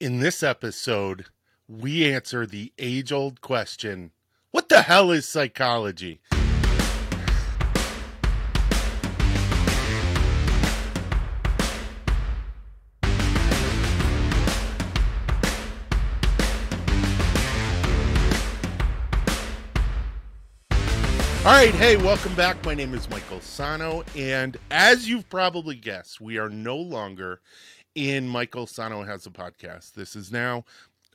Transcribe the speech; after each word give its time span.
In 0.00 0.20
this 0.20 0.42
episode, 0.42 1.26
we 1.68 2.10
answer 2.10 2.46
the 2.46 2.72
age 2.78 3.12
old 3.12 3.42
question 3.42 4.12
what 4.50 4.70
the 4.70 4.80
hell 4.80 5.10
is 5.10 5.28
psychology? 5.28 6.22
All 21.42 21.46
right, 21.46 21.74
hey, 21.74 21.96
welcome 21.96 22.34
back. 22.34 22.64
My 22.64 22.74
name 22.74 22.94
is 22.94 23.08
Michael 23.10 23.38
Sahno, 23.38 24.04
and 24.16 24.56
as 24.70 25.08
you've 25.08 25.28
probably 25.28 25.74
guessed, 25.74 26.22
we 26.22 26.38
are 26.38 26.48
no 26.48 26.76
longer 26.76 27.42
in 27.94 28.28
Michael 28.28 28.66
Sahno 28.66 29.06
Has 29.06 29.26
a 29.26 29.30
Podcast. 29.30 29.94
This 29.94 30.14
is 30.14 30.30
now 30.30 30.64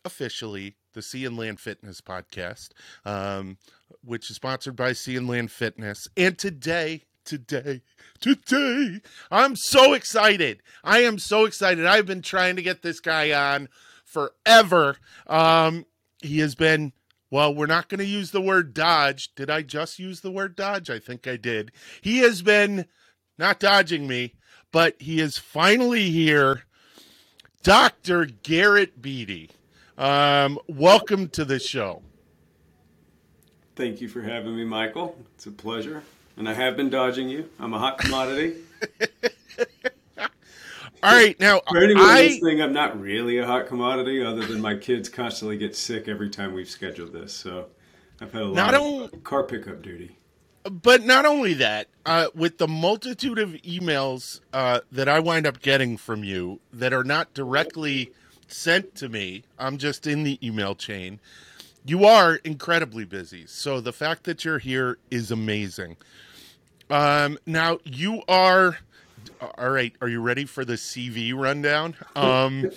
officially 0.04 0.76
the 0.94 1.02
Sea 1.02 1.26
and 1.26 1.38
Land 1.38 1.60
Fitness 1.60 2.02
Podcast, 2.02 2.70
um, 3.06 3.58
which 4.04 4.30
is 4.30 4.36
sponsored 4.36 4.76
by 4.76 4.94
Sea 4.94 5.18
and 5.18 5.28
Land 5.28 5.52
Fitness. 5.52 6.08
And 6.16 6.38
today, 6.38 7.04
today, 7.24 7.82
today, 8.20 9.02
I'm 9.32 9.56
so 9.56 9.94
excited. 9.94 10.62
I 10.84 11.00
am 11.00 11.20
so 11.20 11.46
excited. 11.46 11.86
I've 11.86 12.06
been 12.06 12.22
trying 12.22 12.56
to 12.56 12.62
get 12.62 12.82
this 12.82 13.00
guy 13.00 13.32
on 13.32 13.70
forever. 14.04 14.98
Um, 15.28 15.86
he 16.22 16.40
has 16.40 16.56
been 16.56 16.94
well, 17.32 17.54
we're 17.54 17.66
not 17.66 17.90
going 17.90 18.00
to 18.00 18.06
use 18.06 18.32
the 18.32 18.40
word 18.40 18.74
dodge. 18.74 19.34
Did 19.36 19.50
I 19.50 19.62
just 19.62 20.00
use 20.00 20.22
the 20.22 20.32
word 20.32 20.56
dodge? 20.56 20.90
I 20.90 21.00
think 21.00 21.28
I 21.28 21.36
did. 21.38 21.72
He 22.02 22.20
has 22.20 22.42
been 22.42 22.86
not 23.38 23.60
dodging 23.60 24.08
me, 24.08 24.36
but 24.76 25.02
he 25.02 25.22
is 25.22 25.38
finally 25.38 26.10
here. 26.10 26.66
Dr. 27.64 28.26
Garrett 28.26 29.02
Beatty. 29.02 29.50
Um, 29.98 30.60
welcome 30.68 31.30
to 31.30 31.46
the 31.46 31.60
show. 31.60 32.02
Thank 33.78 34.02
you 34.02 34.10
for 34.10 34.22
having 34.22 34.54
me, 34.54 34.66
Michael. 34.66 35.18
It's 35.34 35.46
a 35.46 35.52
pleasure. 35.52 36.04
And 36.36 36.50
I 36.50 36.54
have 36.56 36.76
been 36.76 36.90
dodging 36.90 37.30
you. 37.30 37.50
I'm 37.58 37.74
a 37.74 37.80
hot 37.80 38.00
commodity. 38.00 38.56
All 40.18 40.26
right, 41.04 41.40
now 41.40 41.62
For 41.70 41.82
anyone 41.82 42.04
I 42.04 42.24
listening, 42.24 42.62
I'm 42.62 42.74
not 42.74 43.00
really 43.00 43.38
a 43.38 43.46
hot 43.46 43.68
commodity, 43.68 44.22
other 44.22 44.46
than 44.46 44.60
my 44.60 44.76
kids 44.76 45.08
constantly 45.08 45.58
get 45.58 45.78
sick 45.78 46.10
every 46.10 46.30
time 46.30 46.54
we've 46.54 46.70
scheduled 46.70 47.14
this. 47.14 47.34
So 47.34 47.68
I've 48.20 48.34
had 48.34 48.42
a 48.42 48.46
lot 48.46 48.74
of 48.74 49.24
car 49.24 49.44
pickup 49.44 49.82
duty. 49.82 50.18
But 50.70 51.04
not 51.04 51.26
only 51.26 51.54
that, 51.56 51.88
uh, 52.06 52.28
with 52.34 52.58
the 52.58 52.68
multitude 52.68 53.38
of 53.38 53.52
emails 53.64 54.42
uh, 54.54 54.80
that 54.92 55.08
I 55.08 55.20
wind 55.20 55.46
up 55.46 55.62
getting 55.62 55.98
from 55.98 56.24
you 56.24 56.60
that 56.74 56.94
are 56.94 57.04
not 57.04 57.34
directly 57.34 58.12
sent 58.48 58.96
to 58.96 59.10
me, 59.10 59.44
I'm 59.60 59.78
just 59.78 60.08
in 60.08 60.24
the 60.24 60.40
email 60.46 60.76
chain. 60.76 61.20
You 61.86 62.06
are 62.06 62.36
incredibly 62.38 63.06
busy, 63.06 63.46
so 63.46 63.80
the 63.80 63.94
fact 63.94 64.24
that 64.24 64.44
you're 64.44 64.58
here 64.58 64.98
is 65.12 65.30
amazing. 65.30 65.98
Um, 66.90 67.38
now 67.46 67.80
you 67.84 68.24
are. 68.28 68.80
All 69.58 69.70
right, 69.70 69.94
are 70.02 70.08
you 70.08 70.22
ready 70.22 70.46
for 70.46 70.66
the 70.66 70.74
CV 70.74 71.34
rundown? 71.36 71.96
Um, 72.16 72.72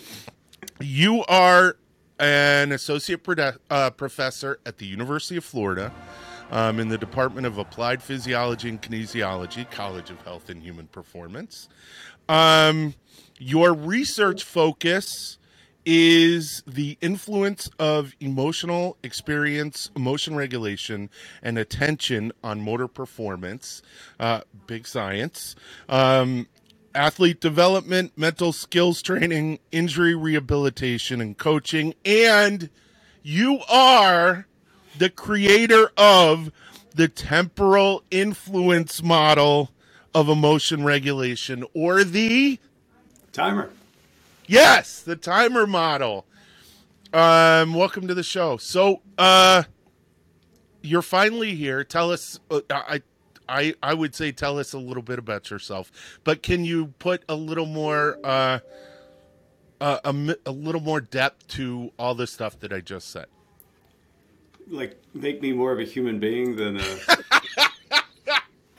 you 0.80 1.24
are 1.26 1.76
an 2.18 2.72
associate 2.72 3.22
produ- 3.24 3.58
uh, 3.70 3.90
professor 3.90 4.58
at 4.66 4.78
the 4.78 4.86
University 4.86 5.36
of 5.36 5.44
Florida 5.44 5.92
um, 6.50 6.78
in 6.80 6.88
the 6.88 6.98
Department 6.98 7.46
of 7.46 7.58
Applied 7.58 8.02
Physiology 8.02 8.68
and 8.68 8.80
Kinesiology, 8.80 9.70
College 9.70 10.10
of 10.10 10.20
Health 10.22 10.48
and 10.48 10.62
Human 10.62 10.86
Performance. 10.86 11.68
Um, 12.28 12.94
your 13.38 13.72
research 13.72 14.44
focus 14.44 15.38
is 15.84 16.62
the 16.66 16.98
influence 17.00 17.70
of 17.78 18.14
emotional 18.20 18.98
experience, 19.02 19.90
emotion 19.96 20.36
regulation, 20.36 21.08
and 21.42 21.56
attention 21.56 22.32
on 22.44 22.60
motor 22.60 22.88
performance. 22.88 23.80
Uh, 24.20 24.42
big 24.66 24.86
science. 24.86 25.56
Um, 25.88 26.46
athlete 26.94 27.40
development, 27.40 28.12
mental 28.16 28.52
skills 28.52 29.00
training, 29.00 29.60
injury 29.72 30.14
rehabilitation, 30.14 31.20
and 31.22 31.38
coaching. 31.38 31.94
And 32.04 32.68
you 33.22 33.60
are 33.70 34.46
the 34.98 35.10
creator 35.10 35.90
of 35.96 36.52
the 36.94 37.08
temporal 37.08 38.02
influence 38.10 39.02
model 39.02 39.70
of 40.14 40.28
emotion 40.28 40.84
regulation, 40.84 41.64
or 41.74 42.04
the 42.04 42.58
Timer. 43.32 43.70
Yes, 44.46 45.00
the 45.02 45.14
timer 45.14 45.66
model. 45.66 46.26
Um, 47.12 47.74
welcome 47.74 48.08
to 48.08 48.14
the 48.14 48.22
show. 48.22 48.56
So, 48.56 49.02
uh, 49.18 49.64
you're 50.82 51.02
finally 51.02 51.54
here. 51.54 51.84
Tell 51.84 52.10
us. 52.10 52.40
Uh, 52.50 52.62
I, 52.70 53.02
I, 53.48 53.74
I 53.82 53.94
would 53.94 54.14
say 54.14 54.32
tell 54.32 54.58
us 54.58 54.72
a 54.72 54.78
little 54.78 55.02
bit 55.02 55.18
about 55.18 55.50
yourself, 55.50 55.92
but 56.24 56.42
can 56.42 56.64
you 56.64 56.88
put 56.98 57.22
a 57.28 57.34
little 57.34 57.66
more, 57.66 58.18
uh, 58.24 58.58
uh, 59.80 60.00
a, 60.04 60.36
a 60.46 60.50
little 60.50 60.80
more 60.80 61.00
depth 61.00 61.46
to 61.48 61.92
all 61.98 62.14
the 62.14 62.26
stuff 62.26 62.58
that 62.60 62.72
I 62.72 62.80
just 62.80 63.10
said? 63.10 63.26
Like, 64.70 65.00
make 65.14 65.40
me 65.40 65.52
more 65.52 65.72
of 65.72 65.78
a 65.78 65.84
human 65.84 66.18
being 66.18 66.56
than 66.56 66.78
a 66.78 66.98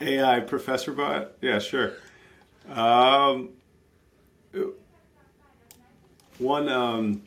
AI 0.00 0.40
professor 0.40 0.92
bot? 0.92 1.32
Yeah, 1.40 1.58
sure. 1.58 1.92
Um, 2.68 3.50
one, 6.38 6.68
um, 6.68 7.22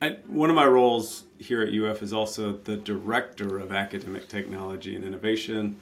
I, 0.00 0.18
one 0.26 0.50
of 0.50 0.56
my 0.56 0.66
roles 0.66 1.24
here 1.38 1.62
at 1.62 1.72
UF 1.72 2.02
is 2.02 2.12
also 2.12 2.52
the 2.52 2.76
director 2.76 3.58
of 3.58 3.72
academic 3.72 4.28
technology 4.28 4.94
and 4.94 5.04
innovation, 5.04 5.80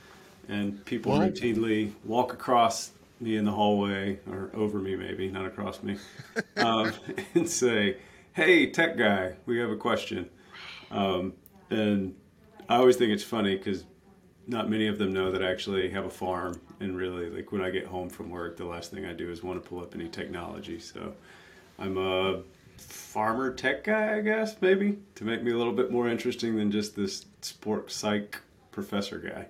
and 0.48 0.84
people 0.84 1.12
Whoa. 1.12 1.28
routinely 1.28 1.92
walk 2.04 2.32
across 2.32 2.92
me 3.20 3.36
in 3.36 3.44
the 3.44 3.52
hallway 3.52 4.18
or 4.30 4.50
over 4.54 4.78
me, 4.78 4.96
maybe 4.96 5.28
not 5.28 5.46
across 5.46 5.82
me, 5.82 5.98
um, 6.56 6.92
and 7.34 7.48
say, 7.48 7.96
"Hey, 8.32 8.66
tech 8.70 8.96
guy, 8.96 9.34
we 9.46 9.58
have 9.58 9.70
a 9.70 9.76
question." 9.76 10.30
Um, 10.94 11.34
and 11.70 12.14
I 12.68 12.76
always 12.76 12.96
think 12.96 13.12
it's 13.12 13.24
funny 13.24 13.56
because 13.56 13.84
not 14.46 14.70
many 14.70 14.86
of 14.86 14.98
them 14.98 15.12
know 15.12 15.32
that 15.32 15.42
I 15.42 15.50
actually 15.50 15.90
have 15.90 16.04
a 16.04 16.10
farm, 16.10 16.60
and 16.80 16.96
really, 16.96 17.28
like 17.28 17.50
when 17.52 17.60
I 17.60 17.70
get 17.70 17.86
home 17.86 18.08
from 18.08 18.30
work, 18.30 18.56
the 18.56 18.64
last 18.64 18.90
thing 18.90 19.04
I 19.04 19.12
do 19.12 19.30
is 19.30 19.42
want 19.42 19.62
to 19.62 19.68
pull 19.68 19.80
up 19.80 19.94
any 19.94 20.08
technology. 20.08 20.78
So 20.78 21.14
I'm 21.78 21.98
a 21.98 22.42
farmer 22.76 23.52
tech 23.52 23.84
guy, 23.84 24.16
I 24.16 24.20
guess, 24.20 24.56
maybe, 24.60 24.98
to 25.16 25.24
make 25.24 25.42
me 25.42 25.50
a 25.52 25.56
little 25.56 25.72
bit 25.72 25.90
more 25.90 26.08
interesting 26.08 26.56
than 26.56 26.70
just 26.70 26.94
this 26.94 27.26
sport 27.40 27.90
psych 27.90 28.40
professor 28.70 29.18
guy. 29.18 29.46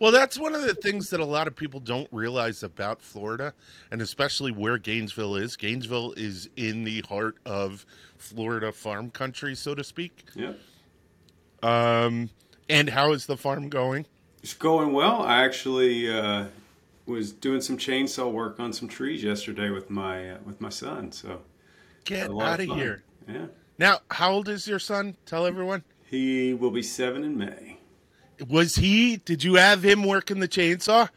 Well, 0.00 0.10
that's 0.12 0.38
one 0.38 0.54
of 0.54 0.62
the 0.62 0.74
things 0.74 1.10
that 1.10 1.20
a 1.20 1.24
lot 1.24 1.46
of 1.46 1.54
people 1.54 1.78
don't 1.78 2.08
realize 2.10 2.62
about 2.62 3.02
Florida, 3.02 3.52
and 3.90 4.00
especially 4.02 4.50
where 4.50 4.78
Gainesville 4.78 5.36
is. 5.36 5.56
Gainesville 5.56 6.14
is 6.16 6.48
in 6.56 6.84
the 6.84 7.02
heart 7.02 7.36
of 7.44 7.84
Florida 8.16 8.72
farm 8.72 9.10
country, 9.10 9.54
so 9.54 9.74
to 9.74 9.84
speak. 9.84 10.24
Yeah. 10.34 10.54
Um, 11.62 12.30
and 12.68 12.88
how 12.88 13.12
is 13.12 13.26
the 13.26 13.36
farm 13.36 13.68
going? 13.68 14.06
It's 14.42 14.54
going 14.54 14.92
well. 14.94 15.20
I 15.22 15.44
actually 15.44 16.10
uh, 16.10 16.46
was 17.04 17.32
doing 17.32 17.60
some 17.60 17.76
chainsaw 17.76 18.32
work 18.32 18.58
on 18.58 18.72
some 18.72 18.88
trees 18.88 19.22
yesterday 19.22 19.68
with 19.68 19.90
my 19.90 20.30
uh, 20.30 20.38
with 20.46 20.60
my 20.62 20.70
son. 20.70 21.12
So 21.12 21.42
Get 22.04 22.30
out 22.30 22.60
of 22.60 22.66
fun. 22.68 22.78
here. 22.78 23.02
Yeah, 23.28 23.46
Now, 23.78 23.98
how 24.10 24.32
old 24.32 24.48
is 24.48 24.66
your 24.66 24.78
son? 24.78 25.16
Tell 25.26 25.44
everyone. 25.46 25.84
he 26.06 26.54
will 26.54 26.70
be 26.70 26.82
seven 26.82 27.22
in 27.22 27.36
May. 27.36 27.76
Was 28.48 28.76
he, 28.76 29.18
did 29.18 29.44
you 29.44 29.54
have 29.54 29.84
him 29.84 30.04
working 30.04 30.40
the 30.40 30.48
chainsaw? 30.48 31.08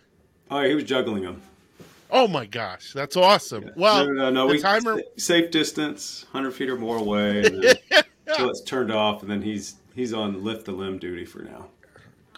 Oh, 0.52 0.62
he 0.64 0.76
was 0.76 0.84
juggling 0.84 1.24
them. 1.24 1.42
Oh 2.12 2.28
my 2.28 2.46
gosh, 2.46 2.94
that's 2.94 3.18
awesome. 3.18 3.72
Well, 3.76 4.06
no, 4.06 4.14
no, 4.14 4.30
no. 4.30 4.48
the 4.48 4.54
we 4.54 4.60
timer, 4.60 5.02
safe 5.18 5.50
distance, 5.50 6.28
hundred 6.32 6.52
feet 6.52 6.70
or 6.70 6.76
more 6.76 6.98
away, 6.98 7.44
and 7.44 7.64
then, 7.64 7.76
until 8.28 8.50
it's 8.52 8.62
turned 8.62 8.92
off, 8.92 9.24
and 9.24 9.32
then 9.32 9.42
he's 9.42 9.78
he's 9.96 10.14
on 10.14 10.44
lift 10.44 10.66
the 10.66 10.74
limb 10.74 11.00
duty 11.00 11.26
for 11.26 11.42
now. 11.42 11.70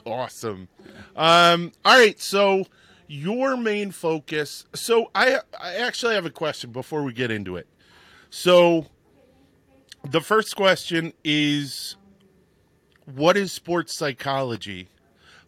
awesome. 0.05 0.69
Um, 1.17 1.73
all 1.83 1.99
right, 1.99 2.17
so 2.21 2.65
your 3.07 3.57
main 3.57 3.91
focus. 3.91 4.65
So 4.73 5.11
I, 5.13 5.39
I 5.59 5.75
actually 5.75 6.15
have 6.15 6.25
a 6.25 6.31
question 6.31 6.71
before 6.71 7.03
we 7.03 7.13
get 7.13 7.31
into 7.31 7.57
it. 7.57 7.67
So 8.29 8.87
the 10.03 10.21
first 10.21 10.55
question 10.55 11.13
is, 11.23 11.95
what 13.05 13.37
is 13.37 13.51
sports 13.51 13.93
psychology? 13.93 14.89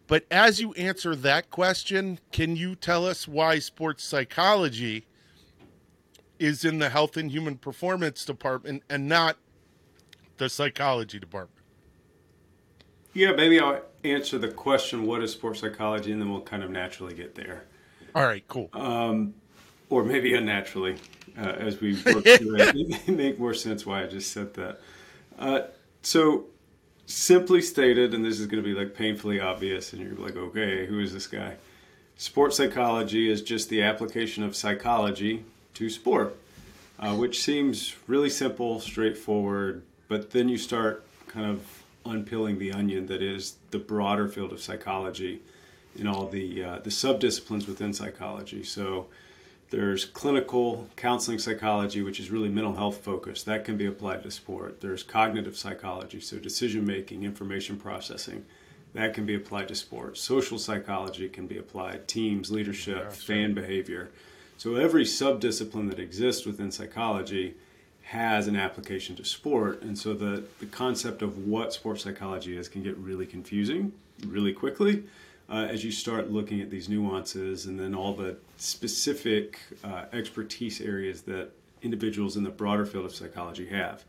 But 0.08 0.26
as 0.32 0.60
you 0.62 0.74
answer 0.74 1.16
that 1.16 1.50
question, 1.50 2.20
can 2.32 2.56
you 2.56 2.76
tell 2.76 3.06
us 3.06 3.28
why 3.28 3.60
sports 3.60 4.04
psychology 4.04 5.06
is 6.40 6.64
in 6.64 6.80
the 6.80 6.90
health 6.90 7.18
and 7.18 7.32
human 7.32 7.58
performance 7.58 8.24
department 8.24 8.84
and 8.90 9.08
not 9.10 9.38
the 10.38 10.48
psychology 10.50 11.20
department? 11.20 11.60
Yeah, 13.14 13.32
maybe 13.34 13.60
I'll 13.60 13.82
answer 14.04 14.38
the 14.38 14.50
question, 14.50 15.06
"What 15.06 15.24
is 15.24 15.32
sports 15.32 15.60
psychology?" 15.60 16.12
and 16.12 16.22
then 16.22 16.30
we'll 16.32 16.42
kind 16.42 16.64
of 16.64 16.70
naturally 16.70 17.16
get 17.16 17.34
there, 17.36 17.64
All 18.14 18.24
right, 18.24 18.48
cool. 18.48 18.70
or 19.90 20.04
maybe 20.04 20.36
unnaturally. 20.36 20.98
uh, 21.38 21.50
as 21.60 21.80
we 21.82 21.94
work 22.04 22.24
through 22.38 22.56
it. 22.56 22.76
It 22.76 23.08
may 23.08 23.14
make 23.14 23.40
more 23.40 23.54
sense 23.54 23.86
why 23.86 24.04
I 24.04 24.08
just 24.08 24.32
said 24.32 24.54
that. 24.56 24.80
Uh, 25.38 25.62
so, 26.02 26.46
simply 27.08 27.62
stated, 27.62 28.14
and 28.14 28.24
this 28.24 28.40
is 28.40 28.46
going 28.46 28.62
to 28.62 28.70
be 28.70 28.76
like 28.78 28.94
painfully 28.94 29.40
obvious, 29.40 29.94
and 29.94 30.02
you're 30.02 30.14
like, 30.16 30.36
okay, 30.36 30.86
who 30.86 31.00
is 31.00 31.14
this 31.14 31.26
guy? 31.26 31.56
Sports 32.18 32.58
psychology 32.58 33.32
is 33.32 33.42
just 33.42 33.70
the 33.70 33.82
application 33.82 34.44
of 34.44 34.56
psychology 34.56 35.46
to 35.74 35.90
sport, 35.90 36.36
uh, 37.00 37.16
which 37.16 37.42
seems 37.42 37.96
really 38.08 38.30
simple, 38.30 38.80
straightforward, 38.80 39.84
but 40.08 40.32
then 40.32 40.50
you 40.50 40.58
start 40.58 41.04
kind 41.28 41.46
of 41.46 41.84
unpeeling 42.06 42.60
the 42.60 42.72
onion 42.72 43.08
that 43.08 43.22
is 43.22 43.56
the 43.72 43.80
broader 43.80 44.28
field 44.28 44.52
of 44.52 44.62
psychology 44.62 45.42
and 45.98 46.08
all 46.08 46.28
the 46.28 46.64
uh, 46.64 46.80
the 46.80 46.90
subdisciplines 46.90 47.68
within 47.68 47.94
psychology. 47.94 48.64
So 48.64 49.08
there's 49.70 50.06
clinical 50.06 50.88
counseling 50.96 51.40
psychology, 51.40 52.02
which 52.02 52.20
is 52.20 52.32
really 52.32 52.50
mental 52.50 52.76
health 52.76 53.04
focused. 53.04 53.46
That 53.46 53.66
can 53.66 53.76
be 53.76 53.86
applied 53.86 54.24
to 54.24 54.32
sport. 54.32 54.80
There's 54.80 55.04
cognitive 55.04 55.58
psychology, 55.58 56.22
so 56.22 56.38
decision 56.38 56.86
making, 56.86 57.24
information 57.24 57.78
processing. 57.78 58.46
That 58.94 59.14
can 59.14 59.26
be 59.26 59.36
applied 59.36 59.68
to 59.68 59.76
sport. 59.76 60.18
Social 60.18 60.58
psychology 60.58 61.28
can 61.28 61.48
be 61.48 61.58
applied, 61.58 62.08
teams, 62.08 62.50
leadership, 62.50 62.98
yeah, 62.98 63.04
sure. 63.04 63.12
fan 63.12 63.54
behavior. 63.54 64.10
So 64.58 64.76
every 64.76 65.04
subdiscipline 65.04 65.90
that 65.90 66.00
exists 66.00 66.46
within 66.46 66.72
psychology 66.72 67.56
has 68.04 68.48
an 68.48 68.56
application 68.56 69.18
to 69.18 69.26
sport. 69.26 69.82
And 69.82 69.98
so 69.98 70.14
the, 70.14 70.46
the 70.60 70.66
concept 70.66 71.22
of 71.22 71.46
what 71.46 71.74
sports 71.74 72.04
psychology 72.04 72.58
is 72.58 72.70
can 72.70 72.82
get 72.82 72.98
really 72.98 73.26
confusing 73.26 73.92
really 74.26 74.54
quickly 74.54 75.04
uh, 75.50 75.68
as 75.70 75.84
you 75.84 75.92
start 75.92 76.30
looking 76.30 76.62
at 76.62 76.70
these 76.70 76.90
nuances 76.90 77.66
and 77.66 77.80
then 77.80 77.96
all 77.96 78.14
the 78.14 78.38
specific 78.58 79.60
uh, 79.84 80.06
expertise 80.12 80.82
areas 80.82 81.22
that 81.24 81.52
individuals 81.82 82.36
in 82.36 82.44
the 82.44 82.50
broader 82.50 82.86
field 82.86 83.06
of 83.06 83.16
psychology 83.16 83.68
have. 83.68 84.04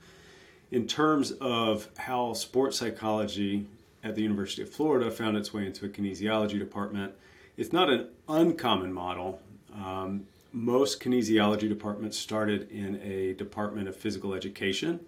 In 0.70 0.86
terms 0.86 1.32
of 1.40 1.88
how 1.96 2.32
sports 2.32 2.78
psychology 2.78 3.66
at 4.02 4.14
the 4.14 4.22
University 4.22 4.62
of 4.62 4.70
Florida 4.70 5.10
found 5.10 5.36
its 5.36 5.52
way 5.52 5.66
into 5.66 5.86
a 5.86 5.88
kinesiology 5.88 6.58
department, 6.58 7.14
it's 7.56 7.72
not 7.72 7.88
an 7.88 8.08
uncommon 8.28 8.92
model. 8.92 9.40
Um, 9.74 10.26
most 10.52 11.00
kinesiology 11.00 11.68
departments 11.68 12.18
started 12.18 12.70
in 12.70 13.00
a 13.02 13.34
department 13.34 13.88
of 13.88 13.96
physical 13.96 14.34
education 14.34 15.00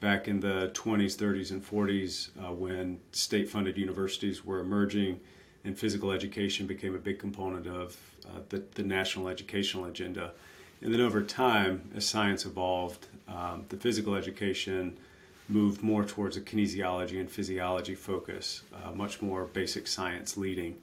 back 0.00 0.28
in 0.28 0.40
the 0.40 0.70
20s, 0.74 1.16
30s, 1.16 1.50
and 1.50 1.64
40s 1.64 2.28
uh, 2.38 2.52
when 2.52 3.00
state 3.12 3.48
funded 3.48 3.76
universities 3.76 4.44
were 4.44 4.60
emerging 4.60 5.20
and 5.66 5.76
physical 5.76 6.12
education 6.12 6.66
became 6.66 6.94
a 6.94 6.98
big 6.98 7.18
component 7.18 7.66
of 7.66 7.96
uh, 8.24 8.40
the, 8.48 8.62
the, 8.74 8.82
national 8.82 9.28
educational 9.28 9.84
agenda. 9.84 10.32
And 10.80 10.94
then 10.94 11.00
over 11.00 11.22
time, 11.22 11.90
as 11.94 12.06
science 12.06 12.46
evolved, 12.46 13.08
um, 13.28 13.64
the 13.68 13.76
physical 13.76 14.14
education 14.14 14.96
moved 15.48 15.82
more 15.82 16.04
towards 16.04 16.36
a 16.36 16.40
kinesiology 16.40 17.20
and 17.20 17.30
physiology 17.30 17.94
focus, 17.94 18.62
uh, 18.72 18.92
much 18.92 19.20
more 19.20 19.44
basic 19.44 19.86
science 19.86 20.36
leading. 20.36 20.76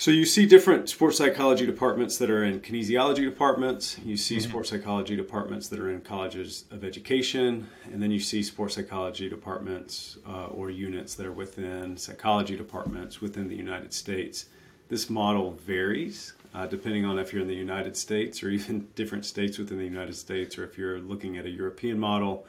So 0.00 0.10
you 0.10 0.24
see 0.24 0.46
different 0.46 0.88
sports 0.88 1.18
psychology 1.18 1.66
departments 1.66 2.16
that 2.16 2.30
are 2.30 2.42
in 2.42 2.60
kinesiology 2.60 3.22
departments. 3.22 3.98
You 4.02 4.16
see 4.16 4.38
mm-hmm. 4.38 4.48
sports 4.48 4.70
psychology 4.70 5.14
departments 5.14 5.68
that 5.68 5.78
are 5.78 5.90
in 5.90 6.00
colleges 6.00 6.64
of 6.70 6.84
education, 6.84 7.68
and 7.92 8.02
then 8.02 8.10
you 8.10 8.18
see 8.18 8.42
sports 8.42 8.76
psychology 8.76 9.28
departments 9.28 10.16
uh, 10.26 10.46
or 10.46 10.70
units 10.70 11.16
that 11.16 11.26
are 11.26 11.32
within 11.32 11.98
psychology 11.98 12.56
departments 12.56 13.20
within 13.20 13.46
the 13.46 13.54
United 13.54 13.92
States. 13.92 14.46
This 14.88 15.10
model 15.10 15.52
varies 15.66 16.32
uh, 16.54 16.66
depending 16.66 17.04
on 17.04 17.18
if 17.18 17.30
you're 17.34 17.42
in 17.42 17.48
the 17.48 17.54
United 17.54 17.94
States 17.94 18.42
or 18.42 18.48
even 18.58 18.88
different 18.94 19.26
states 19.26 19.58
within 19.58 19.76
the 19.76 19.84
United 19.84 20.16
States, 20.16 20.56
or 20.56 20.64
if 20.64 20.78
you're 20.78 20.98
looking 20.98 21.36
at 21.36 21.44
a 21.44 21.50
European 21.50 22.00
model 22.00 22.46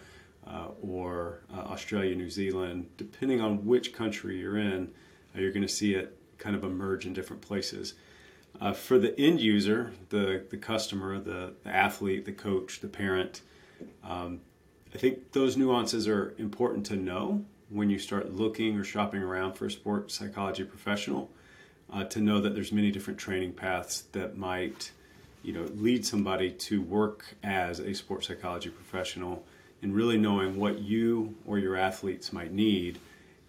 uh, 0.47 0.67
or 0.81 1.41
uh, 1.53 1.57
Australia, 1.63 2.15
New 2.15 2.29
Zealand. 2.29 2.87
Depending 2.95 3.41
on 3.41 3.65
which 3.65 3.91
country 3.91 4.39
you're 4.39 4.57
in, 4.57 4.89
uh, 5.35 5.41
you're 5.41 5.51
going 5.51 5.67
to 5.67 5.67
see 5.67 5.95
it 5.95 6.17
kind 6.41 6.55
of 6.55 6.63
emerge 6.63 7.05
in 7.05 7.13
different 7.13 7.41
places. 7.41 7.93
Uh, 8.59 8.73
for 8.73 8.99
the 8.99 9.17
end 9.17 9.39
user, 9.39 9.93
the, 10.09 10.43
the 10.49 10.57
customer, 10.57 11.19
the, 11.19 11.53
the 11.63 11.69
athlete, 11.69 12.25
the 12.25 12.33
coach, 12.33 12.81
the 12.81 12.87
parent, 12.87 13.41
um, 14.03 14.41
I 14.93 14.97
think 14.97 15.31
those 15.31 15.55
nuances 15.55 16.07
are 16.07 16.33
important 16.37 16.85
to 16.87 16.97
know 16.97 17.45
when 17.69 17.89
you 17.89 17.97
start 17.97 18.33
looking 18.33 18.77
or 18.77 18.83
shopping 18.83 19.21
around 19.21 19.53
for 19.53 19.67
a 19.67 19.71
sports 19.71 20.15
psychology 20.15 20.65
professional. 20.65 21.29
Uh, 21.93 22.05
to 22.05 22.21
know 22.21 22.39
that 22.39 22.53
there's 22.55 22.71
many 22.71 22.89
different 22.89 23.19
training 23.19 23.51
paths 23.51 24.03
that 24.13 24.37
might, 24.37 24.91
you 25.43 25.51
know, 25.51 25.63
lead 25.75 26.05
somebody 26.05 26.49
to 26.49 26.81
work 26.81 27.35
as 27.43 27.79
a 27.79 27.93
sports 27.93 28.27
psychology 28.27 28.69
professional, 28.69 29.43
and 29.81 29.93
really 29.93 30.17
knowing 30.17 30.57
what 30.57 30.79
you 30.79 31.35
or 31.45 31.59
your 31.59 31.75
athletes 31.75 32.31
might 32.31 32.53
need 32.53 32.97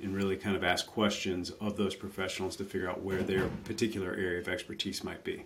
and 0.03 0.15
really 0.15 0.37
kind 0.37 0.57
of 0.57 0.65
ask 0.65 0.87
questions 0.87 1.51
of 1.61 1.77
those 1.77 1.95
professionals 1.95 2.57
to 2.57 2.65
figure 2.65 2.91
out 2.91 3.03
where 3.03 3.23
their 3.23 3.49
particular 3.65 4.11
area 4.11 4.41
of 4.41 4.49
expertise 4.49 5.05
might 5.05 5.23
be. 5.25 5.45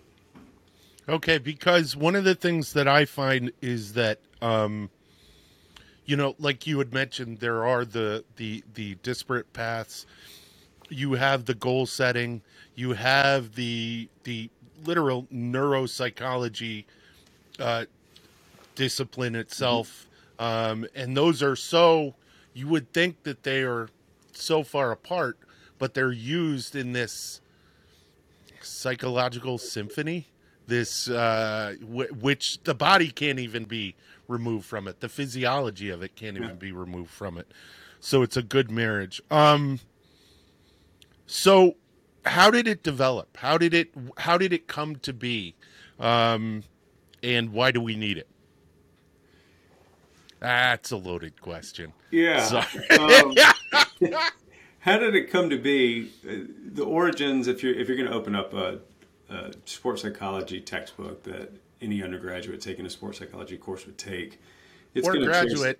Okay, 1.09 1.37
because 1.37 1.95
one 1.95 2.15
of 2.15 2.25
the 2.25 2.35
things 2.35 2.73
that 2.73 2.87
I 2.87 3.05
find 3.05 3.51
is 3.61 3.93
that, 3.93 4.19
um, 4.41 4.89
you 6.05 6.17
know, 6.17 6.35
like 6.37 6.67
you 6.67 6.79
had 6.79 6.93
mentioned, 6.93 7.39
there 7.39 7.65
are 7.65 7.85
the 7.85 8.25
the 8.35 8.63
the 8.73 8.95
disparate 9.03 9.51
paths. 9.53 10.05
You 10.89 11.13
have 11.13 11.45
the 11.45 11.53
goal 11.53 11.85
setting. 11.85 12.41
You 12.75 12.91
have 12.93 13.55
the 13.55 14.09
the 14.23 14.49
literal 14.83 15.27
neuropsychology 15.33 16.85
uh, 17.59 17.85
discipline 18.75 19.35
itself, 19.35 20.07
mm-hmm. 20.39 20.81
um, 20.81 20.87
and 20.93 21.15
those 21.15 21.41
are 21.41 21.55
so. 21.55 22.15
You 22.53 22.67
would 22.67 22.91
think 22.91 23.23
that 23.23 23.43
they 23.43 23.61
are 23.61 23.89
so 24.37 24.63
far 24.63 24.91
apart, 24.91 25.37
but 25.77 25.93
they're 25.93 26.11
used 26.11 26.75
in 26.75 26.93
this 26.93 27.41
psychological 28.61 29.57
symphony. 29.57 30.27
This 30.67 31.09
uh, 31.09 31.75
w- 31.79 32.13
which 32.13 32.61
the 32.63 32.75
body 32.75 33.09
can't 33.09 33.39
even 33.39 33.65
be 33.65 33.95
removed 34.27 34.65
from 34.65 34.87
it. 34.87 34.99
The 34.99 35.09
physiology 35.09 35.89
of 35.89 36.01
it 36.01 36.15
can't 36.15 36.35
even 36.35 36.49
yeah. 36.49 36.55
be 36.55 36.71
removed 36.71 37.11
from 37.11 37.37
it. 37.37 37.51
So 37.99 38.21
it's 38.21 38.37
a 38.37 38.43
good 38.43 38.69
marriage. 38.69 39.21
Um. 39.31 39.79
So, 41.25 41.75
how 42.25 42.51
did 42.51 42.67
it 42.67 42.83
develop? 42.83 43.37
How 43.37 43.57
did 43.57 43.73
it 43.73 43.91
How 44.17 44.37
did 44.37 44.53
it 44.53 44.67
come 44.67 44.97
to 44.97 45.13
be? 45.13 45.55
Um, 45.99 46.63
and 47.23 47.51
why 47.51 47.71
do 47.71 47.81
we 47.81 47.95
need 47.95 48.17
it? 48.17 48.27
That's 50.39 50.91
a 50.91 50.97
loaded 50.97 51.41
question. 51.41 51.93
Yeah. 52.11 52.63
Um, 52.99 53.33
how 54.79 54.97
did 54.97 55.15
it 55.15 55.29
come 55.29 55.49
to 55.49 55.57
be? 55.57 56.11
Uh, 56.27 56.51
the 56.73 56.83
origins. 56.83 57.47
If 57.47 57.63
you're 57.63 57.73
if 57.73 57.87
you're 57.87 57.97
going 57.97 58.09
to 58.09 58.15
open 58.15 58.35
up 58.35 58.53
a, 58.53 58.79
a, 59.29 59.51
sports 59.65 60.01
psychology 60.01 60.59
textbook 60.59 61.23
that 61.23 61.51
any 61.81 62.03
undergraduate 62.03 62.61
taking 62.61 62.85
a 62.85 62.89
sports 62.89 63.19
psychology 63.19 63.57
course 63.57 63.85
would 63.85 63.97
take, 63.97 64.39
it's 64.93 65.07
or 65.07 65.17
graduate, 65.17 65.79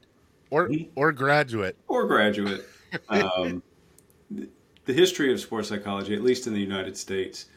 or 0.49 0.67
hmm? 0.67 0.83
or 0.95 1.11
graduate, 1.11 1.77
or 1.87 2.05
graduate. 2.07 2.65
Um, 3.09 3.63
the 4.85 4.93
history 4.93 5.31
of 5.33 5.41
sports 5.41 5.67
psychology, 5.67 6.15
at 6.15 6.23
least 6.23 6.47
in 6.47 6.53
the 6.53 6.59
United 6.61 6.95
States, 6.95 7.47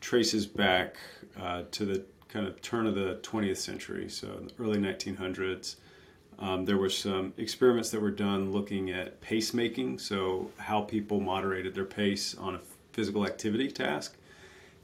traces 0.00 0.46
back 0.46 0.96
uh, 1.38 1.64
to 1.72 1.84
the 1.84 2.04
kind 2.28 2.46
of 2.46 2.60
turn 2.62 2.86
of 2.86 2.94
the 2.94 3.20
20th 3.22 3.58
century, 3.58 4.08
so 4.08 4.26
the 4.26 4.50
early 4.62 4.78
1900s. 4.78 5.76
Um, 6.40 6.64
there 6.64 6.78
were 6.78 6.88
some 6.88 7.34
experiments 7.36 7.90
that 7.90 8.00
were 8.00 8.10
done 8.10 8.50
looking 8.50 8.90
at 8.90 9.20
pacemaking, 9.20 10.00
so 10.00 10.50
how 10.56 10.80
people 10.80 11.20
moderated 11.20 11.74
their 11.74 11.84
pace 11.84 12.34
on 12.34 12.54
a 12.54 12.60
physical 12.92 13.26
activity 13.26 13.70
task. 13.70 14.16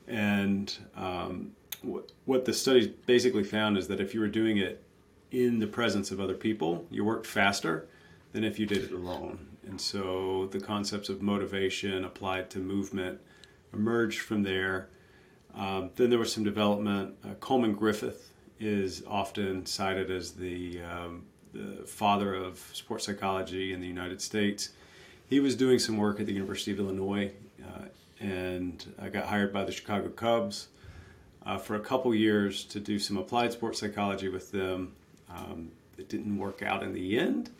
And 0.06 0.76
um, 0.94 1.52
what, 1.82 2.12
what 2.26 2.44
the 2.44 2.52
studies 2.52 2.88
basically 3.06 3.42
found 3.42 3.78
is 3.78 3.88
that 3.88 4.00
if 4.00 4.12
you 4.12 4.20
were 4.20 4.28
doing 4.28 4.58
it 4.58 4.82
in 5.30 5.58
the 5.58 5.66
presence 5.66 6.10
of 6.10 6.20
other 6.20 6.34
people, 6.34 6.86
you 6.90 7.04
worked 7.04 7.26
faster 7.26 7.88
than 8.32 8.44
if 8.44 8.58
you 8.58 8.66
did 8.66 8.84
it 8.84 8.92
alone. 8.92 9.46
And 9.66 9.80
so 9.80 10.48
the 10.52 10.60
concepts 10.60 11.08
of 11.08 11.22
motivation 11.22 12.04
applied 12.04 12.50
to 12.50 12.58
movement 12.58 13.18
emerged 13.72 14.20
from 14.20 14.42
there. 14.42 14.88
Um, 15.54 15.90
then 15.96 16.10
there 16.10 16.18
was 16.18 16.32
some 16.32 16.44
development. 16.44 17.14
Uh, 17.24 17.34
Coleman 17.40 17.72
Griffith 17.72 18.32
is 18.60 19.02
often 19.06 19.64
cited 19.66 20.10
as 20.10 20.32
the 20.32 20.80
um, 20.82 21.24
the 21.56 21.86
father 21.86 22.34
of 22.34 22.58
sports 22.72 23.06
psychology 23.06 23.72
in 23.72 23.80
the 23.80 23.86
United 23.86 24.20
States. 24.20 24.70
He 25.28 25.40
was 25.40 25.56
doing 25.56 25.78
some 25.78 25.96
work 25.96 26.20
at 26.20 26.26
the 26.26 26.32
University 26.32 26.72
of 26.72 26.78
Illinois, 26.78 27.32
uh, 27.64 27.86
and 28.20 28.84
I 29.00 29.08
got 29.08 29.26
hired 29.26 29.52
by 29.52 29.64
the 29.64 29.72
Chicago 29.72 30.08
Cubs 30.08 30.68
uh, 31.44 31.58
for 31.58 31.74
a 31.76 31.80
couple 31.80 32.14
years 32.14 32.64
to 32.64 32.80
do 32.80 32.98
some 32.98 33.16
applied 33.16 33.52
sports 33.52 33.80
psychology 33.80 34.28
with 34.28 34.52
them. 34.52 34.92
Um, 35.30 35.70
it 35.98 36.08
didn't 36.08 36.36
work 36.38 36.62
out 36.62 36.82
in 36.82 36.92
the 36.92 37.18
end. 37.18 37.50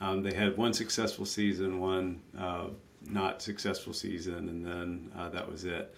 Um, 0.00 0.22
they 0.22 0.34
had 0.34 0.56
one 0.56 0.72
successful 0.72 1.26
season, 1.26 1.80
one 1.80 2.20
uh, 2.38 2.66
not 3.08 3.42
successful 3.42 3.92
season, 3.92 4.48
and 4.48 4.64
then 4.64 5.12
uh, 5.16 5.28
that 5.30 5.50
was 5.50 5.64
it. 5.64 5.94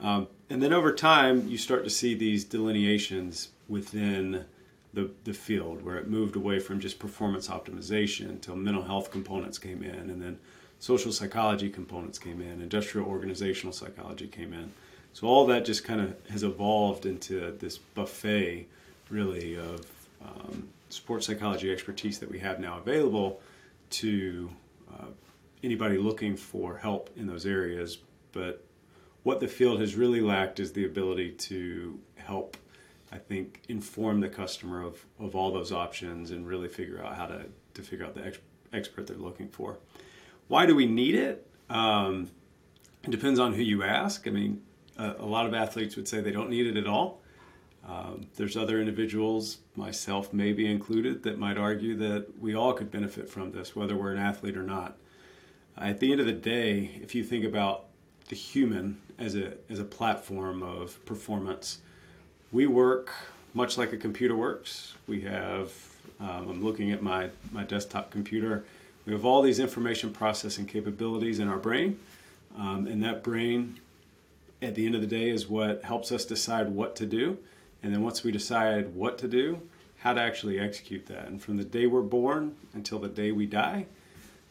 Um, 0.00 0.28
and 0.50 0.62
then 0.62 0.72
over 0.72 0.92
time, 0.92 1.48
you 1.48 1.58
start 1.58 1.84
to 1.84 1.90
see 1.90 2.14
these 2.14 2.44
delineations 2.44 3.48
within 3.68 4.44
the, 4.94 5.10
the 5.24 5.34
field, 5.34 5.82
where 5.82 5.96
it 5.96 6.08
moved 6.08 6.36
away 6.36 6.58
from 6.58 6.80
just 6.80 6.98
performance 6.98 7.48
optimization 7.48 8.28
until 8.28 8.56
mental 8.56 8.82
health 8.82 9.10
components 9.10 9.58
came 9.58 9.82
in, 9.82 10.10
and 10.10 10.20
then 10.22 10.38
social 10.78 11.12
psychology 11.12 11.68
components 11.68 12.18
came 12.18 12.40
in, 12.40 12.62
industrial 12.62 13.06
organizational 13.06 13.72
psychology 13.72 14.26
came 14.26 14.52
in. 14.52 14.72
So 15.12 15.26
all 15.26 15.46
that 15.46 15.64
just 15.64 15.84
kind 15.84 16.00
of 16.00 16.16
has 16.30 16.42
evolved 16.42 17.04
into 17.04 17.56
this 17.58 17.78
buffet, 17.78 18.66
really, 19.10 19.56
of 19.56 19.86
um, 20.24 20.68
sports 20.88 21.26
psychology 21.26 21.72
expertise 21.72 22.18
that 22.20 22.30
we 22.30 22.38
have 22.38 22.60
now 22.60 22.78
available 22.78 23.40
to 23.90 24.50
uh, 24.92 25.06
anybody 25.62 25.98
looking 25.98 26.36
for 26.36 26.76
help 26.76 27.10
in 27.16 27.26
those 27.26 27.46
areas. 27.46 27.98
But 28.32 28.64
what 29.22 29.40
the 29.40 29.48
field 29.48 29.80
has 29.80 29.96
really 29.96 30.20
lacked 30.20 30.60
is 30.60 30.72
the 30.72 30.84
ability 30.84 31.32
to 31.32 31.98
help, 32.16 32.56
I 33.10 33.18
think, 33.18 33.62
inform 33.68 34.20
the 34.20 34.28
customer 34.28 34.82
of, 34.82 35.04
of 35.18 35.34
all 35.34 35.50
those 35.50 35.72
options 35.72 36.30
and 36.30 36.46
really 36.46 36.68
figure 36.68 37.02
out 37.02 37.16
how 37.16 37.26
to, 37.26 37.46
to 37.74 37.82
figure 37.82 38.04
out 38.04 38.14
the 38.14 38.26
ex- 38.26 38.38
expert 38.72 39.06
they're 39.06 39.16
looking 39.16 39.48
for. 39.48 39.78
Why 40.48 40.66
do 40.66 40.74
we 40.74 40.86
need 40.86 41.14
it? 41.14 41.46
Um, 41.70 42.30
it 43.04 43.10
depends 43.10 43.38
on 43.38 43.54
who 43.54 43.62
you 43.62 43.82
ask. 43.82 44.26
I 44.26 44.30
mean, 44.30 44.62
a, 44.98 45.14
a, 45.20 45.26
lot 45.26 45.46
of 45.46 45.54
athletes 45.54 45.96
would 45.96 46.08
say 46.08 46.20
they 46.20 46.32
don't 46.32 46.50
need 46.50 46.66
it 46.66 46.76
at 46.76 46.86
all. 46.86 47.20
Um, 47.86 48.26
there's 48.36 48.56
other 48.56 48.80
individuals, 48.80 49.58
myself 49.74 50.32
maybe 50.32 50.70
included, 50.70 51.22
that 51.22 51.38
might 51.38 51.56
argue 51.56 51.96
that 51.96 52.38
we 52.38 52.54
all 52.54 52.72
could 52.74 52.90
benefit 52.90 53.30
from 53.30 53.52
this, 53.52 53.74
whether 53.74 53.96
we're 53.96 54.12
an 54.12 54.18
athlete 54.18 54.56
or 54.56 54.62
not. 54.62 54.98
At 55.76 56.00
the 56.00 56.10
end 56.10 56.20
of 56.20 56.26
the 56.26 56.32
day, 56.32 56.98
if 57.02 57.14
you 57.14 57.24
think 57.24 57.44
about 57.44 57.86
the 58.28 58.36
human 58.36 59.00
as 59.18 59.36
a, 59.36 59.54
as 59.70 59.78
a 59.78 59.84
platform 59.84 60.62
of 60.62 61.02
performance, 61.06 61.78
we 62.52 62.66
work 62.66 63.12
much 63.54 63.78
like 63.78 63.92
a 63.92 63.96
computer 63.96 64.36
works. 64.36 64.94
We 65.06 65.22
have, 65.22 65.72
um, 66.20 66.48
I'm 66.48 66.64
looking 66.64 66.92
at 66.92 67.02
my, 67.02 67.30
my 67.52 67.64
desktop 67.64 68.10
computer, 68.10 68.64
we 69.06 69.12
have 69.12 69.24
all 69.24 69.40
these 69.40 69.58
information 69.58 70.12
processing 70.12 70.66
capabilities 70.66 71.38
in 71.38 71.48
our 71.48 71.56
brain, 71.56 71.98
um, 72.58 72.86
and 72.86 73.02
that 73.02 73.22
brain, 73.22 73.80
at 74.60 74.74
the 74.74 74.84
end 74.84 74.94
of 74.94 75.00
the 75.00 75.06
day, 75.06 75.30
is 75.30 75.48
what 75.48 75.82
helps 75.82 76.12
us 76.12 76.26
decide 76.26 76.68
what 76.68 76.94
to 76.96 77.06
do. 77.06 77.38
And 77.82 77.94
then 77.94 78.02
once 78.02 78.22
we 78.22 78.32
decide 78.32 78.94
what 78.94 79.16
to 79.18 79.28
do, 79.28 79.62
how 79.98 80.12
to 80.12 80.20
actually 80.20 80.60
execute 80.60 81.06
that. 81.06 81.26
And 81.26 81.40
from 81.40 81.56
the 81.56 81.64
day 81.64 81.86
we're 81.86 82.02
born 82.02 82.56
until 82.74 82.98
the 82.98 83.08
day 83.08 83.32
we 83.32 83.46
die, 83.46 83.86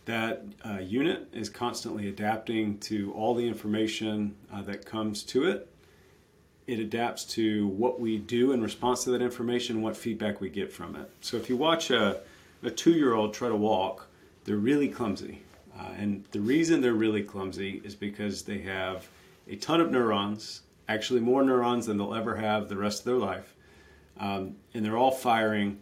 that 0.05 0.43
uh, 0.65 0.79
unit 0.79 1.27
is 1.33 1.49
constantly 1.49 2.07
adapting 2.07 2.77
to 2.79 3.13
all 3.13 3.35
the 3.35 3.47
information 3.47 4.35
uh, 4.51 4.61
that 4.63 4.85
comes 4.85 5.21
to 5.23 5.43
it. 5.43 5.69
It 6.67 6.79
adapts 6.79 7.23
to 7.35 7.67
what 7.69 7.99
we 7.99 8.17
do 8.17 8.51
in 8.51 8.61
response 8.61 9.05
to 9.05 9.11
that 9.11 9.21
information, 9.21 9.81
what 9.81 9.95
feedback 9.95 10.41
we 10.41 10.49
get 10.49 10.71
from 10.71 10.95
it. 10.95 11.09
So 11.21 11.37
if 11.37 11.49
you 11.49 11.55
watch 11.55 11.89
a, 11.91 12.21
a 12.61 12.69
two 12.69 12.91
year 12.91 13.13
old 13.13 13.33
try 13.33 13.47
to 13.47 13.55
walk, 13.55 14.07
they're 14.43 14.57
really 14.57 14.89
clumsy. 14.89 15.41
Uh, 15.79 15.91
and 15.97 16.25
the 16.31 16.39
reason 16.39 16.81
they're 16.81 16.93
really 16.93 17.23
clumsy 17.23 17.81
is 17.85 17.95
because 17.95 18.43
they 18.43 18.59
have 18.59 19.07
a 19.47 19.55
ton 19.55 19.79
of 19.79 19.91
neurons, 19.91 20.61
actually 20.89 21.19
more 21.19 21.43
neurons 21.43 21.85
than 21.85 21.97
they'll 21.97 22.13
ever 22.15 22.35
have 22.35 22.67
the 22.67 22.77
rest 22.77 22.99
of 22.99 23.05
their 23.05 23.15
life. 23.15 23.53
Um, 24.19 24.55
and 24.73 24.83
they're 24.83 24.97
all 24.97 25.11
firing 25.11 25.79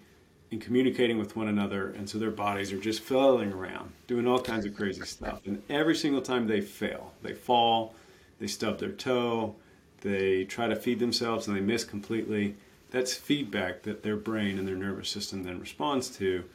and 0.51 0.61
communicating 0.61 1.17
with 1.17 1.35
one 1.35 1.47
another. 1.47 1.89
And 1.91 2.09
so 2.09 2.17
their 2.17 2.31
bodies 2.31 2.71
are 2.71 2.79
just 2.79 3.01
flailing 3.01 3.53
around, 3.53 3.91
doing 4.07 4.27
all 4.27 4.39
kinds 4.39 4.65
of 4.65 4.75
crazy 4.75 5.01
stuff. 5.03 5.41
And 5.45 5.61
every 5.69 5.95
single 5.95 6.21
time 6.21 6.47
they 6.47 6.61
fail, 6.61 7.13
they 7.21 7.33
fall, 7.33 7.95
they 8.39 8.47
stub 8.47 8.79
their 8.79 8.91
toe, 8.91 9.55
they 10.05 10.43
try 10.45 10.67
to 10.67 10.75
feed 10.75 10.99
themselves 10.99 11.47
and 11.47 11.57
they 11.57 11.61
miss 11.61 11.83
completely. 11.83 12.55
That's 12.91 13.15
feedback 13.15 13.81
that 13.83 14.03
their 14.03 14.15
brain 14.15 14.59
and 14.59 14.67
their 14.67 14.75
nervous 14.75 15.09
system 15.09 15.43
then 15.43 15.59
responds 15.59 16.09
to 16.17 16.45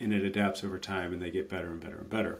and 0.00 0.12
it 0.12 0.24
adapts 0.24 0.64
over 0.64 0.78
time 0.78 1.12
and 1.12 1.20
they 1.20 1.30
get 1.30 1.50
better 1.50 1.68
and 1.68 1.80
better 1.80 1.98
and 1.98 2.10
better. 2.10 2.38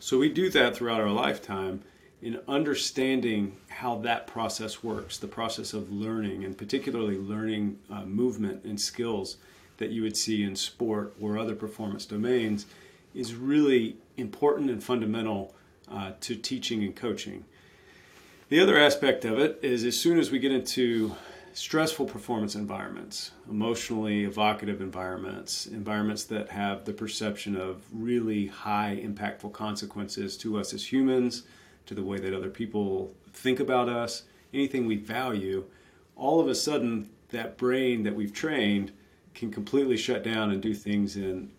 So 0.00 0.18
we 0.18 0.28
do 0.28 0.50
that 0.50 0.76
throughout 0.76 1.00
our 1.00 1.10
lifetime 1.10 1.82
in 2.20 2.40
understanding 2.48 3.56
how 3.68 3.98
that 3.98 4.26
process 4.26 4.82
works, 4.82 5.18
the 5.18 5.28
process 5.28 5.72
of 5.72 5.92
learning, 5.92 6.44
and 6.44 6.58
particularly 6.58 7.16
learning 7.16 7.78
uh, 7.90 8.04
movement 8.04 8.64
and 8.64 8.80
skills 8.80 9.36
that 9.78 9.90
you 9.90 10.02
would 10.02 10.16
see 10.16 10.42
in 10.42 10.56
sport 10.56 11.14
or 11.20 11.38
other 11.38 11.54
performance 11.54 12.04
domains, 12.06 12.66
is 13.14 13.34
really 13.34 13.96
important 14.16 14.70
and 14.70 14.82
fundamental 14.82 15.54
uh, 15.90 16.12
to 16.20 16.34
teaching 16.34 16.82
and 16.82 16.96
coaching. 16.96 17.44
The 18.48 18.60
other 18.60 18.78
aspect 18.78 19.24
of 19.24 19.40
it 19.40 19.58
is 19.60 19.82
as 19.84 19.98
soon 19.98 20.20
as 20.20 20.30
we 20.30 20.38
get 20.38 20.52
into 20.52 21.16
stressful 21.52 22.06
performance 22.06 22.54
environments, 22.54 23.32
emotionally 23.50 24.22
evocative 24.22 24.80
environments, 24.80 25.66
environments 25.66 26.22
that 26.24 26.50
have 26.50 26.84
the 26.84 26.92
perception 26.92 27.56
of 27.56 27.82
really 27.92 28.46
high 28.46 29.02
impactful 29.02 29.52
consequences 29.52 30.36
to 30.36 30.60
us 30.60 30.72
as 30.72 30.92
humans, 30.92 31.42
to 31.86 31.94
the 31.94 32.04
way 32.04 32.20
that 32.20 32.32
other 32.32 32.48
people 32.48 33.12
think 33.32 33.58
about 33.58 33.88
us, 33.88 34.22
anything 34.54 34.86
we 34.86 34.94
value, 34.94 35.64
all 36.14 36.38
of 36.38 36.46
a 36.46 36.54
sudden 36.54 37.10
that 37.30 37.58
brain 37.58 38.04
that 38.04 38.14
we've 38.14 38.32
trained 38.32 38.92
can 39.34 39.50
completely 39.50 39.96
shut 39.96 40.22
down 40.22 40.52
and 40.52 40.62
do 40.62 40.72
things 40.72 41.16
in 41.16 41.50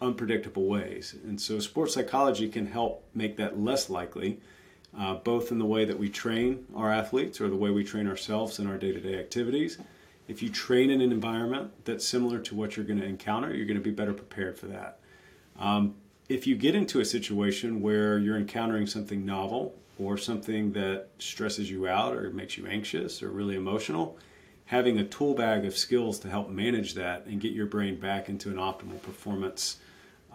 unpredictable 0.00 0.64
ways. 0.64 1.14
And 1.24 1.38
so 1.38 1.58
sports 1.58 1.92
psychology 1.92 2.48
can 2.48 2.64
help 2.64 3.04
make 3.12 3.36
that 3.36 3.60
less 3.60 3.90
likely 3.90 4.40
uh, 4.98 5.14
both 5.14 5.50
in 5.50 5.58
the 5.58 5.64
way 5.64 5.84
that 5.84 5.98
we 5.98 6.08
train 6.08 6.66
our 6.74 6.92
athletes 6.92 7.40
or 7.40 7.48
the 7.48 7.56
way 7.56 7.70
we 7.70 7.84
train 7.84 8.06
ourselves 8.06 8.58
in 8.58 8.66
our 8.66 8.76
day 8.76 8.92
to 8.92 9.00
day 9.00 9.18
activities. 9.18 9.78
If 10.28 10.42
you 10.42 10.50
train 10.50 10.90
in 10.90 11.00
an 11.00 11.12
environment 11.12 11.72
that's 11.84 12.06
similar 12.06 12.38
to 12.40 12.54
what 12.54 12.76
you're 12.76 12.86
going 12.86 13.00
to 13.00 13.06
encounter, 13.06 13.54
you're 13.54 13.66
going 13.66 13.78
to 13.78 13.82
be 13.82 13.90
better 13.90 14.12
prepared 14.12 14.58
for 14.58 14.66
that. 14.66 14.98
Um, 15.58 15.94
if 16.28 16.46
you 16.46 16.56
get 16.56 16.74
into 16.74 17.00
a 17.00 17.04
situation 17.04 17.80
where 17.80 18.18
you're 18.18 18.36
encountering 18.36 18.86
something 18.86 19.26
novel 19.26 19.74
or 19.98 20.16
something 20.16 20.72
that 20.72 21.08
stresses 21.18 21.70
you 21.70 21.86
out 21.88 22.14
or 22.14 22.30
makes 22.30 22.56
you 22.56 22.66
anxious 22.66 23.22
or 23.22 23.30
really 23.30 23.56
emotional, 23.56 24.18
having 24.66 24.98
a 24.98 25.04
tool 25.04 25.34
bag 25.34 25.64
of 25.64 25.76
skills 25.76 26.18
to 26.20 26.30
help 26.30 26.48
manage 26.48 26.94
that 26.94 27.26
and 27.26 27.40
get 27.40 27.52
your 27.52 27.66
brain 27.66 27.98
back 27.98 28.28
into 28.28 28.48
an 28.50 28.56
optimal 28.56 29.00
performance 29.02 29.78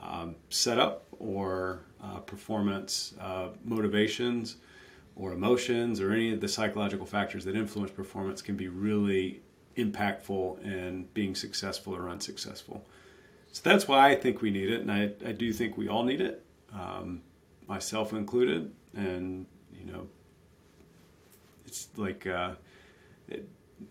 um, 0.02 0.36
setup 0.50 1.06
or 1.18 1.80
uh, 2.04 2.20
performance 2.20 3.14
uh, 3.20 3.50
motivations 3.64 4.58
or 5.16 5.34
emotions 5.34 6.00
or 6.00 6.12
any 6.12 6.32
of 6.32 6.42
the 6.42 6.48
psychological 6.48 7.06
factors 7.06 7.44
that 7.46 7.56
influence 7.56 7.92
performance 7.92 8.42
can 8.42 8.56
be 8.56 8.68
really 8.68 9.42
impactful 9.76 10.62
in 10.64 11.08
being 11.14 11.36
successful 11.36 11.96
or 11.96 12.10
unsuccessful. 12.10 12.86
So 13.52 13.62
that's 13.64 13.88
why 13.88 14.10
I 14.10 14.16
think 14.16 14.42
we 14.42 14.52
need 14.52 14.70
it, 14.70 14.82
and 14.82 14.92
I, 14.92 15.12
I 15.26 15.32
do 15.32 15.52
think 15.54 15.78
we 15.78 15.88
all 15.88 16.04
need 16.04 16.22
it, 16.22 16.44
um, 16.74 17.22
myself 17.68 18.14
included. 18.14 18.72
And 18.96 19.46
you 19.74 19.92
know, 19.92 20.08
it's 21.66 21.88
like 21.96 22.28
uh, 22.28 22.52
it, 23.28 23.48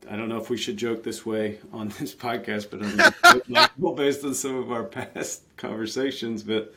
I 0.09 0.17
don't 0.17 0.29
know 0.29 0.39
if 0.39 0.51
we 0.51 0.57
should 0.57 0.77
joke 0.77 1.03
this 1.03 1.25
way 1.25 1.59
on 1.73 1.89
this 1.99 2.15
podcast, 2.27 2.71
but 2.71 2.83
I'm 3.55 3.95
based 3.97 4.25
on 4.25 4.35
some 4.35 4.57
of 4.57 4.71
our 4.71 4.85
past 4.85 5.43
conversations. 5.57 6.43
But 6.43 6.75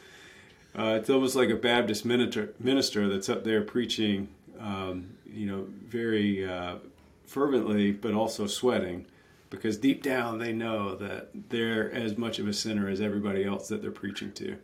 uh, 0.78 0.98
it's 1.00 1.10
almost 1.10 1.36
like 1.36 1.50
a 1.50 1.56
Baptist 1.56 2.06
minister, 2.06 2.54
minister 2.60 3.08
that's 3.10 3.30
up 3.30 3.44
there 3.44 3.62
preaching, 3.62 4.30
um, 4.60 5.18
you 5.26 5.46
know, 5.46 5.68
very 5.88 6.48
uh, 6.48 6.76
fervently, 7.26 7.92
but 7.92 8.14
also 8.14 8.48
sweating, 8.48 9.06
because 9.50 9.78
deep 9.78 10.04
down 10.04 10.38
they 10.38 10.54
know 10.54 10.96
that 10.96 11.30
they're 11.50 11.92
as 11.92 12.18
much 12.18 12.40
of 12.40 12.48
a 12.48 12.54
sinner 12.54 12.88
as 12.88 13.02
everybody 13.02 13.44
else 13.44 13.68
that 13.68 13.82
they're 13.82 13.92
preaching 13.92 14.32
to. 14.34 14.58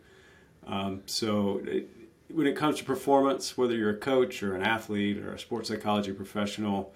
Um, 0.68 1.02
so. 1.06 1.62
It, 1.66 1.90
when 2.30 2.48
it 2.48 2.56
comes 2.56 2.78
to 2.80 2.84
performance, 2.84 3.58
whether 3.58 3.76
you're 3.76 3.92
a 3.92 3.98
coach 3.98 4.42
or 4.42 4.56
an 4.56 4.64
athlete 4.64 5.18
or 5.18 5.34
a 5.34 5.40
sports 5.40 5.70
psychology 5.70 6.12
professional, 6.12 6.94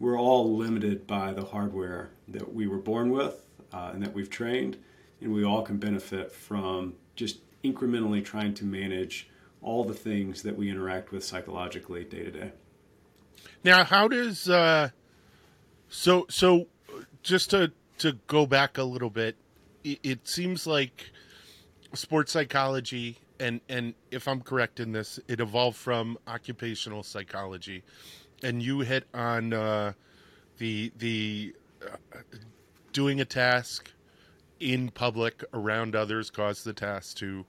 we're 0.00 0.18
all 0.18 0.56
limited 0.56 1.06
by 1.06 1.32
the 1.32 1.44
hardware 1.44 2.10
that 2.28 2.52
we 2.52 2.66
were 2.66 2.78
born 2.78 3.10
with 3.10 3.44
uh, 3.72 3.90
and 3.92 4.02
that 4.02 4.12
we've 4.12 4.30
trained, 4.30 4.76
and 5.20 5.32
we 5.32 5.44
all 5.44 5.62
can 5.62 5.76
benefit 5.76 6.32
from 6.32 6.94
just 7.14 7.38
incrementally 7.64 8.24
trying 8.24 8.54
to 8.54 8.64
manage 8.64 9.28
all 9.60 9.84
the 9.84 9.94
things 9.94 10.42
that 10.42 10.56
we 10.56 10.70
interact 10.70 11.12
with 11.12 11.24
psychologically 11.24 12.04
day 12.04 12.24
to 12.24 12.30
day. 12.30 12.52
Now, 13.64 13.84
how 13.84 14.08
does 14.08 14.48
uh, 14.48 14.90
so 15.88 16.26
so 16.28 16.66
just 17.22 17.50
to 17.50 17.72
to 17.98 18.18
go 18.26 18.46
back 18.46 18.78
a 18.78 18.82
little 18.82 19.10
bit, 19.10 19.36
it, 19.84 20.00
it 20.02 20.28
seems 20.28 20.66
like 20.66 21.10
sports 21.94 22.32
psychology 22.32 23.18
and 23.38 23.60
and 23.68 23.94
if 24.10 24.28
I'm 24.28 24.40
correct 24.40 24.80
in 24.80 24.92
this, 24.92 25.18
it 25.28 25.40
evolved 25.40 25.76
from 25.76 26.18
occupational 26.26 27.02
psychology 27.02 27.82
and 28.42 28.62
you 28.62 28.80
hit 28.80 29.04
on 29.14 29.52
uh, 29.52 29.92
the 30.58 30.92
the 30.98 31.54
uh, 31.84 32.18
doing 32.92 33.20
a 33.20 33.24
task 33.24 33.90
in 34.62 34.88
public 34.90 35.44
around 35.52 35.96
others 35.96 36.30
cause 36.30 36.62
the 36.64 36.72
task 36.72 37.16
to 37.16 37.44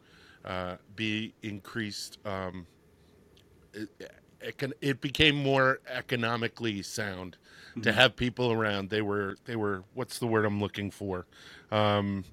uh, 0.46 0.76
be 0.96 1.34
increased 1.44 2.18
um, 2.26 2.66
it 4.82 5.02
became 5.02 5.36
more 5.36 5.80
economically 5.88 6.82
sound 6.82 7.38
mm-hmm. 7.72 7.82
to 7.82 7.94
have 7.94 8.16
people 8.16 8.52
around. 8.52 8.90
They 8.90 9.02
were 9.02 9.38
they 9.46 9.56
were 9.56 9.84
what's 9.94 10.20
the 10.20 10.28
word 10.28 10.46
I'm 10.46 10.60
looking 10.60 10.92
for? 10.92 11.26
Um, 11.72 12.26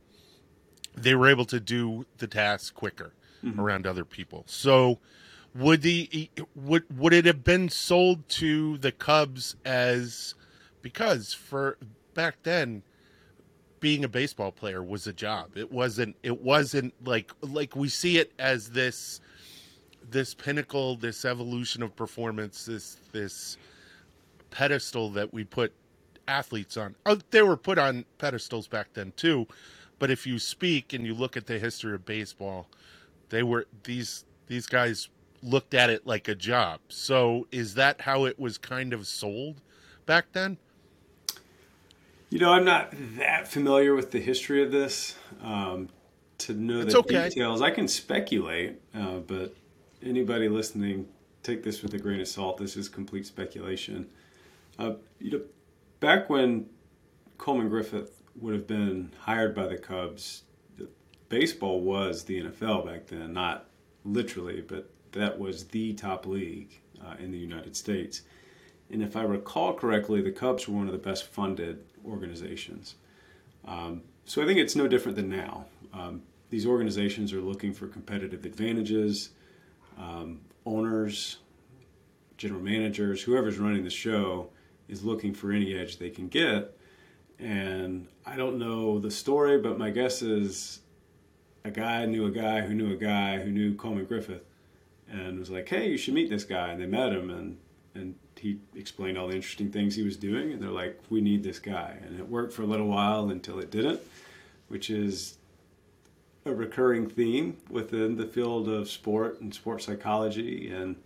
they 0.96 1.14
were 1.14 1.28
able 1.28 1.44
to 1.46 1.60
do 1.60 2.06
the 2.18 2.26
task 2.26 2.74
quicker 2.74 3.14
mm-hmm. 3.44 3.60
around 3.60 3.86
other 3.86 4.04
people. 4.04 4.44
So 4.46 4.98
would 5.54 5.82
the 5.82 6.30
would 6.54 6.84
would 6.96 7.12
it 7.12 7.26
have 7.26 7.44
been 7.44 7.68
sold 7.68 8.28
to 8.30 8.78
the 8.78 8.92
Cubs 8.92 9.56
as 9.64 10.34
because 10.82 11.32
for 11.32 11.78
back 12.14 12.36
then 12.42 12.82
being 13.80 14.04
a 14.04 14.08
baseball 14.08 14.52
player 14.52 14.82
was 14.82 15.06
a 15.06 15.12
job. 15.12 15.56
It 15.56 15.72
wasn't 15.72 16.16
it 16.22 16.40
wasn't 16.40 16.94
like 17.04 17.32
like 17.40 17.74
we 17.74 17.88
see 17.88 18.18
it 18.18 18.32
as 18.38 18.70
this 18.70 19.20
this 20.10 20.34
pinnacle, 20.34 20.96
this 20.96 21.24
evolution 21.24 21.82
of 21.82 21.96
performance, 21.96 22.66
this 22.66 22.98
this 23.12 23.56
pedestal 24.50 25.10
that 25.10 25.32
we 25.32 25.44
put 25.44 25.72
athletes 26.28 26.76
on. 26.76 26.94
Oh, 27.06 27.18
they 27.30 27.42
were 27.42 27.56
put 27.56 27.78
on 27.78 28.04
pedestals 28.18 28.66
back 28.66 28.88
then 28.94 29.12
too, 29.16 29.46
but 29.98 30.10
if 30.10 30.26
you 30.26 30.38
speak 30.38 30.92
and 30.92 31.06
you 31.06 31.14
look 31.14 31.36
at 31.36 31.46
the 31.46 31.58
history 31.58 31.94
of 31.94 32.04
baseball, 32.04 32.68
they 33.30 33.42
were 33.42 33.66
these 33.84 34.24
these 34.46 34.66
guys 34.66 35.08
looked 35.42 35.74
at 35.74 35.90
it 35.90 36.06
like 36.06 36.28
a 36.28 36.34
job. 36.34 36.80
So 36.88 37.46
is 37.50 37.74
that 37.74 38.02
how 38.02 38.24
it 38.24 38.38
was 38.38 38.58
kind 38.58 38.92
of 38.92 39.06
sold 39.06 39.60
back 40.06 40.26
then? 40.32 40.58
You 42.30 42.38
know, 42.38 42.52
I'm 42.52 42.64
not 42.64 42.94
that 43.18 43.48
familiar 43.48 43.92
with 43.92 44.12
the 44.12 44.20
history 44.20 44.62
of 44.62 44.70
this 44.70 45.16
um, 45.42 45.88
to 46.38 46.52
know 46.52 46.80
it's 46.80 46.92
the 46.92 47.00
okay. 47.00 47.28
details. 47.28 47.60
I 47.60 47.72
can 47.72 47.88
speculate, 47.88 48.80
uh, 48.94 49.16
but 49.16 49.56
anybody 50.00 50.48
listening, 50.48 51.08
take 51.42 51.64
this 51.64 51.82
with 51.82 51.92
a 51.94 51.98
grain 51.98 52.20
of 52.20 52.28
salt. 52.28 52.58
This 52.58 52.76
is 52.76 52.88
complete 52.88 53.26
speculation. 53.26 54.08
Uh, 54.78 54.94
you 55.18 55.32
know, 55.32 55.40
back 55.98 56.30
when 56.30 56.66
Coleman 57.36 57.68
Griffith 57.68 58.22
would 58.40 58.54
have 58.54 58.66
been 58.68 59.10
hired 59.18 59.52
by 59.52 59.66
the 59.66 59.76
Cubs, 59.76 60.44
baseball 61.28 61.80
was 61.80 62.22
the 62.22 62.44
NFL 62.44 62.86
back 62.86 63.08
then, 63.08 63.32
not 63.32 63.66
literally, 64.04 64.60
but 64.60 64.88
that 65.12 65.36
was 65.36 65.64
the 65.64 65.94
top 65.94 66.26
league 66.26 66.80
uh, 67.04 67.16
in 67.18 67.32
the 67.32 67.38
United 67.38 67.74
States. 67.74 68.22
And 68.88 69.02
if 69.02 69.16
I 69.16 69.22
recall 69.22 69.74
correctly, 69.74 70.22
the 70.22 70.32
Cubs 70.32 70.68
were 70.68 70.76
one 70.76 70.86
of 70.86 70.92
the 70.92 70.98
best 70.98 71.26
funded 71.26 71.84
organizations. 72.06 72.94
Um, 73.66 74.02
so 74.24 74.42
I 74.42 74.46
think 74.46 74.58
it's 74.58 74.76
no 74.76 74.88
different 74.88 75.16
than 75.16 75.28
now. 75.28 75.66
Um, 75.92 76.22
these 76.50 76.66
organizations 76.66 77.32
are 77.32 77.40
looking 77.40 77.72
for 77.72 77.86
competitive 77.86 78.44
advantages. 78.44 79.30
Um, 79.98 80.40
owners, 80.66 81.38
general 82.36 82.60
managers, 82.60 83.22
whoever's 83.22 83.58
running 83.58 83.84
the 83.84 83.90
show 83.90 84.50
is 84.88 85.04
looking 85.04 85.34
for 85.34 85.52
any 85.52 85.78
edge 85.78 85.98
they 85.98 86.10
can 86.10 86.28
get. 86.28 86.76
And 87.38 88.08
I 88.26 88.36
don't 88.36 88.58
know 88.58 88.98
the 88.98 89.10
story, 89.10 89.58
but 89.58 89.78
my 89.78 89.90
guess 89.90 90.22
is 90.22 90.80
a 91.64 91.70
guy 91.70 92.06
knew 92.06 92.26
a 92.26 92.30
guy 92.30 92.60
who 92.60 92.74
knew 92.74 92.92
a 92.92 92.96
guy 92.96 93.38
who 93.38 93.50
knew 93.50 93.74
Coleman 93.74 94.04
Griffith 94.04 94.44
and 95.08 95.38
was 95.38 95.50
like, 95.50 95.68
"Hey, 95.68 95.88
you 95.88 95.96
should 95.96 96.14
meet 96.14 96.30
this 96.30 96.44
guy." 96.44 96.70
And 96.70 96.80
they 96.80 96.86
met 96.86 97.12
him, 97.12 97.30
and 97.30 97.58
and 97.94 98.14
he 98.36 98.58
explained 98.74 99.18
all 99.18 99.28
the 99.28 99.34
interesting 99.34 99.70
things 99.70 99.94
he 99.94 100.02
was 100.02 100.16
doing, 100.16 100.52
and 100.52 100.62
they're 100.62 100.70
like, 100.70 100.98
"We 101.10 101.20
need 101.20 101.42
this 101.42 101.58
guy." 101.58 101.98
And 102.04 102.18
it 102.18 102.28
worked 102.28 102.52
for 102.52 102.62
a 102.62 102.66
little 102.66 102.88
while 102.88 103.28
until 103.30 103.58
it 103.58 103.70
didn't, 103.70 104.00
which 104.68 104.90
is 104.90 105.38
a 106.44 106.54
recurring 106.54 107.08
theme 107.08 107.58
within 107.68 108.16
the 108.16 108.26
field 108.26 108.68
of 108.68 108.88
sport 108.88 109.40
and 109.40 109.54
sports 109.54 109.86
psychology, 109.86 110.70
and 110.70 110.96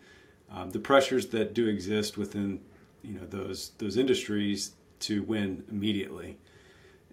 um, 0.50 0.70
the 0.70 0.78
pressures 0.78 1.26
that 1.28 1.54
do 1.54 1.66
exist 1.66 2.16
within 2.16 2.60
you 3.02 3.14
know 3.14 3.26
those 3.26 3.72
those 3.78 3.96
industries 3.96 4.72
to 5.00 5.22
win 5.22 5.64
immediately. 5.70 6.38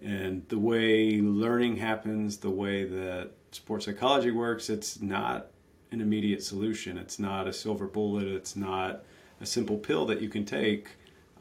And 0.02 0.48
the 0.48 0.58
way 0.58 1.20
learning 1.20 1.76
happens, 1.76 2.38
the 2.38 2.50
way 2.50 2.84
that 2.84 3.30
sports 3.52 3.84
psychology 3.84 4.30
works, 4.30 4.68
it's 4.68 5.00
not 5.00 5.48
an 5.92 6.00
immediate 6.00 6.42
solution. 6.42 6.98
It's 6.98 7.18
not 7.18 7.46
a 7.46 7.52
silver 7.52 7.86
bullet. 7.86 8.26
It's 8.26 8.56
not 8.56 9.04
a 9.42 9.46
simple 9.46 9.76
pill 9.76 10.06
that 10.06 10.22
you 10.22 10.28
can 10.28 10.44
take. 10.44 10.88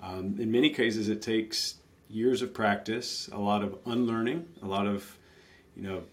Um, 0.02 0.36
in 0.40 0.52
many 0.52 0.72
cases, 0.72 1.08
it 1.08 1.22
takes 1.22 1.76
years 2.10 2.42
of 2.42 2.54
practice, 2.54 3.30
a 3.32 3.40
lot 3.40 3.64
of 3.64 3.78
unlearning, 3.86 4.48
a 4.62 4.66
lot 4.66 4.88
of, 4.88 5.18
you 5.78 5.84
know, 5.84 6.04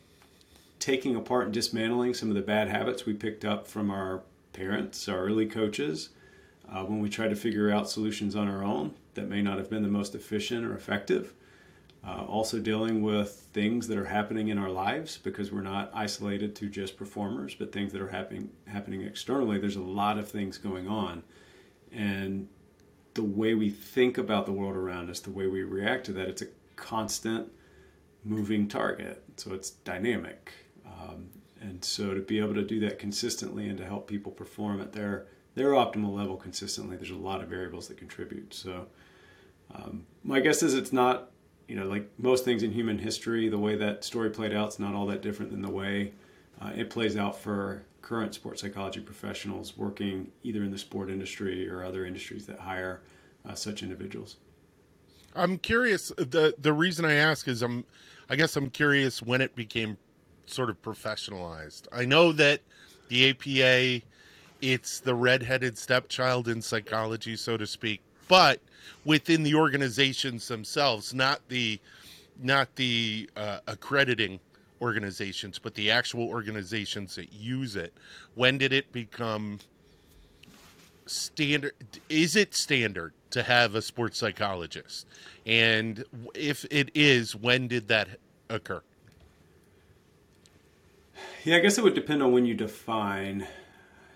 taking 0.79 1.17
apart 1.17 1.47
and 1.47 1.55
dismantling 1.55 2.15
some 2.15 2.29
of 2.29 2.37
the 2.37 2.43
bad 2.43 2.69
habits 2.69 3.07
we 3.07 3.15
picked 3.15 3.45
up 3.45 3.67
from 3.67 3.91
our 3.91 4.21
parents, 4.53 5.09
our 5.09 5.19
early 5.19 5.47
coaches, 5.47 6.11
uh, 6.71 6.85
when 6.85 7.01
we 7.01 7.09
tried 7.09 7.29
to 7.29 7.37
figure 7.37 7.71
out 7.71 7.91
solutions 7.91 8.37
on 8.37 8.47
our 8.47 8.63
own 8.63 8.95
that 9.15 9.29
may 9.29 9.43
not 9.43 9.59
have 9.59 9.71
been 9.71 9.83
the 9.83 9.89
most 9.89 10.15
efficient 10.15 10.65
or 10.65 10.75
effective. 10.75 11.33
Uh, 12.07 12.23
also 12.29 12.61
dealing 12.61 13.03
with 13.03 13.49
things 13.53 13.89
that 13.89 13.99
are 13.99 14.05
happening 14.05 14.49
in 14.49 14.59
our 14.59 14.71
lives 14.71 15.19
because 15.19 15.51
we're 15.51 15.61
not 15.61 15.91
isolated 15.93 16.55
to 16.55 16.69
just 16.69 16.97
performers, 16.97 17.57
but 17.57 17.73
things 17.73 17.93
that 17.93 18.01
are 18.01 18.09
happening 18.09 18.49
happening 18.67 19.03
externally. 19.03 19.59
There's 19.59 19.77
a 19.77 19.83
lot 19.83 20.17
of 20.17 20.29
things 20.29 20.59
going 20.59 20.87
on, 20.87 21.25
and 21.93 22.49
the 23.15 23.23
way 23.23 23.55
we 23.55 23.71
think 23.71 24.19
about 24.19 24.47
the 24.47 24.53
world 24.53 24.77
around 24.77 25.11
us, 25.11 25.21
the 25.21 25.31
way 25.31 25.47
we 25.47 25.63
react 25.63 26.07
to 26.07 26.13
that, 26.13 26.29
it's 26.29 26.43
a 26.43 26.47
constant 26.77 27.51
moving 28.25 28.69
target. 28.69 29.23
So 29.37 29.53
it's 29.55 29.71
dynamic, 29.71 30.53
um, 30.87 31.29
and 31.61 31.85
so 31.85 32.15
to 32.15 32.21
be 32.21 32.39
able 32.39 32.55
to 32.55 32.63
do 32.63 32.81
that 32.81 32.99
consistently 32.99 33.69
and 33.69 33.79
to 33.79 33.85
help 33.85 34.07
people 34.07 34.33
perform 34.33 34.81
at 34.81 34.93
their 34.93 35.27
their 35.55 35.71
optimal 35.71 36.15
level 36.15 36.37
consistently, 36.37 36.97
there's 36.97 37.11
a 37.11 37.17
lot 37.17 37.43
of 37.43 37.49
variables 37.49 37.89
that 37.89 37.97
contribute. 37.97 38.55
So. 38.55 38.87
Um, 39.75 40.07
my 40.25 40.41
guess 40.41 40.63
is 40.63 40.73
it's 40.73 40.95
not 40.95 41.31
you 41.69 41.77
know, 41.77 41.85
like 41.85 42.09
most 42.19 42.45
things 42.45 42.63
in 42.63 42.73
human 42.73 42.99
history, 42.99 43.49
the 43.49 43.59
way 43.59 43.77
that 43.77 44.03
story 44.03 44.31
played 44.31 44.55
out 44.55 44.69
is 44.71 44.79
not 44.79 44.95
all 44.95 45.07
that 45.07 45.21
different 45.21 45.51
than 45.53 45.61
the 45.61 45.71
way 45.71 46.13
uh, 46.61 46.73
it 46.75 46.89
plays 46.91 47.17
out 47.17 47.39
for 47.39 47.83
current 48.09 48.35
sports 48.35 48.63
psychology 48.63 49.01
professionals 49.01 49.77
working 49.77 50.33
either 50.43 50.65
in 50.65 50.71
the 50.71 50.79
sport 50.79 51.11
industry 51.11 51.69
or 51.69 51.85
other 51.85 52.07
industries 52.07 52.47
that 52.47 52.59
hire 52.59 53.03
uh, 53.47 53.55
such 53.55 53.83
individuals. 53.83 54.37
I'm 55.37 55.59
curious. 55.59 56.09
the 56.17 56.55
The 56.59 56.73
reason 56.73 57.05
I 57.05 57.15
ask 57.15 57.47
is 57.49 57.61
I'm, 57.61 57.85
I 58.31 58.37
guess 58.37 58.57
I'm 58.57 58.71
curious 58.71 59.21
when 59.21 59.43
it 59.43 59.55
became 59.55 59.99
sort 60.47 60.71
of 60.71 60.81
professionalized. 60.81 61.83
I 61.93 62.07
know 62.07 62.33
that 62.33 62.63
the 63.09 63.29
APA, 63.29 64.07
it's 64.63 65.01
the 65.01 65.15
redheaded 65.15 65.77
stepchild 65.77 66.49
in 66.49 66.63
psychology, 66.63 67.37
so 67.37 67.59
to 67.59 67.67
speak, 67.67 68.01
but 68.27 68.61
within 69.05 69.43
the 69.43 69.55
organizations 69.55 70.49
themselves, 70.49 71.13
not 71.13 71.47
the 71.49 71.79
not 72.41 72.75
the 72.77 73.29
uh, 73.37 73.59
accrediting 73.67 74.41
organizations, 74.81 75.59
but 75.59 75.75
the 75.75 75.91
actual 75.91 76.29
organizations 76.29 77.17
that 77.17 77.33
use 77.33 77.77
it. 77.77 77.93
When 78.35 78.59
did 78.59 78.73
it 78.73 78.93
become 78.93 79.59
standard? 81.07 81.73
Is 82.09 82.37
it 82.37 82.55
standard 82.55 83.13
to 83.31 83.43
have 83.43 83.75
a 83.75 83.83
sports 83.83 84.19
psychologist? 84.19 85.07
And 85.47 86.05
if 86.35 86.65
it 86.71 86.91
is, 86.95 87.35
when 87.35 87.69
did 87.69 87.89
that 87.89 88.09
occur? 88.49 88.83
Yeah, 91.45 91.57
I 91.57 91.61
guess 91.61 91.79
it 91.79 91.85
would 91.85 91.95
depend 91.95 92.23
on 92.23 92.33
when 92.33 92.47
you 92.47 92.55
define 92.55 93.47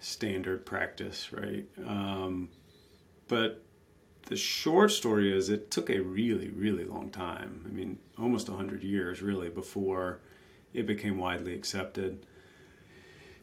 standard 0.01 0.67
practice, 0.67 1.33
right? 1.33 1.67
Um, 1.87 2.51
but 3.29 3.63
the 4.27 4.37
short 4.37 4.91
story 4.93 5.37
is 5.37 5.49
it 5.49 5.71
took 5.71 5.91
a 5.91 6.01
really, 6.01 6.49
really 6.51 6.85
long 6.85 7.11
time. 7.11 7.65
I 7.67 7.73
mean, 7.73 7.99
almost 8.19 8.49
100 8.49 8.83
years, 8.83 9.23
really, 9.23 9.49
before 9.49 10.21
it 10.75 10.87
became 10.87 11.19
widely 11.19 11.55
accepted. 11.55 12.25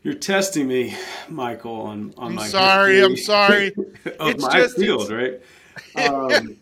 You're 0.03 0.13
testing 0.13 0.67
me, 0.67 0.95
Michael, 1.27 1.81
on, 1.81 2.13
on 2.17 2.29
I'm 2.29 2.35
my 2.35 2.47
sorry, 2.47 3.03
I'm 3.03 3.17
sorry. 3.17 3.67
of 4.19 4.29
it's 4.29 4.43
my 4.43 4.53
just, 4.53 4.77
field, 4.77 5.11
right? 5.11 5.41
Um, 5.95 6.57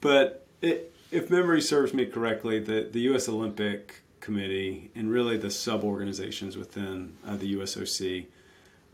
but 0.00 0.44
it, 0.60 0.92
if 1.12 1.30
memory 1.30 1.60
serves 1.60 1.94
me 1.94 2.04
correctly, 2.04 2.58
the, 2.58 2.88
the 2.90 3.00
U.S. 3.02 3.28
Olympic 3.28 4.02
Committee 4.18 4.90
and 4.96 5.08
really 5.08 5.36
the 5.36 5.50
sub 5.50 5.84
organizations 5.84 6.56
within 6.56 7.16
uh, 7.24 7.36
the 7.36 7.54
USOC 7.54 8.26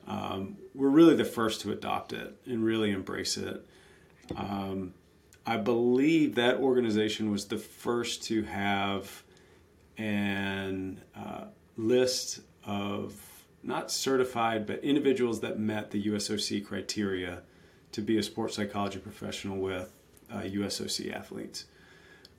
um, 0.07 0.59
were 0.74 0.90
really 0.90 1.14
the 1.14 1.24
first 1.24 1.62
to 1.62 1.72
adopt 1.72 2.12
it 2.12 2.37
and 2.44 2.64
really 2.64 2.90
embrace 2.90 3.37
it. 3.38 3.66
Um, 4.37 4.92
I 5.46 5.57
believe 5.57 6.35
that 6.35 6.57
organization 6.57 7.31
was 7.31 7.46
the 7.46 7.59
first 7.59 8.22
to 8.24 8.42
have 8.42 9.22
an 10.01 11.01
uh, 11.15 11.45
list 11.77 12.41
of 12.65 13.15
not 13.63 13.91
certified, 13.91 14.67
but 14.67 14.83
individuals 14.83 15.41
that 15.41 15.59
met 15.59 15.91
the 15.91 16.03
USOC 16.07 16.65
criteria 16.65 17.43
to 17.93 18.01
be 18.01 18.17
a 18.17 18.23
sports 18.23 18.57
psychology 18.57 18.99
professional 18.99 19.59
with 19.59 19.93
uh, 20.33 20.39
USOC 20.39 21.15
athletes. 21.15 21.67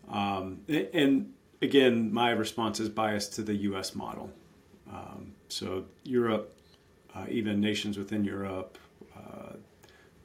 Um, 0.10 0.62
and 0.67 1.34
again, 1.62 2.12
my 2.12 2.32
response 2.32 2.80
is 2.80 2.89
biased 2.89 3.34
to 3.34 3.43
the 3.43 3.54
US 3.54 3.93
model. 3.93 4.32
Um, 4.91 5.34
so, 5.47 5.86
Europe, 6.04 6.58
uh, 7.13 7.26
even 7.30 7.62
nations 7.62 7.97
within 7.97 8.26
Europe, 8.26 8.80
uh, 9.15 9.54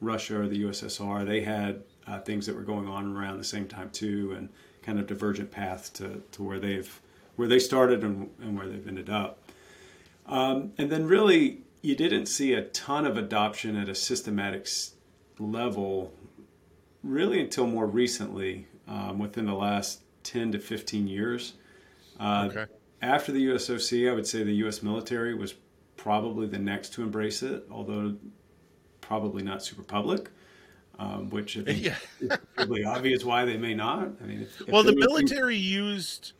Russia 0.01 0.41
or 0.41 0.47
the 0.47 0.63
USSR, 0.63 1.25
they 1.25 1.41
had 1.41 1.83
uh, 2.07 2.19
things 2.19 2.47
that 2.47 2.55
were 2.55 2.63
going 2.63 2.87
on 2.87 3.15
around 3.15 3.37
the 3.37 3.43
same 3.43 3.67
time 3.67 3.91
too, 3.91 4.33
and 4.35 4.49
kind 4.81 4.99
of 4.99 5.05
divergent 5.05 5.51
paths 5.51 5.89
to, 5.91 6.23
to 6.31 6.41
where 6.41 6.59
they've 6.59 6.99
where 7.37 7.47
they 7.47 7.59
started 7.59 8.03
and, 8.03 8.29
and 8.41 8.57
where 8.57 8.67
they've 8.67 8.87
ended 8.87 9.09
up. 9.09 9.39
Um, 10.25 10.73
and 10.77 10.91
then 10.91 11.07
really, 11.07 11.61
you 11.81 11.95
didn't 11.95 12.25
see 12.25 12.53
a 12.53 12.63
ton 12.63 13.05
of 13.05 13.17
adoption 13.17 13.77
at 13.77 13.87
a 13.87 13.95
systematic 13.95 14.67
level 15.39 16.11
really 17.03 17.39
until 17.39 17.67
more 17.67 17.87
recently, 17.87 18.67
um, 18.87 19.19
within 19.19 19.45
the 19.45 19.53
last 19.53 20.01
10 20.23 20.51
to 20.51 20.59
15 20.59 21.07
years. 21.07 21.53
Uh, 22.19 22.49
okay. 22.51 22.65
After 23.01 23.31
the 23.31 23.47
USOC, 23.47 24.09
I 24.09 24.13
would 24.13 24.27
say 24.27 24.43
the 24.43 24.55
US 24.65 24.81
military 24.81 25.33
was 25.35 25.53
probably 25.95 26.47
the 26.47 26.59
next 26.59 26.93
to 26.93 27.03
embrace 27.03 27.43
it, 27.43 27.65
although 27.71 28.15
probably 29.01 29.43
not 29.43 29.63
super 29.63 29.83
public. 29.83 30.29
Um, 30.99 31.29
which 31.29 31.55
I 31.59 31.61
think 31.61 31.83
yeah. 31.83 31.95
is 32.19 32.37
probably 32.55 32.83
obvious 32.83 33.23
why 33.23 33.45
they 33.45 33.55
may 33.55 33.75
not. 33.75 34.09
I 34.19 34.25
mean, 34.25 34.41
if, 34.41 34.61
if 34.61 34.67
well, 34.67 34.81
the 34.81 34.95
military 34.95 35.55
used. 35.55 36.31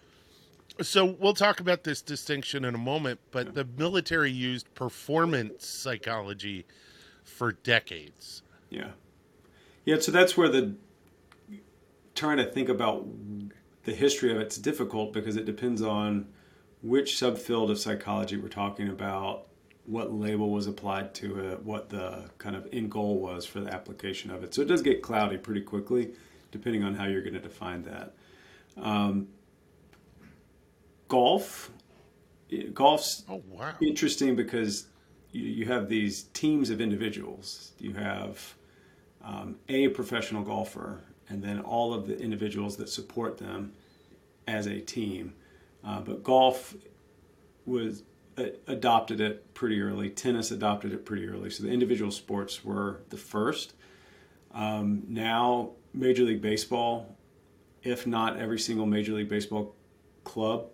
So 0.82 1.06
we'll 1.06 1.34
talk 1.34 1.60
about 1.60 1.84
this 1.84 2.02
distinction 2.02 2.66
in 2.66 2.76
a 2.76 2.78
moment, 2.78 3.20
but 3.32 3.56
the 3.56 3.66
military 3.78 4.32
used 4.32 4.74
performance 4.76 5.66
psychology 5.66 6.66
for 7.24 7.52
decades. 7.52 8.44
Yeah, 8.70 8.92
yeah. 9.86 10.00
So 10.00 10.12
that's 10.12 10.38
where 10.38 10.50
the 10.50 10.76
trying 12.16 12.38
to 12.38 12.46
think 12.46 12.70
about 12.70 13.08
the 13.84 13.94
history 13.94 14.32
of 14.32 14.40
it's 14.40 14.58
difficult 14.58 15.13
because 15.13 15.38
it 15.38 15.46
depends 15.46 15.82
on 15.82 16.28
which 16.82 17.13
subfield 17.13 17.72
of 17.72 17.80
psychology 17.80 18.38
we're 18.38 18.48
talking 18.48 18.90
about 18.90 19.48
what 19.86 20.13
label 20.13 20.50
was 20.50 20.68
applied 20.68 21.13
to 21.13 21.52
it, 21.52 21.63
what 21.63 21.90
the 21.90 22.30
kind 22.38 22.56
of 22.56 22.68
end 22.74 22.92
goal 22.92 23.20
was 23.20 23.46
for 23.46 23.62
the 23.62 23.74
application 23.74 24.30
of 24.30 24.44
it. 24.44 24.54
So 24.54 24.62
it 24.62 24.68
does 24.68 24.82
get 24.82 25.02
cloudy 25.02 25.38
pretty 25.38 25.62
quickly, 25.62 26.12
depending 26.52 26.84
on 26.84 26.94
how 26.94 27.06
you're 27.06 27.22
going 27.22 27.34
to 27.36 27.40
define 27.40 27.84
that. 27.84 28.13
Um, 28.76 29.30
golf, 31.08 31.72
golf's 32.74 33.24
oh, 33.30 33.43
wow. 33.50 33.74
interesting 33.82 34.36
because 34.36 34.88
you, 35.32 35.43
you, 35.43 35.65
have 35.65 35.89
these 35.89 36.24
teams 36.34 36.70
of 36.70 36.82
individuals. 36.82 37.72
You 37.80 37.93
have 37.93 38.56
um, 39.24 39.56
a 39.70 39.89
professional 39.89 40.43
golfer, 40.43 41.02
and 41.30 41.43
then 41.43 41.60
all 41.60 41.93
of 41.93 42.08
the 42.08 42.17
individuals 42.17 42.78
that 42.78 42.89
support 42.89 43.38
them 43.38 43.74
as 44.48 44.65
a 44.65 44.80
team. 44.80 45.34
Uh, 45.84 46.02
but 46.02 46.24
golf 46.24 46.76
was 47.65 48.04
adopted 48.67 49.20
it 49.20 49.54
pretty 49.54 49.82
early. 49.82 50.10
Tennis 50.10 50.52
adopted 50.52 50.93
it 50.93 51.06
pretty 51.06 51.28
early. 51.28 51.50
So 51.50 51.63
the 51.63 51.70
individual 51.70 52.12
sports 52.12 52.63
were 52.63 53.02
the 53.10 53.17
first. 53.17 53.74
Um, 54.54 55.04
now, 55.08 55.72
Major 55.93 56.24
League 56.24 56.41
Baseball, 56.41 57.15
if 57.84 58.06
not 58.06 58.38
every 58.38 58.60
single 58.60 58.86
Major 58.86 59.13
League 59.13 59.30
Baseball 59.30 59.76
club, 60.24 60.67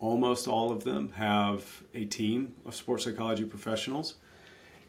almost 0.00 0.48
all 0.48 0.72
of 0.72 0.82
them 0.82 1.12
have 1.12 1.82
a 1.94 2.06
team 2.06 2.54
of 2.64 2.74
sports 2.74 3.04
psychology 3.04 3.44
professionals. 3.44 4.14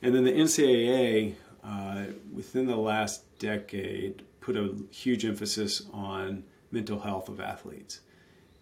And 0.01 0.15
then 0.15 0.23
the 0.23 0.31
NCAA, 0.31 1.35
uh, 1.63 2.05
within 2.33 2.65
the 2.65 2.77
last 2.77 3.23
decade, 3.37 4.23
put 4.39 4.55
a 4.55 4.73
huge 4.89 5.25
emphasis 5.25 5.83
on 5.93 6.43
mental 6.71 6.99
health 6.99 7.29
of 7.29 7.39
athletes. 7.39 7.99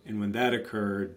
And 0.06 0.20
when 0.20 0.32
that 0.34 0.54
occurred, 0.54 1.16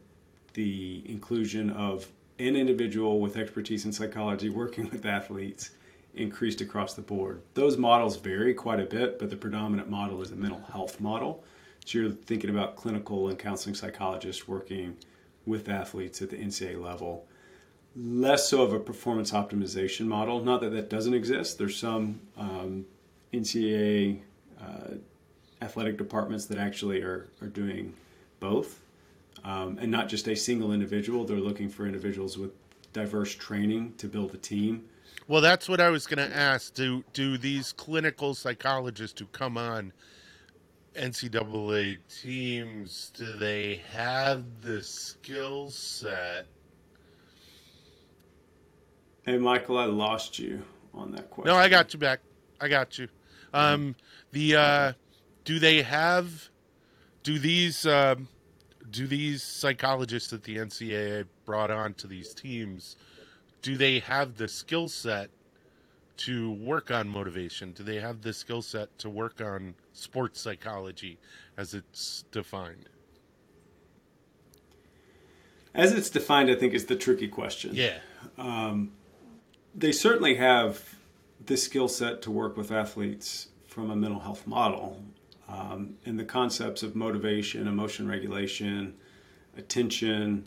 the 0.53 1.03
inclusion 1.07 1.71
of 1.71 2.07
an 2.39 2.57
individual 2.57 3.21
with 3.21 3.37
expertise 3.37 3.85
in 3.87 3.93
psychology 3.93 4.51
working 4.51 4.91
with 4.91 5.07
athletes 5.07 5.71
increased 6.15 6.61
across 6.61 6.93
the 6.93 7.01
board. 7.01 7.41
Those 7.55 7.79
models 7.79 8.17
vary 8.19 8.53
quite 8.53 8.81
a 8.81 8.85
bit, 8.85 9.19
but 9.19 9.31
the 9.31 9.37
predominant 9.37 9.89
model 9.89 10.21
is 10.21 10.31
a 10.31 10.37
mental 10.37 10.61
health 10.71 11.01
model. 11.01 11.43
So 11.87 11.99
you're 11.99 12.11
thinking 12.11 12.51
about 12.51 12.77
clinical 12.77 13.29
and 13.29 13.39
counseling 13.39 13.75
psychologists 13.75 14.47
working 14.47 14.97
with 15.47 15.69
athletes 15.69 16.23
at 16.23 16.31
the 16.31 16.37
NCAA 16.37 16.81
level. 16.81 17.27
Less 17.95 18.49
so 18.49 18.63
of 18.63 18.73
a 18.73 18.79
performance 18.79 19.33
optimization 19.33 20.07
model. 20.07 20.43
Not 20.43 20.61
that 20.63 20.71
that 20.71 20.89
doesn't 20.89 21.15
exist. 21.15 21.59
There's 21.59 21.77
some 21.77 22.21
um, 22.39 22.87
NCAA 23.33 24.21
uh, 24.61 24.95
athletic 25.61 25.99
departments 25.99 26.47
that 26.47 26.59
actually 26.59 27.03
are, 27.03 27.29
are 27.41 27.49
doing 27.49 27.95
both 28.41 28.83
um, 29.45 29.79
and 29.81 29.91
not 29.91 30.09
just 30.09 30.29
a 30.29 30.37
single 30.37 30.73
individual. 30.73 31.25
They're 31.25 31.37
looking 31.37 31.69
for 31.69 31.87
individuals 31.87 32.39
with 32.39 32.53
diverse 32.93 33.35
training 33.35 33.95
to 33.99 34.07
build 34.07 34.35
a 34.35 34.39
team. 34.39 34.85
Well, 35.29 35.41
that's 35.41 35.69
what 35.69 35.81
I 35.81 35.89
was 35.89 36.07
going 36.07 36.29
to 36.29 36.37
ask. 36.37 36.75
Do 36.75 37.05
do 37.13 37.39
these 37.39 37.73
clinical 37.73 38.35
psychologists 38.35 39.19
who 39.21 39.27
come 39.27 39.57
on 39.57 39.93
NCAA 40.95 41.99
teams 42.23 43.13
do 43.15 43.33
they 43.37 43.83
have 43.93 44.45
the 44.61 44.83
skill 44.83 45.71
set? 45.71 46.47
Hey, 49.25 49.39
Michael, 49.39 49.79
I 49.79 49.87
lost 49.87 50.39
you 50.39 50.63
on 50.93 51.13
that 51.13 51.31
question. 51.31 51.55
No, 51.55 51.59
I 51.59 51.69
got 51.69 51.93
you 51.93 51.99
back. 51.99 52.21
I 52.61 52.69
got 52.69 52.99
you. 52.99 53.09
Um, 53.55 53.95
the 54.33 54.57
uh, 54.57 54.93
do 55.45 55.59
they 55.59 55.83
have? 55.83 56.49
Do 57.23 57.39
these? 57.39 57.87
Um, 57.87 58.29
do 58.91 59.07
these 59.07 59.43
psychologists 59.43 60.31
that 60.31 60.45
the 60.45 60.57
NCAA 60.57 61.25
brought 61.45 61.71
on 61.71 61.95
to 61.95 62.07
these 62.07 62.35
teams, 62.35 62.97
do 63.63 63.77
they 63.77 64.01
have 64.01 64.37
the 64.37 64.47
skill 64.47 64.89
set 64.89 65.31
to 66.19 66.53
work 66.53 66.91
on 66.91 67.09
motivation? 67.09 67.73
Do 67.73 67.83
they 67.83 68.01
have 68.01 68.23
the 68.23 68.33
skill 68.33 68.63
set 68.63 68.99
to 68.99 69.11
work 69.11 69.41
on 69.41 69.75
sports 69.93 70.41
psychology 70.41 71.19
as 71.57 71.75
it's 71.75 72.25
defined? 72.31 72.89
As 75.75 75.93
it's 75.93 76.11
defined, 76.11 76.51
I 76.51 76.55
think 76.55 76.75
is 76.75 76.87
the 76.87 76.97
tricky 76.97 77.29
question. 77.29 77.75
Yeah. 77.75 77.99
Um, 78.37 78.93
they 79.75 79.93
certainly 79.93 80.35
have 80.35 80.97
the 81.45 81.57
skill 81.57 81.89
set 81.89 82.23
to 82.23 82.31
work 82.31 82.57
with 82.57 82.71
athletes 82.71 83.49
from 83.67 83.91
a 83.91 83.97
mental 83.97 84.21
health 84.21 84.47
model 84.47 85.03
um, 85.49 85.97
and 86.05 86.19
the 86.19 86.25
concepts 86.25 86.83
of 86.83 86.95
motivation, 86.95 87.67
emotion 87.67 88.07
regulation, 88.07 88.95
attention, 89.57 90.47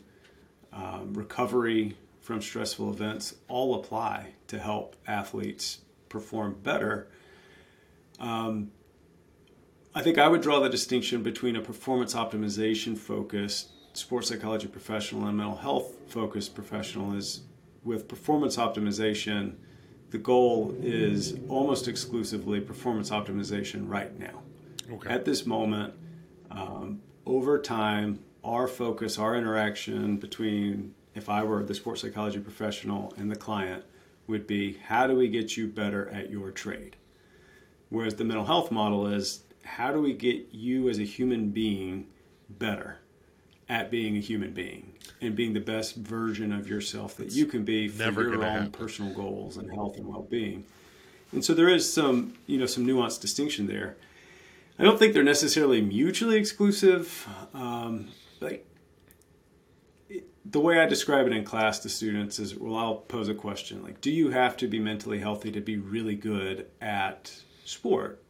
um, 0.72 1.12
recovery 1.12 1.96
from 2.26 2.42
stressful 2.42 2.90
events 2.90 3.36
all 3.46 3.76
apply 3.76 4.32
to 4.48 4.58
help 4.58 4.96
athletes 5.06 5.82
perform 6.08 6.56
better. 6.60 7.06
Um, 8.18 8.72
I 9.94 10.02
think 10.02 10.18
I 10.18 10.26
would 10.26 10.40
draw 10.40 10.58
the 10.58 10.68
distinction 10.68 11.22
between 11.22 11.54
a 11.54 11.62
performance 11.62 12.14
optimization 12.14 12.98
focused 12.98 13.70
sports 13.96 14.28
psychology 14.28 14.66
professional 14.66 15.24
and 15.28 15.36
mental 15.36 15.54
health 15.54 15.92
focused 16.08 16.56
professional 16.56 17.16
is 17.16 17.42
with 17.84 18.08
performance 18.08 18.56
optimization, 18.56 19.54
the 20.10 20.18
goal 20.18 20.74
is 20.82 21.38
almost 21.48 21.86
exclusively 21.86 22.60
performance 22.60 23.10
optimization 23.10 23.88
right 23.88 24.18
now 24.18 24.42
okay. 24.90 25.10
at 25.10 25.24
this 25.24 25.46
moment. 25.46 25.94
Um, 26.50 27.02
over 27.24 27.60
time, 27.60 28.18
our 28.42 28.66
focus, 28.66 29.16
our 29.16 29.36
interaction 29.36 30.16
between 30.16 30.95
if 31.16 31.28
I 31.28 31.42
were 31.42 31.64
the 31.64 31.74
sports 31.74 32.02
psychology 32.02 32.38
professional 32.38 33.12
and 33.16 33.30
the 33.30 33.36
client 33.36 33.82
would 34.26 34.46
be 34.46 34.78
how 34.86 35.06
do 35.06 35.16
we 35.16 35.28
get 35.28 35.56
you 35.56 35.66
better 35.66 36.08
at 36.10 36.30
your 36.30 36.50
trade? 36.50 36.96
Whereas 37.88 38.16
the 38.16 38.24
mental 38.24 38.44
health 38.44 38.70
model 38.70 39.06
is 39.06 39.42
how 39.64 39.92
do 39.92 40.00
we 40.00 40.12
get 40.12 40.48
you 40.52 40.88
as 40.88 40.98
a 40.98 41.04
human 41.04 41.50
being 41.50 42.06
better 42.48 42.98
at 43.68 43.90
being 43.90 44.16
a 44.16 44.20
human 44.20 44.52
being 44.52 44.92
and 45.20 45.34
being 45.34 45.52
the 45.52 45.60
best 45.60 45.96
version 45.96 46.52
of 46.52 46.68
yourself 46.68 47.16
that 47.16 47.32
you 47.32 47.46
can 47.46 47.64
be 47.64 47.88
for 47.88 48.02
your 48.22 48.34
own 48.34 48.42
happen. 48.42 48.70
personal 48.70 49.12
goals 49.12 49.56
and 49.56 49.72
health 49.72 49.96
and 49.96 50.06
well-being. 50.06 50.64
And 51.32 51.44
so 51.44 51.54
there 51.54 51.68
is 51.68 51.92
some, 51.92 52.34
you 52.46 52.58
know, 52.58 52.66
some 52.66 52.86
nuanced 52.86 53.20
distinction 53.20 53.66
there. 53.66 53.96
I 54.78 54.84
don't 54.84 54.98
think 54.98 55.14
they're 55.14 55.24
necessarily 55.24 55.80
mutually 55.80 56.36
exclusive. 56.36 57.26
Um, 57.54 58.08
like 58.40 58.66
the 60.50 60.60
way 60.60 60.80
I 60.80 60.86
describe 60.86 61.26
it 61.26 61.32
in 61.32 61.44
class 61.44 61.78
to 61.80 61.88
students 61.88 62.38
is, 62.38 62.56
well, 62.56 62.76
I'll 62.76 62.96
pose 62.96 63.28
a 63.28 63.34
question 63.34 63.82
like, 63.82 64.00
do 64.00 64.10
you 64.10 64.30
have 64.30 64.56
to 64.58 64.68
be 64.68 64.78
mentally 64.78 65.18
healthy 65.18 65.50
to 65.52 65.60
be 65.60 65.76
really 65.76 66.14
good 66.14 66.66
at 66.80 67.32
sport? 67.64 68.22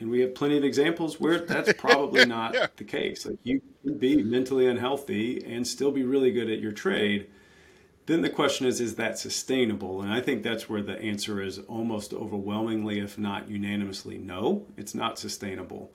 And 0.00 0.10
we 0.10 0.20
have 0.20 0.34
plenty 0.34 0.56
of 0.56 0.64
examples 0.64 1.20
where 1.20 1.38
that's 1.38 1.72
probably 1.78 2.24
not 2.24 2.54
yeah. 2.54 2.66
the 2.76 2.84
case. 2.84 3.26
Like 3.26 3.38
you 3.42 3.60
can 3.82 3.98
be 3.98 4.22
mentally 4.22 4.66
unhealthy 4.66 5.44
and 5.44 5.66
still 5.66 5.90
be 5.90 6.02
really 6.02 6.32
good 6.32 6.50
at 6.50 6.60
your 6.60 6.72
trade 6.72 7.28
then 8.06 8.20
the 8.20 8.30
question 8.30 8.66
is, 8.66 8.80
is 8.80 8.96
that 8.96 9.18
sustainable? 9.18 10.02
And 10.02 10.12
I 10.12 10.20
think 10.20 10.42
that's 10.42 10.68
where 10.68 10.82
the 10.82 11.00
answer 11.00 11.40
is 11.40 11.58
almost 11.60 12.12
overwhelmingly, 12.12 12.98
if 12.98 13.16
not 13.16 13.48
unanimously, 13.48 14.18
no, 14.18 14.66
it's 14.76 14.94
not 14.94 15.18
sustainable. 15.18 15.90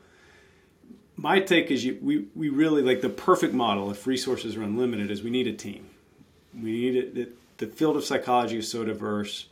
My 1.22 1.42
take 1.42 1.70
is 1.70 1.84
you, 1.84 2.00
we, 2.02 2.28
we 2.34 2.48
really 2.48 2.82
like 2.82 3.02
the 3.02 3.10
perfect 3.10 3.54
model, 3.54 3.92
if 3.92 4.08
resources 4.08 4.56
are 4.56 4.64
unlimited, 4.64 5.12
is 5.12 5.22
we 5.22 5.30
need 5.30 5.48
a 5.48 5.54
team. 5.54 5.90
We 6.54 6.72
need 6.72 7.18
it. 7.18 7.58
The 7.58 7.68
field 7.68 7.98
of 7.98 8.06
psychology 8.06 8.58
is 8.58 8.72
so 8.72 8.86
diverse. 8.86 9.48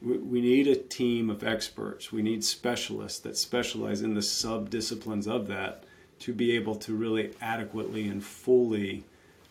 We, 0.00 0.18
we 0.18 0.40
need 0.40 0.68
a 0.68 0.76
team 0.76 1.28
of 1.28 1.42
experts. 1.42 2.12
We 2.12 2.22
need 2.22 2.44
specialists 2.44 3.18
that 3.20 3.36
specialize 3.36 4.02
in 4.02 4.14
the 4.14 4.22
sub 4.22 4.70
disciplines 4.70 5.26
of 5.26 5.48
that 5.48 5.82
to 6.20 6.32
be 6.32 6.52
able 6.52 6.76
to 6.76 6.94
really 6.94 7.34
adequately 7.40 8.06
and 8.06 8.22
fully 8.22 9.02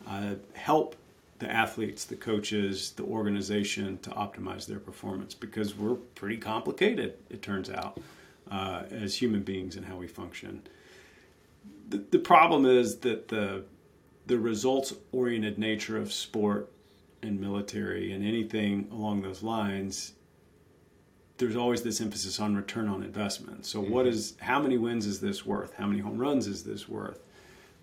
uh, 0.07 0.35
help 0.53 0.95
the 1.39 1.51
athletes, 1.51 2.05
the 2.05 2.15
coaches, 2.15 2.91
the 2.91 3.03
organization 3.03 3.97
to 4.03 4.11
optimize 4.11 4.65
their 4.65 4.79
performance 4.79 5.33
because 5.33 5.75
we're 5.75 5.95
pretty 5.95 6.37
complicated, 6.37 7.15
it 7.29 7.41
turns 7.41 7.69
out, 7.69 7.99
uh, 8.49 8.83
as 8.91 9.15
human 9.15 9.41
beings 9.41 9.75
and 9.75 9.85
how 9.85 9.97
we 9.97 10.07
function. 10.07 10.61
The, 11.89 11.97
the 12.11 12.19
problem 12.19 12.65
is 12.65 12.97
that 12.99 13.27
the, 13.27 13.63
the 14.27 14.37
results 14.37 14.93
oriented 15.11 15.57
nature 15.57 15.97
of 15.97 16.13
sport 16.13 16.71
and 17.21 17.39
military 17.39 18.11
and 18.13 18.25
anything 18.25 18.87
along 18.91 19.21
those 19.21 19.43
lines 19.43 20.13
there's 21.39 21.55
always 21.55 21.81
this 21.81 22.01
emphasis 22.01 22.39
on 22.39 22.55
return 22.55 22.87
on 22.87 23.01
investment. 23.01 23.65
So, 23.65 23.81
mm-hmm. 23.81 23.91
what 23.91 24.05
is 24.05 24.35
how 24.39 24.61
many 24.61 24.77
wins 24.77 25.07
is 25.07 25.19
this 25.19 25.45
worth? 25.45 25.73
How 25.73 25.87
many 25.87 25.99
home 25.99 26.17
runs 26.17 26.45
is 26.45 26.63
this 26.63 26.87
worth? 26.87 27.23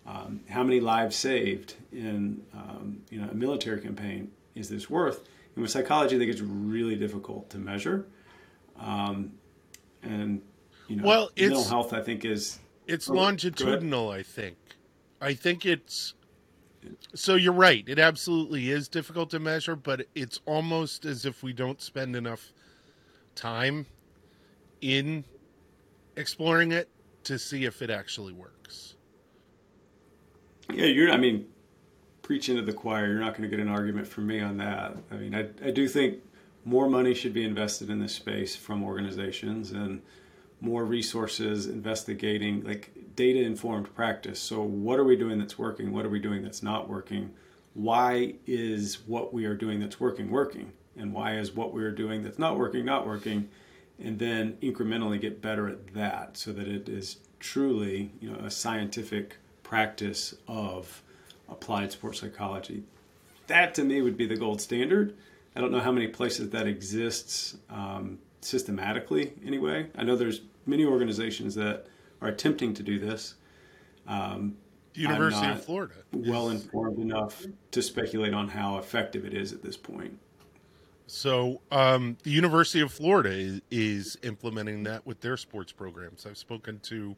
Um, 0.06 0.40
how 0.48 0.62
many 0.62 0.78
lives 0.78 1.16
saved 1.16 1.74
in 1.90 2.42
um, 2.54 3.02
you 3.10 3.20
know 3.20 3.28
a 3.28 3.34
military 3.34 3.80
campaign 3.80 4.30
is 4.54 4.68
this 4.68 4.88
worth? 4.88 5.26
And 5.56 5.62
with 5.62 5.70
psychology, 5.70 6.16
I 6.16 6.18
think 6.18 6.30
it's 6.30 6.42
really 6.42 6.96
difficult 6.96 7.50
to 7.50 7.58
measure. 7.58 8.06
Um, 8.78 9.32
and 10.02 10.42
you 10.86 10.96
know, 10.96 11.04
well, 11.04 11.30
mental 11.36 11.64
health, 11.64 11.92
I 11.94 12.02
think, 12.02 12.24
is 12.24 12.60
it's 12.86 13.10
oh, 13.10 13.14
longitudinal. 13.14 14.10
I 14.10 14.22
think, 14.22 14.56
I 15.20 15.34
think 15.34 15.66
it's. 15.66 16.14
So 17.14 17.34
you're 17.34 17.52
right. 17.52 17.84
It 17.88 17.98
absolutely 17.98 18.70
is 18.70 18.88
difficult 18.88 19.30
to 19.30 19.40
measure, 19.40 19.74
but 19.74 20.06
it's 20.14 20.40
almost 20.46 21.04
as 21.04 21.24
if 21.24 21.42
we 21.42 21.52
don't 21.52 21.80
spend 21.80 22.14
enough 22.14 22.52
time 23.34 23.86
in 24.80 25.24
exploring 26.14 26.70
it 26.70 26.88
to 27.24 27.38
see 27.38 27.64
if 27.64 27.82
it 27.82 27.90
actually 27.90 28.32
works. 28.32 28.94
Yeah, 30.72 30.86
you're. 30.86 31.10
I 31.10 31.16
mean, 31.16 31.46
preaching 32.22 32.56
to 32.56 32.62
the 32.62 32.72
choir. 32.72 33.06
You're 33.06 33.20
not 33.20 33.36
going 33.36 33.48
to 33.48 33.56
get 33.56 33.64
an 33.64 33.72
argument 33.72 34.06
from 34.06 34.26
me 34.26 34.40
on 34.40 34.56
that. 34.58 34.96
I 35.10 35.14
mean, 35.14 35.34
I, 35.34 35.48
I 35.64 35.70
do 35.70 35.88
think 35.88 36.18
more 36.64 36.88
money 36.88 37.14
should 37.14 37.32
be 37.32 37.44
invested 37.44 37.88
in 37.88 38.00
this 38.00 38.12
space 38.12 38.56
from 38.56 38.82
organizations 38.82 39.70
and 39.70 40.02
more 40.60 40.84
resources 40.84 41.66
investigating 41.66 42.64
like 42.64 42.92
data 43.14 43.40
informed 43.40 43.94
practice. 43.94 44.40
So, 44.40 44.62
what 44.62 44.98
are 44.98 45.04
we 45.04 45.16
doing 45.16 45.38
that's 45.38 45.58
working? 45.58 45.92
What 45.92 46.06
are 46.06 46.10
we 46.10 46.18
doing 46.18 46.42
that's 46.42 46.62
not 46.62 46.88
working? 46.88 47.32
Why 47.74 48.34
is 48.46 49.00
what 49.06 49.34
we 49.34 49.44
are 49.44 49.54
doing 49.54 49.80
that's 49.80 50.00
working 50.00 50.30
working? 50.30 50.72
And 50.96 51.12
why 51.12 51.36
is 51.36 51.52
what 51.52 51.74
we 51.74 51.84
are 51.84 51.90
doing 51.90 52.22
that's 52.22 52.38
not 52.38 52.56
working 52.56 52.84
not 52.84 53.06
working? 53.06 53.48
And 54.02 54.18
then 54.18 54.56
incrementally 54.62 55.20
get 55.20 55.42
better 55.42 55.68
at 55.68 55.94
that 55.94 56.36
so 56.36 56.52
that 56.52 56.68
it 56.68 56.88
is 56.88 57.18
truly 57.38 58.12
you 58.20 58.30
know, 58.30 58.38
a 58.38 58.50
scientific 58.50 59.36
practice 59.62 60.34
of 60.48 61.02
applied 61.48 61.92
sports 61.92 62.20
psychology. 62.20 62.82
That 63.46 63.74
to 63.74 63.84
me 63.84 64.02
would 64.02 64.16
be 64.16 64.26
the 64.26 64.36
gold 64.36 64.60
standard. 64.60 65.14
I 65.54 65.60
don't 65.60 65.70
know 65.70 65.80
how 65.80 65.92
many 65.92 66.08
places 66.08 66.50
that 66.50 66.66
exists 66.66 67.56
um, 67.70 68.18
systematically 68.46 69.32
anyway. 69.44 69.88
I 69.96 70.04
know 70.04 70.16
there's 70.16 70.42
many 70.66 70.84
organizations 70.84 71.54
that 71.56 71.86
are 72.20 72.28
attempting 72.28 72.74
to 72.74 72.82
do 72.82 72.98
this. 72.98 73.34
Um, 74.06 74.56
University 74.94 75.46
of 75.46 75.62
Florida. 75.62 75.94
Well 76.12 76.48
informed 76.48 76.98
enough 76.98 77.44
to 77.72 77.82
speculate 77.82 78.32
on 78.32 78.48
how 78.48 78.78
effective 78.78 79.26
it 79.26 79.34
is 79.34 79.52
at 79.52 79.62
this 79.62 79.76
point. 79.76 80.18
So 81.06 81.60
um, 81.70 82.16
the 82.22 82.30
University 82.30 82.80
of 82.80 82.92
Florida 82.92 83.30
is, 83.30 83.60
is, 83.70 84.18
implementing 84.22 84.84
that 84.84 85.06
with 85.06 85.20
their 85.20 85.36
sports 85.36 85.70
programs. 85.70 86.26
I've 86.26 86.38
spoken 86.38 86.80
to 86.84 87.14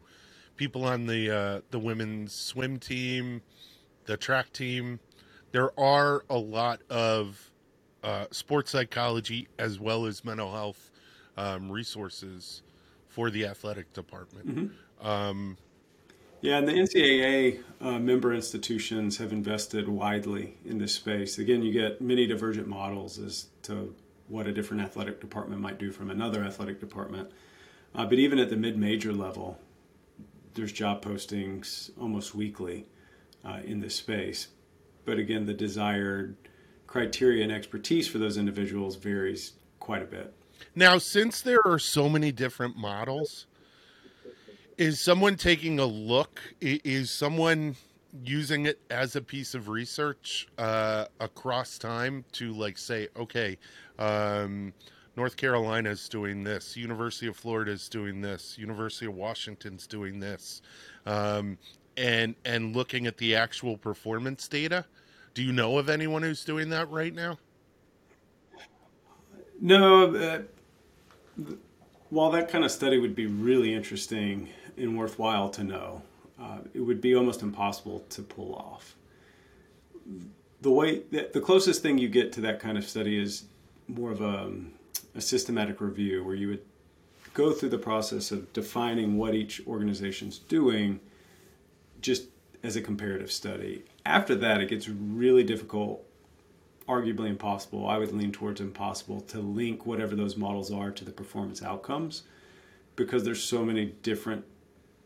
people 0.57 0.85
on 0.85 1.07
the 1.07 1.31
uh, 1.31 1.61
the 1.71 1.79
women's 1.79 2.35
swim 2.35 2.79
team, 2.79 3.41
the 4.05 4.17
track 4.17 4.53
team. 4.53 4.99
There 5.53 5.79
are 5.81 6.25
a 6.29 6.37
lot 6.37 6.81
of 6.91 7.51
uh, 8.03 8.27
sports 8.31 8.73
psychology 8.73 9.49
as 9.59 9.79
well 9.79 10.05
as 10.05 10.25
mental 10.25 10.53
health 10.53 10.88
um, 11.39 11.71
resources 11.71 12.63
for 13.07 13.31
the 13.31 13.47
athletic 13.47 13.93
department. 13.93 14.47
Mm-hmm. 14.47 15.07
Um, 15.07 15.57
yeah, 16.41 16.59
and 16.59 16.69
the 16.69 16.73
NCAA 16.73 17.63
uh, 17.81 17.99
member 17.99 18.33
institutions 18.35 19.19
have 19.19 19.33
invested 19.33 19.89
widely 19.89 20.57
in 20.65 20.79
this 20.79 20.95
space. 20.95 21.39
Again, 21.39 21.63
you 21.63 21.73
get 21.73 22.01
many 22.01 22.27
divergent 22.27 22.69
models 22.69 23.19
as 23.19 23.47
to 23.63 23.95
what 24.29 24.47
a 24.47 24.53
different 24.53 24.83
athletic 24.83 25.21
department 25.21 25.61
might 25.61 25.79
do 25.79 25.91
from 25.91 26.11
another 26.11 26.45
athletic 26.45 26.81
department. 26.81 27.31
Uh, 27.95 28.05
but 28.05 28.19
even 28.19 28.39
at 28.39 28.51
the 28.51 28.57
mid 28.57 28.77
major 28.77 29.13
level, 29.13 29.59
there's 30.55 30.73
job 30.73 31.03
postings 31.03 31.91
almost 32.01 32.35
weekly 32.35 32.87
uh, 33.45 33.61
in 33.65 33.81
this 33.81 33.97
space. 33.97 34.49
But 35.05 35.19
again, 35.19 35.47
the 35.47 35.55
desired 35.55 36.37
criteria 36.87 37.43
and 37.43 37.53
expertise 37.53 38.07
for 38.07 38.19
those 38.19 38.37
individuals 38.37 38.97
varies 38.97 39.53
quite 39.81 40.03
a 40.03 40.07
bit. 40.07 40.35
Now, 40.75 40.99
since 40.99 41.41
there 41.41 41.61
are 41.67 41.79
so 41.79 42.09
many 42.09 42.33
different 42.33 42.77
models, 42.77 43.47
is 44.77 45.01
someone 45.01 45.37
taking 45.37 45.79
a 45.79 45.87
look? 45.87 46.41
Is 46.61 47.11
someone 47.11 47.77
using 48.25 48.67
it 48.67 48.81
as 48.91 49.17
a 49.17 49.21
piece 49.21 49.55
of 49.55 49.69
research 49.69 50.49
uh, 50.57 51.07
across 51.21 51.79
time 51.79 52.25
to 52.33 52.53
like 52.53 52.79
say, 52.79 53.09
okay, 53.17 53.59
um, 53.99 54.73
North 55.17 55.37
Carolina 55.37 55.91
is 55.91 56.09
doing 56.09 56.45
this, 56.45 56.77
University 56.77 57.27
of 57.27 57.37
Florida 57.37 57.73
is 57.73 57.89
doing 57.89 58.21
this, 58.21 58.57
University 58.57 59.07
of 59.07 59.15
Washington's 59.15 59.87
doing 59.87 60.21
this, 60.21 60.63
um, 61.07 61.59
and 61.97 62.37
and 62.45 62.77
looking 62.77 63.07
at 63.07 63.17
the 63.17 63.35
actual 63.35 63.77
performance 63.77 64.47
data. 64.47 64.85
Do 65.35 65.43
you 65.43 65.53
know 65.53 65.79
of 65.79 65.89
anyone 65.89 66.23
who's 66.23 66.45
doing 66.45 66.71
that 66.71 66.89
right 66.91 67.15
now? 67.15 67.39
No. 69.61 70.15
Uh, 70.15 70.43
while 72.11 72.31
that 72.31 72.49
kind 72.49 72.65
of 72.65 72.71
study 72.71 72.99
would 72.99 73.15
be 73.15 73.27
really 73.27 73.75
interesting 73.75 74.49
and 74.77 74.97
worthwhile 74.97 75.49
to 75.51 75.65
know, 75.65 76.03
uh, 76.41 76.59
it 76.73 76.81
would 76.81 77.01
be 77.01 77.15
almost 77.15 77.43
impossible 77.43 78.05
to 78.11 78.23
pull 78.23 78.55
off. 78.55 78.95
The 80.61 80.71
way 80.71 81.03
the 81.11 81.41
closest 81.41 81.83
thing 81.83 81.99
you 81.99 82.09
get 82.09 82.33
to 82.33 82.41
that 82.43 82.61
kind 82.61 82.79
of 82.79 82.89
study 82.89 83.21
is 83.21 83.45
more 83.87 84.11
of 84.11 84.21
a, 84.21 84.53
a 85.15 85.21
systematic 85.21 85.81
review 85.81 86.25
where 86.25 86.35
you 86.35 86.49
would 86.49 86.65
go 87.35 87.53
through 87.53 87.69
the 87.69 87.79
process 87.79 88.33
of 88.33 88.53
defining 88.53 89.19
what 89.19 89.35
each 89.35 89.61
organization's 89.67 90.39
doing 90.39 90.99
just 92.01 92.25
as 92.63 92.75
a 92.75 92.81
comparative 92.81 93.31
study. 93.31 93.85
After 94.05 94.35
that, 94.37 94.61
it 94.61 94.69
gets 94.69 94.89
really 94.89 95.45
difficult, 95.45 96.05
arguably 96.89 97.29
impossible. 97.29 97.87
I 97.87 97.99
would 97.99 98.13
lean 98.13 98.33
towards 98.33 98.61
impossible 98.61 99.21
to 99.23 99.41
link 99.41 99.87
whatever 99.87 100.17
those 100.17 100.37
models 100.37 100.73
are 100.73 100.91
to 100.91 101.05
the 101.05 101.13
performance 101.13 101.63
outcomes 101.63 102.23
because 102.97 103.25
there's 103.25 103.43
so 103.43 103.65
many 103.65 103.87
different 104.03 104.45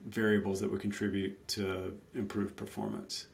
variables 0.07 0.61
that 0.61 0.71
would 0.71 0.81
contribute 0.81 1.47
to 1.49 1.97
improved 2.15 2.57
performance. 2.57 3.27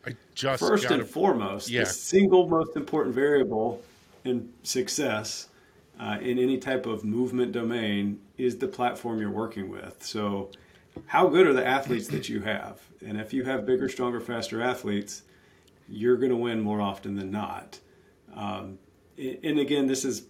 First 0.59 0.85
and 0.87 1.07
foremost, 1.07 1.71
yeah. 1.71 1.81
the 1.81 1.87
single 1.87 2.49
most 2.49 2.77
important 2.77 3.15
variable 3.15 3.83
in 4.25 4.53
success 4.63 5.49
uh, 6.01 6.19
in 6.21 6.39
any 6.39 6.59
type 6.59 6.87
of 6.87 7.05
movement 7.05 7.53
domain 7.53 8.21
is 8.37 8.59
the 8.59 8.69
platform 8.69 9.21
you're 9.21 9.31
working 9.31 9.69
with. 9.69 9.97
So, 10.01 10.51
how 11.07 11.29
good 11.29 11.47
are 11.47 11.53
the 11.53 11.67
athletes 11.67 12.09
that 12.09 12.29
you 12.29 12.41
have? 12.41 12.81
And 13.05 13.21
if 13.21 13.33
you 13.33 13.45
have 13.45 13.65
bigger, 13.65 13.89
stronger, 13.89 14.21
faster 14.21 14.61
athletes, 14.61 15.23
you're 15.89 16.17
going 16.17 16.31
to 16.31 16.37
win 16.37 16.61
more 16.61 16.81
often 16.81 17.15
than 17.15 17.31
not. 17.31 17.79
Um, 18.35 18.79
and 19.17 19.59
again, 19.59 19.87
this 19.87 20.05
is 20.05 20.27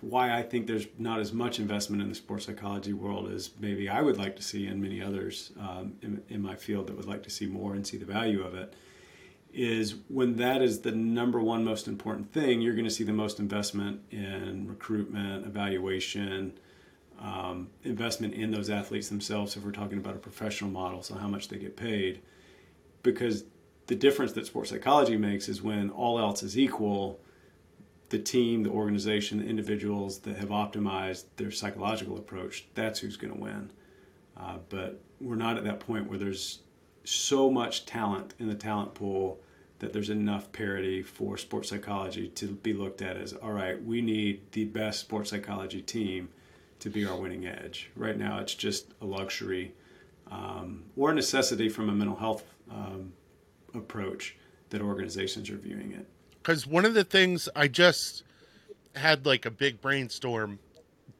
why 0.00 0.36
I 0.36 0.42
think 0.42 0.66
there's 0.66 0.86
not 0.98 1.18
as 1.20 1.32
much 1.32 1.58
investment 1.58 2.02
in 2.02 2.08
the 2.08 2.14
sports 2.14 2.46
psychology 2.46 2.92
world 2.92 3.30
as 3.32 3.50
maybe 3.58 3.88
I 3.88 4.00
would 4.00 4.16
like 4.16 4.36
to 4.36 4.42
see, 4.42 4.66
and 4.66 4.80
many 4.80 5.02
others 5.02 5.52
um, 5.58 5.94
in, 6.02 6.22
in, 6.28 6.40
my 6.40 6.54
field 6.54 6.86
that 6.86 6.96
would 6.96 7.06
like 7.06 7.24
to 7.24 7.30
see 7.30 7.46
more 7.46 7.74
and 7.74 7.86
see 7.86 7.96
the 7.96 8.04
value 8.04 8.42
of 8.42 8.54
it. 8.54 8.74
Is 9.52 9.96
when 10.08 10.36
that 10.36 10.62
is 10.62 10.80
the 10.82 10.92
number 10.92 11.40
one 11.40 11.64
most 11.64 11.88
important 11.88 12.32
thing, 12.32 12.60
you're 12.60 12.74
going 12.74 12.84
to 12.84 12.90
see 12.90 13.02
the 13.02 13.12
most 13.12 13.40
investment 13.40 14.00
in 14.10 14.68
recruitment, 14.68 15.46
evaluation, 15.46 16.52
um, 17.18 17.68
investment 17.82 18.34
in 18.34 18.50
those 18.50 18.70
athletes 18.70 19.08
themselves. 19.08 19.56
If 19.56 19.64
we're 19.64 19.72
talking 19.72 19.98
about 19.98 20.14
a 20.14 20.18
professional 20.18 20.70
model, 20.70 21.02
so 21.02 21.14
how 21.14 21.28
much 21.28 21.48
they 21.48 21.56
get 21.56 21.76
paid, 21.76 22.20
because 23.02 23.44
the 23.88 23.96
difference 23.96 24.32
that 24.32 24.46
sports 24.46 24.70
psychology 24.70 25.16
makes 25.16 25.48
is 25.48 25.62
when 25.62 25.90
all 25.90 26.18
else 26.18 26.42
is 26.42 26.56
equal 26.56 27.20
the 28.10 28.18
team, 28.18 28.62
the 28.62 28.70
organization, 28.70 29.38
the 29.38 29.46
individuals 29.46 30.20
that 30.20 30.36
have 30.36 30.48
optimized 30.48 31.24
their 31.36 31.50
psychological 31.50 32.16
approach, 32.16 32.66
that's 32.74 33.00
who's 33.00 33.16
going 33.16 33.32
to 33.32 33.40
win. 33.40 33.70
Uh, 34.36 34.58
but 34.68 35.00
we're 35.20 35.36
not 35.36 35.58
at 35.58 35.64
that 35.64 35.80
point 35.80 36.08
where 36.08 36.18
there's 36.18 36.60
so 37.04 37.50
much 37.50 37.86
talent 37.86 38.34
in 38.38 38.48
the 38.48 38.54
talent 38.54 38.94
pool 38.94 39.40
that 39.78 39.92
there's 39.92 40.10
enough 40.10 40.52
parity 40.52 41.02
for 41.02 41.36
sports 41.36 41.68
psychology 41.68 42.28
to 42.28 42.46
be 42.46 42.72
looked 42.72 43.00
at 43.00 43.16
as 43.16 43.32
all 43.32 43.52
right, 43.52 43.82
we 43.82 44.00
need 44.00 44.40
the 44.52 44.64
best 44.64 45.00
sports 45.00 45.30
psychology 45.30 45.80
team 45.80 46.28
to 46.80 46.90
be 46.90 47.06
our 47.06 47.16
winning 47.16 47.46
edge. 47.46 47.90
Right 47.96 48.18
now, 48.18 48.38
it's 48.38 48.54
just 48.54 48.92
a 49.00 49.06
luxury 49.06 49.74
um, 50.30 50.84
or 50.96 51.10
a 51.10 51.14
necessity 51.14 51.68
from 51.68 51.88
a 51.88 51.92
mental 51.92 52.16
health 52.16 52.44
um, 52.70 53.12
approach 53.78 54.36
that 54.70 54.82
organizations 54.82 55.50
are 55.50 55.56
viewing 55.56 55.92
it. 55.92 56.06
Because 56.42 56.66
one 56.66 56.84
of 56.84 56.94
the 56.94 57.04
things 57.04 57.48
I 57.56 57.68
just 57.68 58.24
had 58.94 59.26
like 59.26 59.46
a 59.46 59.50
big 59.50 59.80
brainstorm, 59.80 60.58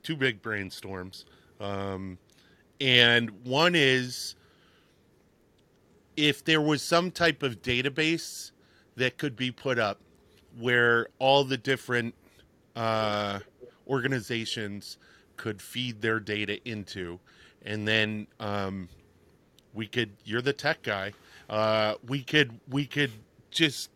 two 0.03 0.16
big 0.16 0.42
brainstorms, 0.42 1.25
um, 1.61 2.18
and 2.81 3.31
one 3.44 3.75
is 3.75 4.37
if 6.16 6.44
there 6.44 6.61
was 6.61 6.83
some 6.83 7.11
type 7.11 7.42
of 7.42 7.62
database 7.62 8.53
that 8.97 9.18
could 9.18 9.37
be 9.37 9.51
put 9.51 9.79
up 9.79 10.01
where 10.59 11.09
all 11.18 11.44
the 11.44 11.57
different 11.57 12.14
uh, 12.75 13.38
organizations 13.87 14.99
could 15.37 15.62
feed 15.62 16.01
their 16.01 16.21
data 16.21 16.59
into, 16.68 17.18
and 17.64 17.87
then 17.87 18.27
um, 18.40 18.88
we 19.75 19.87
could. 19.87 20.11
You're 20.25 20.42
the 20.42 20.53
tech 20.53 20.83
guy. 20.83 21.12
Uh, 21.48 21.94
we 22.06 22.22
could. 22.22 22.61
We 22.68 22.87
could 22.87 23.12
just 23.50 23.90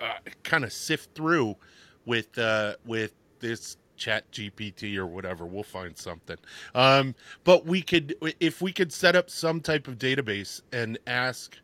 uh, 0.00 0.14
kind 0.42 0.64
of 0.64 0.72
sift 0.72 1.14
through 1.14 1.56
with 2.04 2.38
uh, 2.38 2.74
with 2.84 3.14
this 3.40 3.76
chat 3.96 4.30
gpt 4.32 4.96
or 4.96 5.06
whatever. 5.06 5.46
We'll 5.46 5.62
find 5.62 5.96
something. 5.96 6.38
Um, 6.74 7.14
but 7.44 7.66
we 7.66 7.82
could 7.82 8.16
if 8.40 8.62
we 8.62 8.72
could 8.72 8.92
set 8.92 9.14
up 9.14 9.28
some 9.28 9.60
type 9.60 9.86
of 9.86 9.98
database 9.98 10.62
and 10.72 10.98
ask 11.06 11.56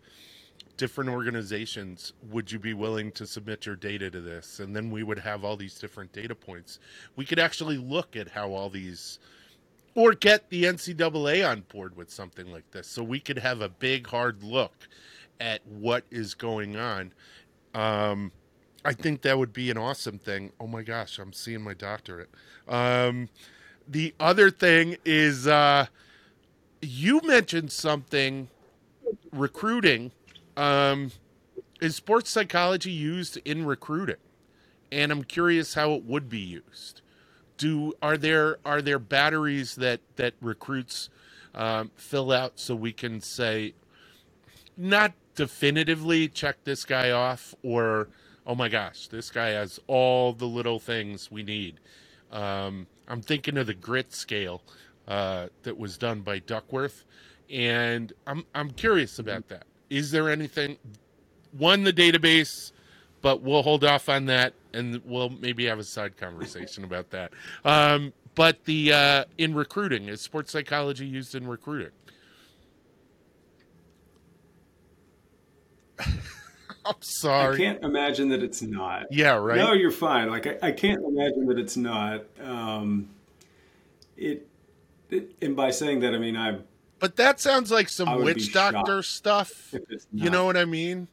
different 0.77 1.09
organizations 1.09 2.13
would 2.31 2.53
you 2.53 2.59
be 2.59 2.75
willing 2.75 3.11
to 3.13 3.27
submit 3.27 3.65
your 3.65 3.77
data 3.77 4.11
to 4.11 4.21
this? 4.21 4.61
And 4.61 4.77
then 4.77 4.91
we 4.91 5.03
would 5.03 5.19
have 5.19 5.45
all 5.45 5.57
these 5.57 5.79
different 5.79 6.13
data 6.13 6.35
points. 6.35 6.79
We 7.17 7.25
could 7.25 7.39
actually 7.39 7.79
look 7.79 8.15
at 8.15 8.29
how 8.29 8.53
all 8.53 8.69
these 8.69 9.19
or 9.97 10.13
get 10.13 10.49
the 10.51 10.63
ncaa 10.65 11.51
on 11.51 11.63
board 11.63 11.97
with 11.97 12.11
something 12.11 12.53
like 12.53 12.71
this 12.71 12.87
so 12.87 13.03
we 13.03 13.19
could 13.19 13.39
have 13.39 13.61
a 13.61 13.69
big 13.69 14.07
hard 14.07 14.45
look 14.45 14.89
at 15.41 15.67
what 15.67 16.05
is 16.11 16.35
going 16.35 16.77
on 16.77 17.13
um, 17.75 18.33
I 18.87 18.93
think 18.93 19.23
that 19.23 19.37
would 19.37 19.53
be 19.53 19.69
an 19.71 19.77
awesome 19.77 20.19
thing. 20.19 20.53
Oh 20.61 20.69
my 20.69 20.83
gosh, 20.83 21.19
I'm 21.19 21.33
seeing 21.33 21.61
my 21.61 21.75
doctorate. 21.75 22.31
Um, 22.69 23.29
the 23.89 24.15
other 24.21 24.49
thing 24.49 24.97
is, 25.05 25.49
uh, 25.49 25.87
you 26.81 27.21
mentioned 27.25 27.73
something 27.73 28.49
recruiting. 29.33 30.13
Um, 30.57 31.11
is 31.81 31.97
sports 31.97 32.31
psychology 32.31 32.93
used 32.93 33.39
in 33.45 33.67
recruiting? 33.67 34.17
And 34.93 35.11
I'm 35.11 35.25
curious 35.25 35.75
how 35.75 35.93
it 35.95 36.05
would 36.05 36.29
be 36.29 36.39
used. 36.39 37.03
Do 37.57 37.95
are 38.03 38.17
there 38.17 38.59
are 38.65 38.83
there 38.83 38.99
batteries 38.99 39.77
that 39.77 40.01
that 40.17 40.35
recruits 40.41 41.09
um, 41.55 41.91
fill 41.97 42.33
out 42.33 42.55
so 42.57 42.75
we 42.75 42.93
can 42.93 43.21
say 43.21 43.75
not 44.77 45.13
definitively 45.35 46.29
check 46.29 46.57
this 46.65 46.85
guy 46.85 47.11
off 47.11 47.55
or 47.63 48.09
oh 48.47 48.55
my 48.55 48.69
gosh, 48.69 49.09
this 49.09 49.31
guy 49.31 49.49
has 49.49 49.81
all 49.87 50.33
the 50.33 50.47
little 50.47 50.79
things 50.79 51.31
we 51.31 51.43
need. 51.43 51.81
Um, 52.31 52.87
I'm 53.09 53.21
thinking 53.21 53.59
of 53.59 53.67
the 53.67 53.75
grit 53.75 54.13
scale 54.13 54.63
uh, 55.09 55.49
that 55.63 55.77
was 55.77 55.99
done 55.99 56.21
by 56.21 56.39
Duckworth, 56.39 57.05
and 57.51 58.13
I'm 58.27 58.45
I'm 58.55 58.71
curious 58.71 59.19
about 59.19 59.49
that. 59.49 59.65
Is 59.91 60.11
there 60.11 60.29
anything? 60.29 60.77
One, 61.53 61.85
the 61.85 61.93
database, 61.93 62.73
but 63.27 63.43
we'll 63.43 63.65
hold 63.65 63.83
off 63.83 64.09
on 64.09 64.27
that, 64.27 64.53
and 64.73 65.03
we'll 65.05 65.31
maybe 65.31 65.67
have 65.67 65.81
a 65.81 65.83
side 65.83 66.17
conversation 66.17 66.85
about 66.85 67.11
that. 67.11 67.33
Um, 67.65 68.13
but 68.37 68.65
the 68.67 68.93
uh, 68.93 69.25
in 69.37 69.53
recruiting, 69.53 70.07
is 70.07 70.21
sports 70.21 70.53
psychology 70.53 71.07
used 71.07 71.35
in 71.35 71.49
recruiting? 71.49 71.91
I'm 75.99 76.95
sorry. 77.01 77.57
I 77.57 77.59
can't 77.59 77.83
imagine 77.83 78.29
that 78.29 78.45
it's 78.45 78.63
not. 78.63 79.07
Yeah, 79.11 79.35
right. 79.39 79.59
No, 79.59 79.73
you're 79.73 79.91
fine. 79.91 80.31
Like 80.31 80.47
I, 80.47 80.69
I 80.69 80.71
can't 80.71 81.03
imagine 81.05 81.47
that 81.47 81.59
it's 81.59 81.77
not. 81.77 82.27
Um, 82.41 83.09
it, 84.17 84.47
it, 85.11 85.35
and 85.43 85.57
by 85.57 85.73
saying 85.73 85.99
that, 85.99 86.15
I 86.15 86.19
mean 86.19 86.37
I. 86.37 86.61
But 87.01 87.17
that 87.17 87.41
sounds 87.41 87.73
like 87.73 87.89
some 87.89 88.23
witch 88.23 88.53
doctor 88.53 89.03
stuff. 89.03 89.75
You 90.13 90.31
know 90.31 90.45
what 90.45 90.57
I 90.57 90.65
mean? 90.65 91.09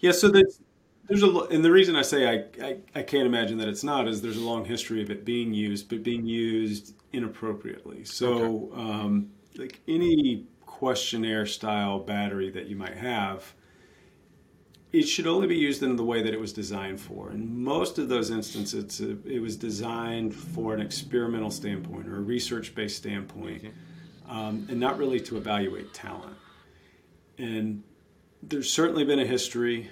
Yeah. 0.00 0.12
So 0.12 0.28
there's 0.28 0.60
there's 1.08 1.22
a 1.22 1.28
and 1.50 1.64
the 1.64 1.70
reason 1.70 1.96
I 1.96 2.02
say 2.02 2.28
I, 2.28 2.64
I 2.64 2.76
I 2.94 3.02
can't 3.02 3.26
imagine 3.26 3.58
that 3.58 3.68
it's 3.68 3.84
not 3.84 4.08
is 4.08 4.22
there's 4.22 4.36
a 4.36 4.44
long 4.44 4.64
history 4.64 5.02
of 5.02 5.10
it 5.10 5.24
being 5.24 5.54
used, 5.54 5.88
but 5.88 6.02
being 6.02 6.26
used 6.26 6.94
inappropriately. 7.12 8.04
So 8.04 8.70
okay. 8.72 8.80
um, 8.80 9.30
like 9.56 9.80
any 9.88 10.44
questionnaire 10.64 11.46
style 11.46 11.98
battery 11.98 12.50
that 12.50 12.66
you 12.66 12.76
might 12.76 12.96
have 12.96 13.54
it 14.96 15.06
should 15.06 15.26
only 15.26 15.46
be 15.46 15.56
used 15.56 15.82
in 15.82 15.96
the 15.96 16.04
way 16.04 16.22
that 16.22 16.32
it 16.32 16.40
was 16.40 16.52
designed 16.52 16.98
for. 17.00 17.30
In 17.30 17.62
most 17.62 17.98
of 17.98 18.08
those 18.08 18.30
instances, 18.30 19.00
it 19.00 19.42
was 19.42 19.56
designed 19.56 20.34
for 20.34 20.74
an 20.74 20.80
experimental 20.80 21.50
standpoint 21.50 22.08
or 22.08 22.16
a 22.16 22.20
research 22.20 22.74
based 22.74 22.96
standpoint, 22.96 23.74
um, 24.26 24.66
and 24.70 24.80
not 24.80 24.96
really 24.96 25.20
to 25.20 25.36
evaluate 25.36 25.92
talent. 25.92 26.36
And 27.36 27.82
there's 28.42 28.72
certainly 28.72 29.04
been 29.04 29.18
a 29.18 29.26
history 29.26 29.90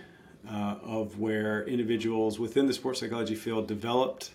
uh, 0.50 0.76
of 0.82 1.18
where 1.18 1.64
individuals 1.66 2.38
within 2.38 2.66
the 2.66 2.72
sports 2.72 3.00
psychology 3.00 3.34
field 3.34 3.66
developed 3.66 4.30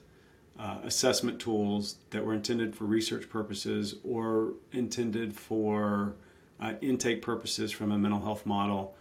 uh, 0.60 0.78
assessment 0.84 1.40
tools 1.40 1.96
that 2.10 2.26
were 2.26 2.34
intended 2.34 2.76
for 2.76 2.84
research 2.86 3.30
purposes 3.30 3.96
or 4.04 4.54
intended 4.74 5.34
for 5.34 6.16
uh, 6.60 6.74
intake 6.82 7.22
purposes 7.22 7.72
from 7.72 7.92
a 7.92 7.98
mental 7.98 8.20
health 8.22 8.46
model 8.46 8.96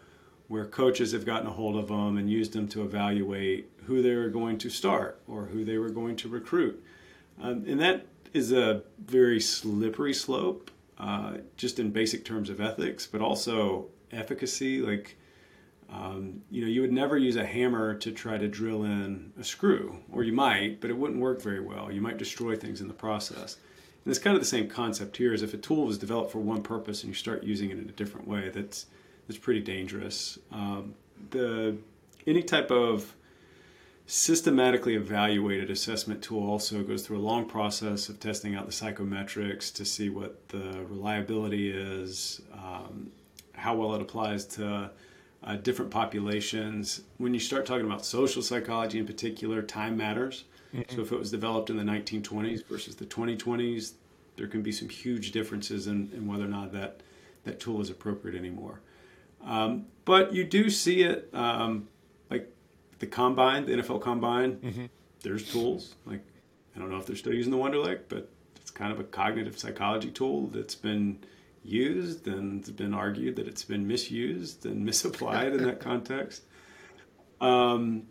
where 0.47 0.65
coaches 0.65 1.13
have 1.13 1.27
gotten 1.27 1.47
a 1.47 1.51
hold 1.51 1.77
of 1.77 1.89
them 1.89 2.17
and 2.17 2.31
used 2.31 2.53
them 2.53 2.67
to 2.69 2.83
evaluate 2.83 3.71
who 3.85 4.03
they 4.03 4.15
were 4.15 4.29
going 4.29 4.57
to 4.59 4.71
start 4.71 5.21
or 5.27 5.47
who 5.47 5.65
they 5.65 5.79
were 5.79 5.91
going 5.91 6.17
to 6.17 6.29
recruit. 6.29 6.83
Um, 7.41 7.65
and 7.67 7.81
that 7.81 8.07
is 8.33 8.53
a 8.53 8.83
very 9.05 9.41
slippery 9.41 10.15
slope, 10.15 10.71
uh, 10.99 11.35
just 11.57 11.79
in 11.79 11.91
basic 11.91 12.25
terms 12.25 12.51
of 12.51 12.61
ethics, 12.61 13.07
but 13.07 13.21
also 13.21 13.87
efficacy. 14.11 14.81
Like, 14.81 15.17
um, 15.91 16.43
you 16.51 16.61
know, 16.61 16.69
you 16.69 16.83
would 16.83 16.93
never 16.93 17.17
use 17.17 17.37
a 17.37 17.47
hammer 17.47 17.95
to 17.95 18.13
try 18.13 18.37
to 18.37 18.47
drill 18.47 18.85
in 18.85 19.33
a 19.41 19.45
screw, 19.45 19.97
or 20.13 20.23
you 20.23 20.33
might, 20.33 20.81
but 20.81 20.91
it 20.91 20.99
wouldn't 20.99 21.21
work 21.21 21.41
very 21.41 21.61
well. 21.61 21.91
You 21.91 22.01
might 22.01 22.19
destroy 22.19 22.57
things 22.57 22.81
in 22.81 22.89
the 22.89 22.95
process. 22.95 23.57
And 24.05 24.11
it's 24.11 24.23
kind 24.23 24.37
of 24.37 24.43
the 24.43 24.49
same 24.49 24.69
concept 24.69 25.17
here: 25.17 25.33
is 25.33 25.43
if 25.43 25.55
a 25.55 25.59
tool 25.59 25.87
was 25.87 25.99
developed 25.99 26.33
for 26.33 26.41
one 26.41 26.63
purpose 26.63 27.03
and 27.03 27.09
you 27.09 27.15
start 27.15 27.43
using 27.43 27.71
it 27.71 27.79
in 27.79 27.89
a 27.89 27.93
different 27.93 28.29
way, 28.29 28.51
that's 28.51 28.87
is 29.29 29.39
pretty 29.39 29.61
dangerous. 29.61 30.39
Um, 30.51 30.95
the 31.31 31.77
any 32.27 32.43
type 32.43 32.71
of 32.71 33.15
systematically 34.07 34.95
evaluated 34.95 35.71
assessment 35.71 36.23
tool 36.23 36.49
also 36.49 36.83
goes 36.83 37.07
through 37.07 37.19
a 37.19 37.21
long 37.21 37.45
process 37.45 38.09
of 38.09 38.19
testing 38.19 38.55
out 38.55 38.65
the 38.65 38.73
psychometrics 38.73 39.73
to 39.75 39.85
see 39.85 40.09
what 40.09 40.49
the 40.49 40.85
reliability 40.89 41.71
is, 41.71 42.41
um, 42.55 43.11
how 43.53 43.75
well 43.75 43.95
it 43.95 44.01
applies 44.01 44.47
to 44.47 44.91
uh, 45.43 45.57
different 45.57 45.91
populations. 45.91 47.03
When 47.19 47.35
you 47.35 47.41
start 47.41 47.67
talking 47.67 47.87
about 47.87 48.05
social 48.05 48.43
psychology 48.43 48.99
in 48.99 49.07
particular, 49.07 49.63
time 49.63 49.97
matters. 49.97 50.45
Mm-hmm. 50.75 50.95
So 50.95 51.03
if 51.03 51.13
it 51.13 51.19
was 51.19 51.31
developed 51.31 51.71
in 51.71 51.77
the 51.77 51.85
1920s 51.85 52.67
versus 52.67 52.97
the 52.97 53.07
2020s, 53.07 53.93
there 54.37 54.47
can 54.47 54.63
be 54.63 54.73
some 54.73 54.89
huge 54.89 55.33
differences 55.33 55.87
in, 55.87 56.11
in 56.15 56.27
whether 56.27 56.45
or 56.45 56.49
not 56.49 56.73
that, 56.73 57.01
that 57.45 57.61
tool 57.61 57.81
is 57.81 57.91
appropriate 57.91 58.37
anymore. 58.37 58.81
Um, 59.45 59.87
but 60.05 60.33
you 60.33 60.45
do 60.45 60.69
see 60.71 61.03
it 61.03 61.29
um, 61.33 61.89
like 62.31 62.53
the 62.99 63.07
combine, 63.07 63.65
the 63.65 63.73
NFL 63.73 64.01
combine. 64.01 64.57
Mm-hmm. 64.57 64.87
There's 65.23 65.51
tools 65.51 65.95
like 66.07 66.21
I 66.79 66.81
don't 66.81 66.91
know 66.91 66.99
if 66.99 67.07
they're 67.07 67.17
still 67.17 67.35
using 67.35 67.51
the 67.51 67.59
Wonderlic, 67.59 68.03
but 68.09 68.31
it's 68.57 68.71
kind 68.71 68.93
of 68.93 69.01
a 69.01 69.05
cognitive 69.05 69.59
psychology 69.59 70.11
tool 70.11 70.47
that's 70.49 70.77
been 70.77 71.19
used 71.65 72.27
and 72.27 72.61
it's 72.61 72.71
been 72.71 72.95
argued 72.95 73.37
that 73.37 73.47
it's 73.47 73.65
been 73.65 73.87
misused 73.87 74.67
and 74.67 74.85
misapplied 74.85 75.53
in 75.53 75.63
that 75.65 75.81
context. 75.91 76.43
Um, 77.41 78.05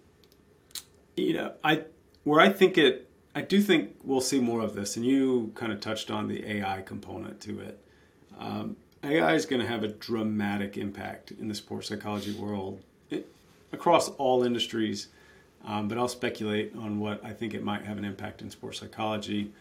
you 1.16 1.34
know, 1.34 1.54
I 1.64 1.84
where 2.24 2.42
I 2.42 2.50
think 2.50 2.78
it, 2.78 3.10
I 3.34 3.42
do 3.42 3.62
think 3.62 3.96
we'll 4.04 4.22
see 4.22 4.40
more 4.40 4.62
of 4.62 4.76
this, 4.76 4.98
and 4.98 5.06
you 5.06 5.52
kind 5.56 5.72
of 5.72 5.80
touched 5.80 6.12
on 6.12 6.28
the 6.28 6.46
AI 6.46 6.82
component 6.82 7.40
to 7.42 7.60
it. 7.62 7.80
Um, 8.38 8.76
AI 9.04 9.34
is 9.34 9.46
going 9.46 9.62
to 9.62 9.68
have 9.68 9.84
a 9.84 9.88
dramatic 9.88 10.78
impact 10.78 11.32
in 11.32 11.48
the 11.48 11.56
sports 11.56 11.88
psychology 11.88 12.34
world 12.34 12.82
it, 13.10 13.28
across 13.72 14.10
all 14.10 14.44
industries, 14.44 15.08
um, 15.66 15.88
but 15.88 15.98
I'll 15.98 16.08
speculate 16.08 16.74
on 16.76 17.00
what 17.00 17.24
I 17.24 17.32
think 17.32 17.54
it 17.54 17.64
might 17.64 17.84
have 17.84 17.98
an 17.98 18.06
impact 18.06 18.42
in 18.42 18.50
sports 18.50 18.80
psychology. 18.80 19.52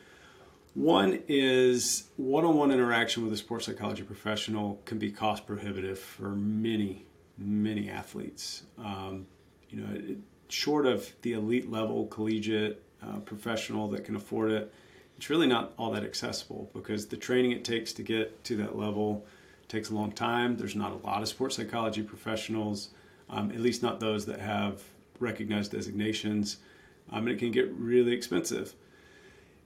One 0.76 1.20
is 1.26 2.10
one 2.16 2.44
on 2.44 2.54
one 2.54 2.70
interaction 2.70 3.24
with 3.24 3.32
a 3.32 3.36
sports 3.38 3.64
psychology 3.64 4.02
professional 4.02 4.78
can 4.84 4.98
be 4.98 5.10
cost 5.10 5.46
prohibitive 5.46 5.98
for 5.98 6.28
many 6.28 7.06
many 7.38 7.88
athletes. 7.88 8.62
Um, 8.76 9.26
you 9.70 9.80
know, 9.80 9.94
it, 9.94 10.18
short 10.48 10.84
of 10.84 11.10
the 11.22 11.32
elite 11.32 11.70
level 11.70 12.06
collegiate 12.08 12.82
uh, 13.02 13.20
professional 13.20 13.88
that 13.88 14.04
can 14.04 14.16
afford 14.16 14.52
it, 14.52 14.70
it's 15.16 15.30
really 15.30 15.46
not 15.46 15.72
all 15.78 15.92
that 15.92 16.04
accessible 16.04 16.70
because 16.74 17.06
the 17.06 17.16
training 17.16 17.52
it 17.52 17.64
takes 17.64 17.94
to 17.94 18.02
get 18.02 18.44
to 18.44 18.56
that 18.58 18.76
level 18.76 19.24
takes 19.68 19.88
a 19.88 19.94
long 19.94 20.12
time. 20.12 20.58
There's 20.58 20.76
not 20.76 20.92
a 20.92 21.06
lot 21.06 21.22
of 21.22 21.28
sports 21.28 21.56
psychology 21.56 22.02
professionals, 22.02 22.90
um, 23.30 23.50
at 23.50 23.60
least 23.60 23.82
not 23.82 23.98
those 23.98 24.26
that 24.26 24.40
have 24.40 24.82
recognized 25.20 25.72
designations, 25.72 26.58
um, 27.10 27.20
and 27.20 27.30
it 27.30 27.38
can 27.38 27.50
get 27.50 27.72
really 27.72 28.12
expensive. 28.12 28.74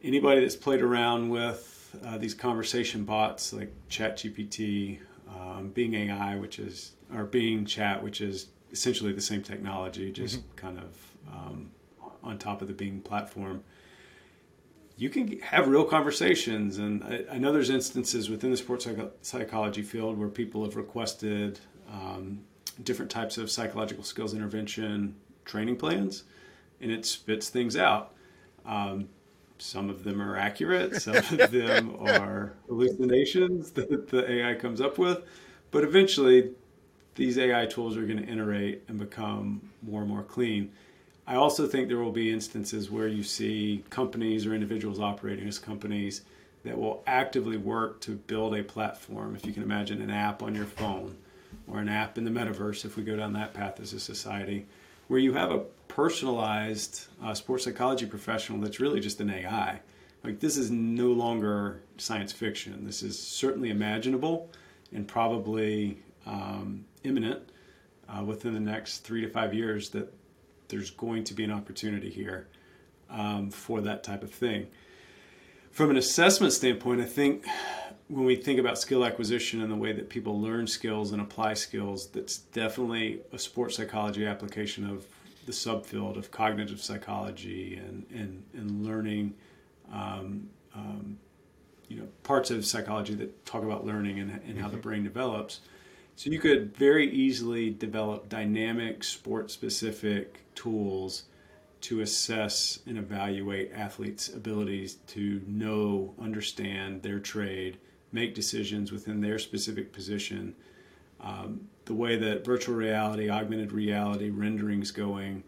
Anybody 0.03 0.41
that's 0.41 0.57
played 0.57 0.81
around 0.81 1.29
with 1.29 1.97
uh, 2.05 2.19
these 2.19 2.35
conversation 2.35 3.05
bots 3.05 3.53
like 3.53 3.73
ChatGPT, 3.89 4.99
um, 5.29 5.71
Bing 5.71 5.95
AI, 5.95 6.37
which 6.37 6.59
is 6.59 6.93
or 7.15 7.25
Bing 7.25 7.65
Chat, 7.65 8.03
which 8.03 8.21
is 8.21 8.49
essentially 8.73 9.13
the 9.13 9.21
same 9.21 9.43
technology, 9.43 10.13
just 10.13 10.39
mm-hmm. 10.39 10.57
kind 10.57 10.79
of 10.79 10.97
um, 11.33 11.71
on 12.23 12.39
top 12.39 12.63
of 12.63 12.69
the 12.69 12.75
Bing 12.75 13.01
platform. 13.01 13.63
You 14.97 15.09
can 15.09 15.39
have 15.41 15.67
real 15.69 15.85
conversations, 15.85 16.79
and 16.79 17.03
I, 17.03 17.25
I 17.33 17.39
know 17.39 17.53
there's 17.53 17.71
instances 17.71 18.29
within 18.29 18.51
the 18.51 18.57
sports 18.57 18.85
psych- 18.85 19.13
psychology 19.23 19.83
field 19.83 20.19
where 20.19 20.29
people 20.29 20.63
have 20.65 20.77
requested 20.77 21.59
um, 21.91 22.41
different 22.83 23.11
types 23.11 23.39
of 23.39 23.51
psychological 23.51 24.05
skills 24.05 24.35
intervention 24.35 25.17
training 25.45 25.77
plans, 25.77 26.25
and 26.81 26.91
it 26.91 27.07
spits 27.07 27.49
things 27.49 27.77
out. 27.77 28.15
Um, 28.67 29.09
some 29.61 29.91
of 29.91 30.05
them 30.05 30.21
are 30.21 30.37
accurate, 30.37 31.01
some 31.01 31.17
of 31.17 31.29
them 31.51 31.97
are 32.01 32.55
hallucinations 32.69 33.71
that 33.73 34.09
the 34.09 34.31
AI 34.31 34.55
comes 34.55 34.81
up 34.81 34.99
with, 34.99 35.23
but 35.71 35.85
eventually 35.85 36.51
these 37.15 37.39
AI 37.39 37.67
tools 37.67 37.97
are 37.97 38.07
going 38.07 38.25
to 38.25 38.33
iterate 38.33 38.83
and 38.89 38.99
become 38.99 39.61
more 39.83 40.01
and 40.01 40.11
more 40.11 40.23
clean. 40.23 40.73
I 41.27 41.37
also 41.37 41.67
think 41.67 41.89
there 41.89 41.99
will 41.99 42.13
be 42.13 42.33
instances 42.33 42.91
where 42.91 43.07
you 43.07 43.23
see 43.23 43.85
companies 43.91 44.47
or 44.47 44.55
individuals 44.55 44.99
operating 44.99 45.47
as 45.47 45.59
companies 45.59 46.23
that 46.65 46.77
will 46.77 47.03
actively 47.07 47.57
work 47.57 48.01
to 48.01 48.13
build 48.13 48.55
a 48.55 48.63
platform. 48.63 49.35
If 49.35 49.47
you 49.47 49.53
can 49.53 49.63
imagine 49.63 50.03
an 50.03 50.11
app 50.11 50.43
on 50.43 50.55
your 50.55 50.65
phone 50.65 51.17
or 51.67 51.79
an 51.79 51.89
app 51.89 52.19
in 52.19 52.25
the 52.25 52.31
metaverse, 52.31 52.85
if 52.85 52.97
we 52.97 53.03
go 53.03 53.17
down 53.17 53.33
that 53.35 53.55
path 53.55 53.81
as 53.81 53.93
a 53.93 54.01
society, 54.01 54.67
where 55.09 55.21
you 55.21 55.33
have 55.33 55.51
a 55.51 55.65
personalized 55.91 57.09
uh, 57.21 57.35
sports 57.35 57.65
psychology 57.65 58.07
professional 58.07 58.61
that's 58.61 58.79
really 58.79 59.01
just 59.01 59.21
an 59.21 59.29
AI. 59.29 59.81
Like 60.23 60.39
this 60.39 60.57
is 60.57 60.71
no 60.71 61.09
longer 61.09 61.83
science 61.99 62.33
fiction. 62.33 62.87
This 62.87 63.03
is 63.03 63.19
certainly 63.19 63.71
imaginable 63.71 64.51
and 64.93 65.07
probably 65.07 65.99
um, 66.27 66.85
imminent 67.03 67.43
uh, 68.09 68.23
within 68.23 68.55
the 68.55 68.61
next 68.61 68.99
three 68.99 69.21
to 69.23 69.29
five 69.29 69.53
years 69.53 69.91
that 69.91 70.15
there's 70.69 70.91
going 70.91 71.25
to 71.25 71.35
be 71.35 71.43
an 71.43 71.51
opportunity 71.51 72.09
here 72.09 72.47
um, 73.11 73.51
for 73.51 73.81
that 73.81 74.05
type 74.05 74.23
of 74.23 74.31
thing. 74.31 74.69
From 75.73 75.91
an 75.91 75.97
assessment 75.97 76.53
standpoint, 76.53 77.01
I 77.01 77.05
think 77.05 77.47
when 78.07 78.25
we 78.25 78.37
think 78.37 78.61
about 78.61 78.79
skill 78.79 79.05
acquisition 79.05 79.61
and 79.61 79.73
the 79.73 79.77
way 79.77 79.93
that 79.93 80.09
people 80.09 80.41
learn 80.41 80.69
skills 80.69 81.11
and 81.11 81.21
apply 81.21 81.55
skills, 81.55 82.07
that's 82.09 82.39
definitely 82.39 83.21
a 83.33 83.39
sports 83.39 83.77
psychology 83.77 84.25
application 84.25 84.89
of 84.89 85.07
the 85.51 85.57
subfield 85.57 86.17
of 86.17 86.31
cognitive 86.31 86.81
psychology 86.81 87.77
and, 87.77 88.07
and, 88.15 88.43
and 88.55 88.87
learning 88.87 89.35
um, 89.93 90.49
um, 90.75 91.19
you 91.89 91.97
know 91.97 92.07
parts 92.23 92.53
of 92.53 92.65
psychology 92.65 93.15
that 93.15 93.45
talk 93.45 93.65
about 93.65 93.85
learning 93.85 94.21
and, 94.21 94.31
and 94.31 94.43
mm-hmm. 94.43 94.61
how 94.61 94.69
the 94.69 94.75
mm-hmm. 94.75 94.83
brain 94.83 95.03
develops 95.03 95.61
so 96.15 96.29
you 96.29 96.39
could 96.39 96.77
very 96.77 97.11
easily 97.11 97.71
develop 97.71 98.29
dynamic 98.29 99.03
sport 99.03 99.51
specific 99.51 100.41
tools 100.55 101.25
to 101.81 102.03
assess 102.03 102.81
and 102.87 102.99
evaluate 102.99 103.73
athletes' 103.73 104.29
abilities 104.29 104.97
to 105.07 105.41
know, 105.47 106.15
understand 106.21 107.03
their 107.03 107.19
trade, 107.19 107.79
make 108.13 108.35
decisions 108.35 108.93
within 108.93 109.23
their 109.23 109.39
specific 109.39 109.95
position. 109.95 110.55
Um, 111.23 111.70
the 111.91 111.97
way 111.97 112.15
that 112.15 112.45
virtual 112.45 112.77
reality, 112.77 113.29
augmented 113.29 113.73
reality, 113.73 114.31
renderings 114.31 114.93
going, 114.93 115.43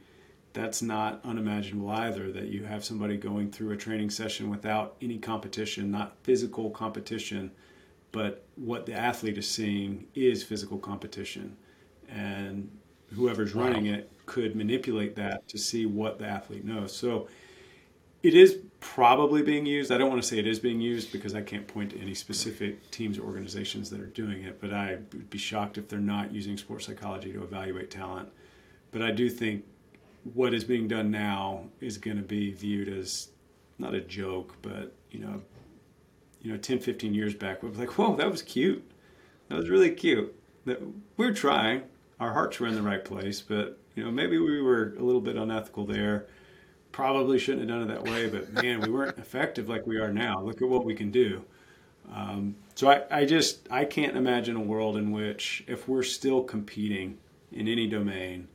that's 0.53 0.83
not 0.83 1.21
unimaginable 1.25 1.89
either. 1.89 2.33
That 2.33 2.49
you 2.49 2.65
have 2.65 2.85
somebody 2.85 3.17
going 3.17 3.53
through 3.53 3.71
a 3.71 3.77
training 3.77 4.11
session 4.11 4.51
without 4.51 4.97
any 5.01 5.19
competition, 5.19 5.93
not 5.93 6.17
physical 6.25 6.71
competition, 6.71 7.53
but 8.11 8.45
what 8.57 8.87
the 8.87 8.93
athlete 8.93 9.39
is 9.39 9.49
seeing 9.49 10.05
is 10.17 10.43
physical 10.43 10.79
competition. 10.79 11.57
And 12.09 12.69
whoever's 13.15 13.55
wow. 13.55 13.67
running 13.67 13.87
it 13.87 14.11
could 14.27 14.57
manipulate 14.57 15.15
that 15.15 15.47
to 15.47 15.59
see 15.59 15.87
what 15.87 16.19
the 16.19 16.27
athlete 16.27 16.65
knows. 16.65 16.93
So 16.93 17.29
it 18.23 18.35
is 18.35 18.59
probably 18.81 19.43
being 19.43 19.67
used. 19.67 19.93
I 19.93 19.99
don't 19.99 20.11
want 20.11 20.23
to 20.23 20.29
say 20.29 20.39
it 20.39 20.47
is 20.47 20.59
being 20.59 20.81
used 20.81 21.13
because 21.13 21.35
I 21.35 21.43
can't 21.43 21.67
point 21.67 21.91
to 21.91 22.01
any 22.01 22.15
specific 22.15 22.91
teams 22.91 23.19
or 23.19 23.23
organizations 23.23 23.91
that 23.91 24.01
are 24.01 24.07
doing 24.07 24.43
it, 24.43 24.61
but 24.61 24.73
I 24.73 24.99
would 25.13 25.31
be 25.31 25.39
shocked 25.39 25.79
if 25.79 25.89
they're 25.89 25.99
not 25.99 26.33
using 26.33 26.57
sports 26.57 26.87
psychology 26.87 27.33
to 27.33 27.43
evaluate 27.43 27.91
talent. 27.91 28.29
But 28.91 29.03
I 29.03 29.11
do 29.11 29.31
think 29.31 29.65
what 30.35 30.55
is 30.55 30.65
being 30.65 30.89
done 30.89 31.11
now 31.11 31.65
is 31.81 31.99
going 31.99 32.17
to 32.17 32.23
be 32.23 32.53
viewed 32.53 32.89
as 32.89 33.29
not 33.79 33.95
a 33.95 34.01
joke, 34.01 34.57
but 34.63 34.95
you 35.11 35.21
know, 35.21 35.41
you 36.43 36.51
know 36.51 36.59
10 36.59 36.81
15 36.81 37.15
years 37.15 37.35
back 37.35 37.63
we 37.63 37.69
was 37.69 37.79
like 37.79 37.97
whoa 37.97 38.17
that 38.17 38.31
was 38.31 38.43
cute 38.43 38.85
that 39.49 39.57
was 39.57 39.69
really 39.69 39.91
cute 39.91 40.35
that 40.65 40.81
we're 41.17 41.33
trying 41.33 41.83
our 42.21 42.33
hearts 42.33 42.61
were 42.61 42.67
in 42.67 42.75
the 42.75 42.83
right 42.83 43.05
place 43.05 43.41
but 43.41 43.79
you 43.95 44.05
know 44.05 44.11
maybe 44.11 44.39
we 44.39 44.61
were 44.61 44.95
a 44.99 45.03
little 45.03 45.21
bit 45.21 45.37
unethical 45.37 45.87
there 45.87 46.27
probably 46.93 47.39
shouldn't 47.39 47.69
have 47.69 47.69
done 47.69 47.91
it 47.91 47.93
that 47.93 48.05
way 48.05 48.29
but 48.29 48.53
man 48.53 48.81
we 48.81 48.91
weren't 48.91 49.19
effective 49.19 49.69
like 49.69 49.87
we 49.87 49.99
are 49.99 50.13
now 50.13 50.41
look 50.41 50.63
at 50.63 50.69
what 50.69 50.85
we 50.85 50.95
can 50.95 51.11
do 51.11 51.45
um, 52.15 52.55
so 52.75 52.91
I, 52.91 53.03
I 53.11 53.25
just 53.25 53.67
i 53.71 53.85
can't 53.85 54.17
imagine 54.17 54.57
a 54.57 54.61
world 54.61 54.97
in 54.97 55.11
which 55.11 55.65
if 55.67 55.89
we're 55.89 56.03
still 56.03 56.43
competing 56.43 57.19
in 57.51 57.69
any 57.69 57.87
domain 57.87 58.49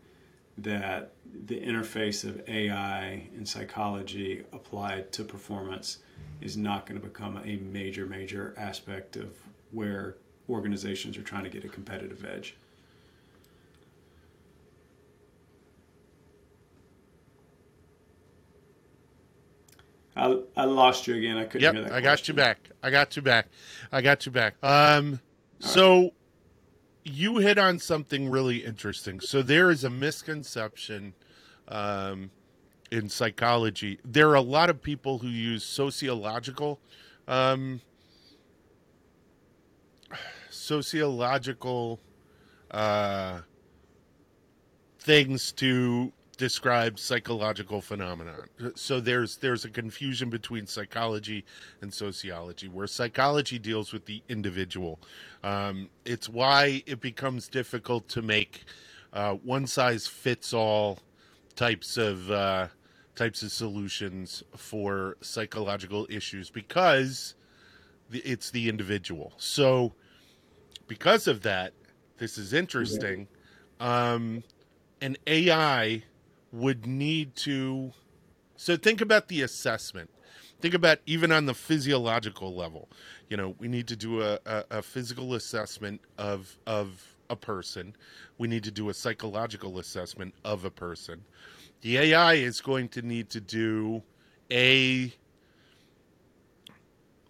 that 0.59 1.11
the 1.45 1.59
interface 1.59 2.23
of 2.23 2.47
ai 2.47 3.27
and 3.35 3.47
psychology 3.47 4.43
applied 4.53 5.11
to 5.13 5.23
performance 5.23 5.99
is 6.41 6.57
not 6.57 6.85
going 6.85 6.99
to 6.99 7.05
become 7.05 7.37
a 7.43 7.57
major, 7.57 8.05
major 8.05 8.53
aspect 8.57 9.15
of 9.15 9.29
where 9.71 10.15
organizations 10.49 11.17
are 11.17 11.23
trying 11.23 11.43
to 11.43 11.49
get 11.49 11.65
a 11.65 11.67
competitive 11.67 12.23
edge. 12.25 12.55
I, 20.17 20.39
I 20.55 20.65
lost 20.65 21.07
you 21.07 21.15
again. 21.15 21.37
I 21.37 21.43
couldn't 21.45 21.61
yep, 21.61 21.75
hear 21.75 21.83
that. 21.83 21.93
I 21.93 22.01
got 22.01 22.27
you 22.27 22.33
back. 22.33 22.69
I 22.83 22.89
got 22.89 23.15
you 23.15 23.21
back. 23.21 23.47
I 23.91 24.01
got 24.01 24.25
you 24.25 24.31
back. 24.31 24.55
Um, 24.63 25.19
so 25.59 26.01
right. 26.01 26.13
you 27.03 27.37
hit 27.37 27.57
on 27.57 27.79
something 27.79 28.29
really 28.29 28.65
interesting. 28.65 29.19
So 29.19 29.41
there 29.41 29.69
is 29.69 29.83
a 29.83 29.89
misconception 29.89 31.13
um, 31.67 32.31
in 32.91 33.09
psychology, 33.09 33.99
there 34.05 34.29
are 34.29 34.35
a 34.35 34.41
lot 34.41 34.69
of 34.69 34.81
people 34.81 35.19
who 35.19 35.27
use 35.27 35.63
sociological 35.63 36.79
um, 37.27 37.81
sociological 40.49 41.99
uh, 42.71 43.39
things 44.99 45.51
to 45.53 46.13
describe 46.37 46.99
psychological 46.99 47.81
phenomenon. 47.81 48.47
So 48.75 48.99
there's 48.99 49.37
there's 49.37 49.65
a 49.65 49.69
confusion 49.69 50.29
between 50.29 50.67
psychology 50.67 51.45
and 51.81 51.93
sociology, 51.93 52.67
where 52.67 52.87
psychology 52.87 53.59
deals 53.59 53.91
with 53.91 54.05
the 54.05 54.21
individual. 54.29 54.99
Um, 55.43 55.89
it's 56.05 56.29
why 56.29 56.83
it 56.85 57.01
becomes 57.01 57.47
difficult 57.47 58.07
to 58.09 58.21
make 58.21 58.65
uh, 59.13 59.33
one 59.33 59.67
size 59.67 60.07
fits 60.07 60.53
all 60.53 60.99
types 61.55 61.97
of 61.97 62.29
uh, 62.29 62.67
types 63.15 63.41
of 63.41 63.51
solutions 63.51 64.43
for 64.55 65.17
psychological 65.21 66.05
issues 66.09 66.49
because 66.49 67.33
it's 68.11 68.51
the 68.51 68.69
individual. 68.69 69.33
So, 69.37 69.93
because 70.87 71.27
of 71.27 71.41
that, 71.41 71.73
this 72.19 72.37
is 72.37 72.53
interesting. 72.53 73.27
Um, 73.79 74.43
an 75.01 75.17
AI 75.27 76.03
would 76.57 76.85
need 76.85 77.35
to. 77.37 77.93
So, 78.55 78.75
think 78.77 79.01
about 79.01 79.27
the 79.27 79.41
assessment. 79.41 80.09
Think 80.59 80.73
about 80.73 80.99
even 81.05 81.31
on 81.31 81.45
the 81.45 81.53
physiological 81.53 82.55
level. 82.55 82.89
You 83.29 83.37
know, 83.37 83.55
we 83.59 83.67
need 83.67 83.87
to 83.89 83.95
do 83.95 84.21
a, 84.21 84.39
a, 84.45 84.63
a 84.71 84.81
physical 84.81 85.35
assessment 85.35 86.01
of 86.17 86.57
of 86.65 87.15
a 87.29 87.35
person. 87.35 87.95
We 88.37 88.47
need 88.47 88.63
to 88.63 88.71
do 88.71 88.89
a 88.89 88.93
psychological 88.93 89.79
assessment 89.79 90.33
of 90.43 90.65
a 90.65 90.71
person 90.71 91.23
the 91.81 91.97
AI 91.97 92.35
is 92.35 92.61
going 92.61 92.89
to 92.89 93.01
need 93.01 93.29
to 93.31 93.41
do 93.41 94.01
a 94.51 95.13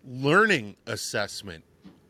learning 0.05 0.75
assessment 0.85 1.63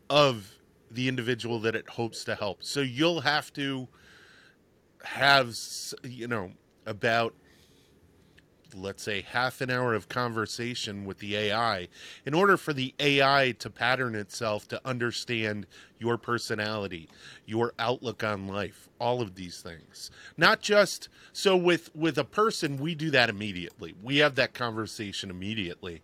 of 0.08 0.54
the 0.90 1.08
individual 1.08 1.58
that 1.60 1.74
it 1.74 1.88
hopes 1.88 2.24
to 2.24 2.34
help. 2.34 2.62
So 2.62 2.80
you'll 2.80 3.20
have 3.20 3.52
to 3.54 3.88
have 5.04 5.56
you 6.02 6.26
know 6.26 6.52
about 6.88 7.34
let's 8.74 9.02
say 9.02 9.22
half 9.22 9.60
an 9.60 9.70
hour 9.70 9.94
of 9.94 10.08
conversation 10.08 11.04
with 11.04 11.18
the 11.18 11.36
AI 11.36 11.88
in 12.26 12.34
order 12.34 12.56
for 12.56 12.72
the 12.72 12.94
AI 13.00 13.54
to 13.58 13.70
pattern 13.70 14.14
itself 14.14 14.68
to 14.68 14.80
understand 14.84 15.66
your 15.98 16.18
personality, 16.18 17.08
your 17.46 17.72
outlook 17.78 18.22
on 18.22 18.46
life, 18.46 18.88
all 19.00 19.20
of 19.20 19.34
these 19.34 19.60
things. 19.60 20.10
Not 20.36 20.60
just 20.60 21.08
so 21.32 21.56
with 21.56 21.94
with 21.94 22.18
a 22.18 22.24
person 22.24 22.76
we 22.76 22.94
do 22.94 23.10
that 23.10 23.30
immediately. 23.30 23.94
We 24.02 24.18
have 24.18 24.34
that 24.36 24.54
conversation 24.54 25.30
immediately. 25.30 26.02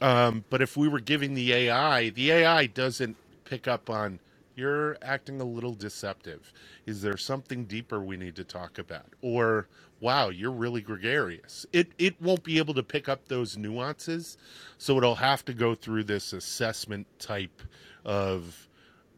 Um, 0.00 0.44
but 0.50 0.60
if 0.60 0.76
we 0.76 0.88
were 0.88 1.00
giving 1.00 1.34
the 1.34 1.52
AI, 1.52 2.10
the 2.10 2.30
AI 2.30 2.66
doesn't 2.66 3.16
pick 3.44 3.66
up 3.66 3.88
on 3.88 4.18
you're 4.56 4.96
acting 5.02 5.40
a 5.40 5.44
little 5.44 5.74
deceptive. 5.74 6.50
Is 6.86 7.02
there 7.02 7.18
something 7.18 7.66
deeper 7.66 8.00
we 8.00 8.16
need 8.16 8.34
to 8.36 8.44
talk 8.44 8.78
about? 8.78 9.04
Or 9.20 9.68
wow, 10.00 10.28
you're 10.28 10.50
really 10.50 10.80
gregarious. 10.80 11.66
It 11.72 11.92
it 11.98 12.20
won't 12.20 12.42
be 12.42 12.58
able 12.58 12.74
to 12.74 12.82
pick 12.82 13.08
up 13.08 13.28
those 13.28 13.56
nuances, 13.56 14.36
so 14.78 14.96
it'll 14.96 15.14
have 15.16 15.44
to 15.46 15.54
go 15.54 15.74
through 15.74 16.04
this 16.04 16.32
assessment 16.32 17.06
type 17.18 17.62
of 18.04 18.68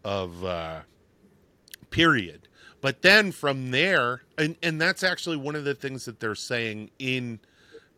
of 0.05 0.45
uh, 0.45 0.81
period. 1.91 2.49
But 2.81 3.03
then 3.03 3.33
from 3.33 3.71
there, 3.71 4.23
and 4.37 4.57
and 4.63 4.81
that's 4.81 5.03
actually 5.03 5.37
one 5.37 5.57
of 5.57 5.65
the 5.65 5.75
things 5.75 6.05
that 6.05 6.21
they're 6.21 6.35
saying 6.35 6.91
in 6.99 7.41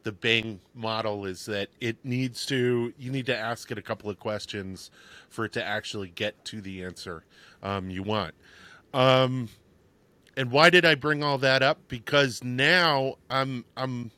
the 0.02 0.12
Bing 0.12 0.60
model 0.74 1.26
is 1.26 1.44
that 1.46 1.68
it 1.80 1.96
needs 2.04 2.46
to 2.46 2.92
you 2.98 3.10
need 3.10 3.26
to 3.26 3.36
ask 3.36 3.70
it 3.70 3.78
a 3.78 3.82
couple 3.82 4.08
of 4.08 4.18
questions 4.18 4.90
for 5.28 5.44
it 5.44 5.52
to 5.52 5.64
actually 5.64 6.08
get 6.08 6.42
to 6.46 6.60
the 6.60 6.82
answer 6.82 7.24
um, 7.62 7.90
you 7.90 8.02
want. 8.02 8.34
Um, 8.94 9.48
and 10.40 10.50
why 10.50 10.70
did 10.70 10.86
I 10.86 10.94
bring 10.94 11.22
all 11.22 11.36
that 11.36 11.62
up? 11.62 11.80
Because 11.86 12.42
now 12.42 13.16
I'm 13.28 13.66
I'm 13.76 14.10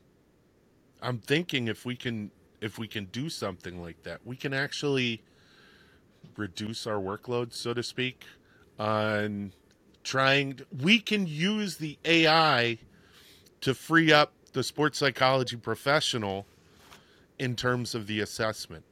I'm 1.02 1.18
thinking 1.18 1.66
if 1.66 1.84
we 1.84 1.96
can 1.96 2.30
if 2.60 2.78
we 2.78 2.86
can 2.86 3.06
do 3.06 3.28
something 3.28 3.82
like 3.82 4.04
that, 4.04 4.20
we 4.24 4.36
can 4.36 4.54
actually 4.54 5.20
reduce 6.36 6.86
our 6.86 7.00
workload, 7.00 7.52
so 7.52 7.74
to 7.74 7.82
speak, 7.82 8.22
on 8.78 9.52
trying. 10.04 10.60
We 10.80 11.00
can 11.00 11.26
use 11.26 11.78
the 11.78 11.98
AI 12.04 12.78
to 13.60 13.74
free 13.74 14.12
up 14.12 14.32
the 14.52 14.62
sports 14.62 14.98
psychology 14.98 15.56
professional 15.56 16.46
in 17.36 17.56
terms 17.56 17.96
of 17.96 18.06
the 18.06 18.20
assessment, 18.20 18.84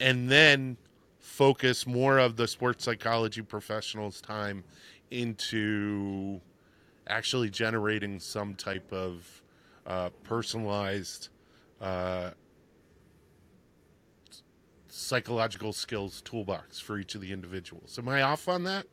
and 0.00 0.28
then 0.28 0.78
focus 1.20 1.86
more 1.86 2.18
of 2.18 2.34
the 2.34 2.48
sports 2.48 2.84
psychology 2.84 3.40
professional's 3.40 4.20
time 4.20 4.64
into 5.14 6.40
actually 7.06 7.50
generating 7.50 8.18
some 8.18 8.54
type 8.54 8.92
of 8.92 9.42
uh, 9.86 10.10
personalized 10.24 11.28
uh, 11.80 12.30
psychological 14.88 15.72
skills 15.72 16.20
toolbox 16.22 16.80
for 16.80 16.98
each 16.98 17.14
of 17.14 17.20
the 17.20 17.32
individuals. 17.32 17.98
Am 17.98 18.08
I 18.08 18.22
off 18.22 18.48
on 18.48 18.64
that? 18.64 18.86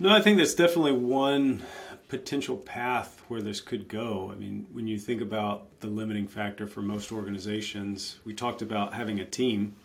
No, 0.00 0.10
I 0.10 0.20
think 0.20 0.38
that's 0.38 0.54
definitely 0.54 0.92
one 0.92 1.62
potential 2.08 2.56
path 2.56 3.22
where 3.28 3.40
this 3.40 3.60
could 3.60 3.88
go. 3.88 4.30
I 4.32 4.36
mean, 4.36 4.66
when 4.72 4.88
you 4.88 4.98
think 4.98 5.20
about 5.20 5.80
the 5.80 5.86
limiting 5.86 6.26
factor 6.26 6.66
for 6.66 6.82
most 6.82 7.12
organizations, 7.12 8.18
we 8.24 8.34
talked 8.34 8.62
about 8.62 8.94
having 8.94 9.20
a 9.20 9.24
team 9.24 9.76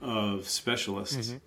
of 0.00 0.48
specialists. 0.48 1.28
Mm-hmm. 1.28 1.38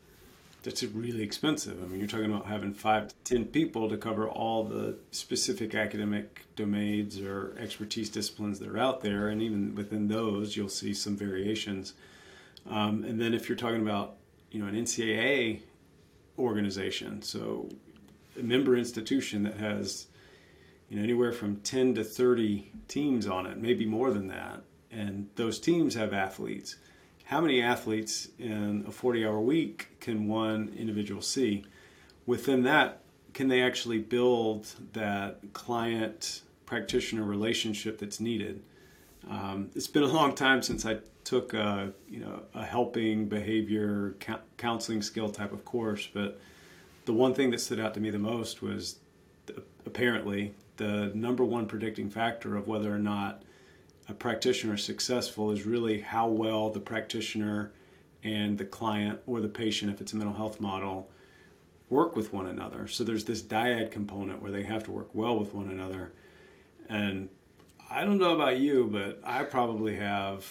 That's 0.63 0.83
really 0.83 1.23
expensive. 1.23 1.81
I 1.81 1.87
mean, 1.87 1.99
you're 1.99 2.07
talking 2.07 2.31
about 2.31 2.45
having 2.45 2.73
five 2.73 3.07
to 3.07 3.15
10 3.23 3.45
people 3.45 3.89
to 3.89 3.97
cover 3.97 4.29
all 4.29 4.63
the 4.63 4.95
specific 5.09 5.73
academic 5.73 6.43
domains 6.55 7.19
or 7.19 7.55
expertise 7.59 8.09
disciplines 8.09 8.59
that 8.59 8.67
are 8.67 8.77
out 8.77 9.01
there. 9.01 9.29
And 9.29 9.41
even 9.41 9.73
within 9.73 10.07
those, 10.07 10.55
you'll 10.55 10.69
see 10.69 10.93
some 10.93 11.17
variations. 11.17 11.93
Um, 12.69 13.03
and 13.03 13.19
then 13.19 13.33
if 13.33 13.49
you're 13.49 13.57
talking 13.57 13.81
about, 13.81 14.17
you 14.51 14.61
know, 14.61 14.67
an 14.67 14.75
NCAA 14.75 15.61
organization, 16.37 17.23
so 17.23 17.67
a 18.39 18.43
member 18.43 18.77
institution 18.77 19.41
that 19.43 19.57
has, 19.57 20.07
you 20.89 20.97
know, 20.97 21.03
anywhere 21.03 21.31
from 21.31 21.57
10 21.61 21.95
to 21.95 22.03
30 22.03 22.71
teams 22.87 23.25
on 23.25 23.47
it, 23.47 23.57
maybe 23.57 23.85
more 23.85 24.11
than 24.11 24.27
that. 24.27 24.61
And 24.91 25.27
those 25.35 25.59
teams 25.59 25.95
have 25.95 26.13
athletes 26.13 26.75
how 27.31 27.39
many 27.39 27.61
athletes 27.61 28.27
in 28.39 28.83
a 28.85 28.91
40 28.91 29.25
hour 29.25 29.39
week 29.39 29.87
can 30.01 30.27
one 30.27 30.75
individual 30.77 31.21
see? 31.21 31.63
Within 32.25 32.63
that, 32.63 33.03
can 33.33 33.47
they 33.47 33.61
actually 33.61 33.99
build 33.99 34.67
that 34.91 35.39
client 35.53 36.41
practitioner 36.65 37.23
relationship 37.23 37.99
that's 37.99 38.19
needed? 38.19 38.61
Um, 39.29 39.69
it's 39.75 39.87
been 39.87 40.03
a 40.03 40.07
long 40.07 40.35
time 40.35 40.61
since 40.61 40.85
I 40.85 40.97
took 41.23 41.53
a, 41.53 41.93
you 42.09 42.19
know, 42.19 42.43
a 42.53 42.65
helping 42.65 43.29
behavior 43.29 44.17
counseling 44.57 45.01
skill 45.01 45.29
type 45.29 45.53
of 45.53 45.63
course, 45.63 46.09
but 46.13 46.37
the 47.05 47.13
one 47.13 47.33
thing 47.33 47.49
that 47.51 47.61
stood 47.61 47.79
out 47.79 47.93
to 47.93 48.01
me 48.01 48.09
the 48.09 48.19
most 48.19 48.61
was 48.61 48.97
apparently 49.85 50.53
the 50.75 51.13
number 51.15 51.45
one 51.45 51.65
predicting 51.65 52.09
factor 52.09 52.57
of 52.57 52.67
whether 52.67 52.93
or 52.93 52.99
not 52.99 53.43
a 54.07 54.13
practitioner 54.13 54.77
successful 54.77 55.51
is 55.51 55.65
really 55.65 56.01
how 56.01 56.27
well 56.27 56.69
the 56.69 56.79
practitioner 56.79 57.71
and 58.23 58.57
the 58.57 58.65
client 58.65 59.19
or 59.25 59.39
the 59.41 59.47
patient, 59.47 59.91
if 59.91 60.01
it's 60.01 60.13
a 60.13 60.15
mental 60.15 60.35
health 60.35 60.59
model, 60.59 61.09
work 61.89 62.15
with 62.15 62.33
one 62.33 62.47
another. 62.47 62.87
So 62.87 63.03
there's 63.03 63.25
this 63.25 63.41
dyad 63.41 63.91
component 63.91 64.41
where 64.41 64.51
they 64.51 64.63
have 64.63 64.83
to 64.85 64.91
work 64.91 65.09
well 65.13 65.37
with 65.37 65.53
one 65.53 65.69
another. 65.69 66.11
And 66.89 67.29
I 67.89 68.05
don't 68.05 68.17
know 68.17 68.35
about 68.35 68.59
you, 68.59 68.89
but 68.91 69.19
I 69.23 69.43
probably 69.43 69.95
have 69.97 70.45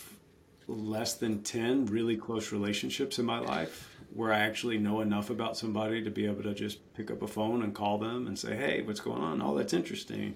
less 0.66 1.14
than 1.14 1.42
10 1.42 1.86
really 1.86 2.16
close 2.16 2.52
relationships 2.52 3.18
in 3.18 3.24
my 3.24 3.38
life 3.38 3.88
where 4.12 4.32
I 4.32 4.40
actually 4.40 4.78
know 4.78 5.00
enough 5.00 5.30
about 5.30 5.56
somebody 5.56 6.02
to 6.02 6.10
be 6.10 6.26
able 6.26 6.42
to 6.42 6.54
just 6.54 6.92
pick 6.94 7.10
up 7.10 7.22
a 7.22 7.28
phone 7.28 7.62
and 7.62 7.74
call 7.74 7.98
them 7.98 8.26
and 8.26 8.38
say, 8.38 8.56
hey, 8.56 8.82
what's 8.82 9.00
going 9.00 9.22
on? 9.22 9.40
Oh, 9.40 9.56
that's 9.56 9.72
interesting 9.72 10.34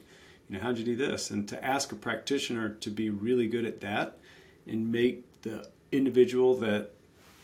you 0.48 0.56
know, 0.56 0.62
how'd 0.62 0.78
you 0.78 0.84
do 0.84 0.96
this? 0.96 1.30
And 1.30 1.48
to 1.48 1.64
ask 1.64 1.92
a 1.92 1.96
practitioner 1.96 2.70
to 2.70 2.90
be 2.90 3.10
really 3.10 3.46
good 3.46 3.64
at 3.64 3.80
that 3.80 4.18
and 4.66 4.90
make 4.90 5.24
the 5.42 5.68
individual 5.92 6.54
that 6.56 6.90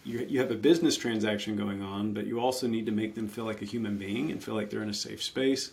you, 0.05 0.27
you 0.29 0.41
have 0.41 0.51
a 0.51 0.57
business 0.57 0.97
transaction 0.97 1.57
going 1.57 1.83
on, 1.83 2.13
but 2.13 2.27
you 2.27 2.41
also 2.41 2.67
need 2.67 2.87
to 2.87 2.93
make 2.93 3.15
them 3.15 3.29
feel 3.29 3.45
like 3.45 3.63
a 3.63 3.65
human 3.65 3.97
being 3.97 4.31
and 4.31 4.43
feel 4.43 4.55
like 4.55 4.71
they're 4.71 4.83
in 4.83 4.91
a 4.91 4.95
safe 4.95 5.23
space. 5.23 5.73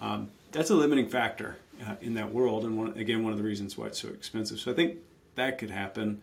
Um, 0.00 0.30
that's 0.52 0.70
a 0.70 0.74
limiting 0.74 1.08
factor 1.08 1.56
uh, 1.86 1.96
in 2.00 2.14
that 2.14 2.32
world, 2.32 2.64
and 2.64 2.78
one, 2.78 2.96
again, 2.96 3.22
one 3.22 3.32
of 3.32 3.38
the 3.38 3.44
reasons 3.44 3.76
why 3.76 3.86
it's 3.86 4.00
so 4.00 4.08
expensive. 4.08 4.60
So 4.60 4.70
I 4.70 4.74
think 4.74 4.98
that 5.34 5.58
could 5.58 5.70
happen. 5.70 6.22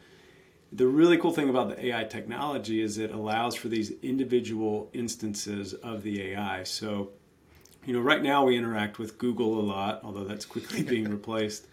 The 0.72 0.88
really 0.88 1.18
cool 1.18 1.32
thing 1.32 1.50
about 1.50 1.70
the 1.70 1.88
AI 1.88 2.06
technology 2.06 2.82
is 2.82 2.98
it 2.98 3.12
allows 3.12 3.56
for 3.56 3.68
these 3.68 3.92
individual 4.02 4.90
instances 4.94 5.74
of 5.74 6.04
the 6.04 6.22
AI. 6.32 6.64
So 6.64 7.12
you 7.86 7.94
know, 7.94 8.02
right 8.02 8.22
now 8.22 8.46
we 8.46 8.58
interact 8.58 9.00
with 9.00 9.18
Google 9.18 9.60
a 9.60 9.62
lot, 9.62 10.02
although 10.04 10.24
that's 10.24 10.46
quickly 10.46 10.84
being 10.94 11.10
replaced. 11.10 11.68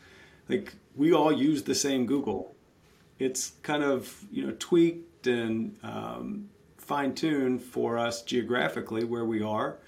Like 0.49 0.75
we 0.95 1.13
all 1.13 1.33
use 1.33 1.63
the 1.63 1.75
same 1.75 2.07
Google. 2.07 2.55
It's 3.19 3.53
kind 3.63 3.83
of 3.83 4.25
you 4.31 4.47
know 4.47 4.55
tweaked 4.59 5.27
and 5.27 5.77
um, 5.83 6.49
fine 6.77 7.15
tuned 7.15 7.63
for 7.63 7.99
us 7.99 8.23
geographically 8.23 9.05
where 9.05 9.25
we 9.25 9.43
are, 9.43 9.79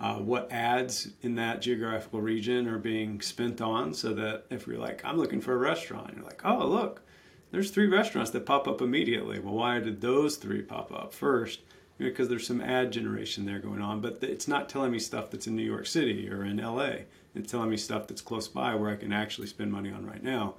uh, 0.00 0.16
what 0.16 0.50
ads 0.52 1.08
in 1.22 1.34
that 1.34 1.60
geographical 1.60 2.20
region 2.20 2.68
are 2.68 2.78
being 2.78 3.20
spent 3.20 3.60
on, 3.60 3.92
so 3.92 4.14
that 4.14 4.44
if 4.50 4.66
you're 4.66 4.78
like, 4.78 5.04
I'm 5.04 5.18
looking 5.18 5.40
for 5.40 5.52
a 5.52 5.58
restaurant, 5.58 6.14
you're 6.14 6.24
like, 6.24 6.42
oh 6.44 6.66
look, 6.66 7.02
there's 7.50 7.70
three 7.70 7.86
restaurants 7.86 8.30
that 8.30 8.46
pop 8.46 8.68
up 8.68 8.80
immediately. 8.80 9.38
Well, 9.40 9.54
why 9.54 9.80
did 9.80 10.00
those 10.00 10.36
three 10.36 10.62
pop 10.62 10.92
up 10.92 11.12
first? 11.12 11.60
Because 11.98 12.28
there's 12.28 12.46
some 12.46 12.60
ad 12.60 12.90
generation 12.90 13.46
there 13.46 13.58
going 13.58 13.80
on, 13.80 14.00
but 14.00 14.18
it's 14.22 14.46
not 14.46 14.68
telling 14.68 14.92
me 14.92 14.98
stuff 14.98 15.30
that's 15.30 15.46
in 15.46 15.56
New 15.56 15.62
York 15.62 15.86
City 15.86 16.28
or 16.30 16.44
in 16.44 16.58
LA. 16.58 16.90
It's 17.34 17.50
telling 17.50 17.70
me 17.70 17.76
stuff 17.76 18.06
that's 18.06 18.20
close 18.20 18.48
by 18.48 18.74
where 18.74 18.90
I 18.90 18.96
can 18.96 19.12
actually 19.12 19.46
spend 19.46 19.72
money 19.72 19.90
on 19.90 20.06
right 20.06 20.22
now. 20.22 20.54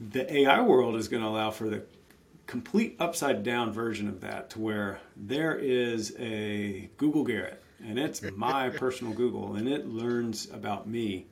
The 0.00 0.32
AI 0.32 0.62
world 0.62 0.96
is 0.96 1.08
going 1.08 1.22
to 1.22 1.28
allow 1.28 1.50
for 1.50 1.68
the 1.68 1.82
complete 2.46 2.96
upside 2.98 3.42
down 3.42 3.72
version 3.72 4.08
of 4.08 4.22
that 4.22 4.50
to 4.50 4.58
where 4.58 5.00
there 5.16 5.56
is 5.56 6.16
a 6.18 6.90
Google 6.96 7.22
Garrett 7.22 7.62
and 7.86 7.98
it's 7.98 8.22
my 8.36 8.70
personal 8.70 9.12
Google 9.12 9.54
and 9.56 9.68
it 9.68 9.86
learns 9.86 10.50
about 10.50 10.88
me. 10.88 11.26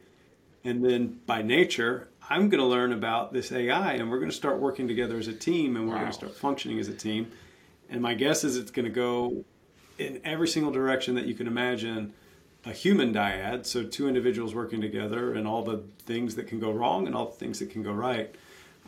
And 0.65 0.85
then 0.85 1.19
by 1.27 1.43
nature, 1.43 2.09
I'm 2.29 2.49
going 2.49 2.61
to 2.61 2.67
learn 2.67 2.93
about 2.93 3.33
this 3.33 3.53
AI 3.53 3.95
and 3.95 4.11
we're 4.11 4.19
going 4.19 4.31
to 4.31 4.37
start 4.37 4.61
working 4.61 4.87
together 4.87 5.19
as 5.19 5.29
a 5.29 5.33
team 5.33 5.77
and 5.77 5.87
we're 5.87 5.95
wow. 5.95 6.01
going 6.01 6.13
to 6.13 6.17
start 6.17 6.37
functioning 6.37 6.79
as 6.79 6.89
a 6.89 6.95
team 6.95 7.31
and 7.89 8.03
my 8.03 8.15
guess 8.15 8.45
is 8.45 8.57
it's 8.57 8.71
going 8.71 8.85
to 8.85 8.91
go 8.91 9.45
in 9.99 10.21
every 10.25 10.49
single 10.49 10.71
direction 10.71 11.15
that 11.17 11.27
you 11.27 11.35
can 11.35 11.47
imagine 11.47 12.13
a 12.65 12.73
human 12.73 13.13
dyad, 13.13 13.67
so 13.67 13.85
two 13.85 14.09
individuals 14.09 14.55
working 14.55 14.81
together 14.81 15.33
and 15.35 15.47
all 15.47 15.63
the 15.63 15.83
things 16.01 16.35
that 16.35 16.47
can 16.47 16.59
go 16.59 16.71
wrong 16.71 17.07
and 17.07 17.15
all 17.15 17.27
the 17.27 17.37
things 17.37 17.59
that 17.59 17.71
can 17.71 17.83
go 17.83 17.93
right. 17.93 18.35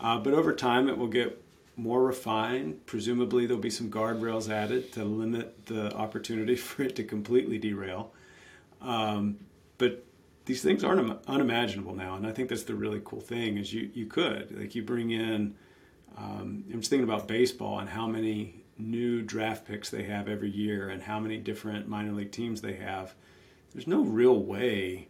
Uh, 0.01 0.19
but 0.19 0.35
over 0.35 0.53
time, 0.53 0.89
it 0.89 0.97
will 0.97 1.09
get 1.09 1.43
more 1.77 2.03
refined. 2.03 2.85
Presumably, 2.87 3.47
there'll 3.47 3.63
be 3.63 3.71
some 3.71 3.91
guardrails 3.91 4.51
added 4.51 4.93
to 4.93 5.05
limit 5.05 5.67
the 5.67 5.95
opportunity 5.95 6.57
for 6.57 6.83
it 6.83 6.97
to 6.97 7.05
completely 7.05 7.59
derail. 7.59 8.13
Um, 8.81 9.39
but 9.79 10.05
these 10.47 10.63
things 10.63 10.83
aren't 10.83 11.19
unimaginable 11.29 11.95
now, 11.95 12.17
and 12.17 12.27
I 12.27 12.33
think 12.33 12.49
that's 12.49 12.65
the 12.65 12.75
really 12.75 13.01
cool 13.05 13.21
thing 13.21 13.57
is 13.59 13.73
you 13.73 13.91
you 13.95 14.07
could 14.07 14.59
like 14.59 14.75
you 14.75 14.83
bring 14.83 15.11
in. 15.11 15.55
Um, 16.17 16.65
I'm 16.73 16.81
just 16.81 16.91
thinking 16.91 17.09
about 17.09 17.29
baseball 17.29 17.79
and 17.79 17.89
how 17.89 18.07
many 18.07 18.60
new 18.81 19.23
draft 19.23 19.67
picks 19.67 19.91
they 19.91 20.05
have 20.05 20.29
every 20.29 20.51
year 20.51 20.89
and 20.89 21.03
how 21.03 21.21
many 21.21 21.37
different 21.37 21.89
minor 21.89 22.13
league 22.13 22.33
teams 22.33 22.61
they 22.61 22.75
have. 22.75 23.15
There's 23.73 23.87
no 23.87 24.03
real 24.03 24.43
way 24.43 25.09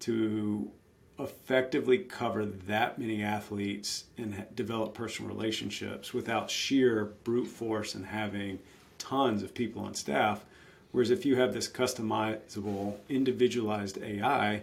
to 0.00 0.70
effectively 1.18 1.98
cover 1.98 2.46
that 2.46 2.98
many 2.98 3.22
athletes 3.22 4.04
and 4.16 4.46
develop 4.54 4.94
personal 4.94 5.30
relationships 5.30 6.14
without 6.14 6.50
sheer 6.50 7.12
brute 7.24 7.46
force 7.46 7.94
and 7.94 8.06
having 8.06 8.58
tons 8.98 9.42
of 9.42 9.54
people 9.54 9.82
on 9.82 9.94
staff. 9.94 10.44
Whereas 10.92 11.10
if 11.10 11.24
you 11.24 11.36
have 11.36 11.52
this 11.52 11.68
customizable, 11.68 12.96
individualized 13.08 14.02
AI, 14.02 14.62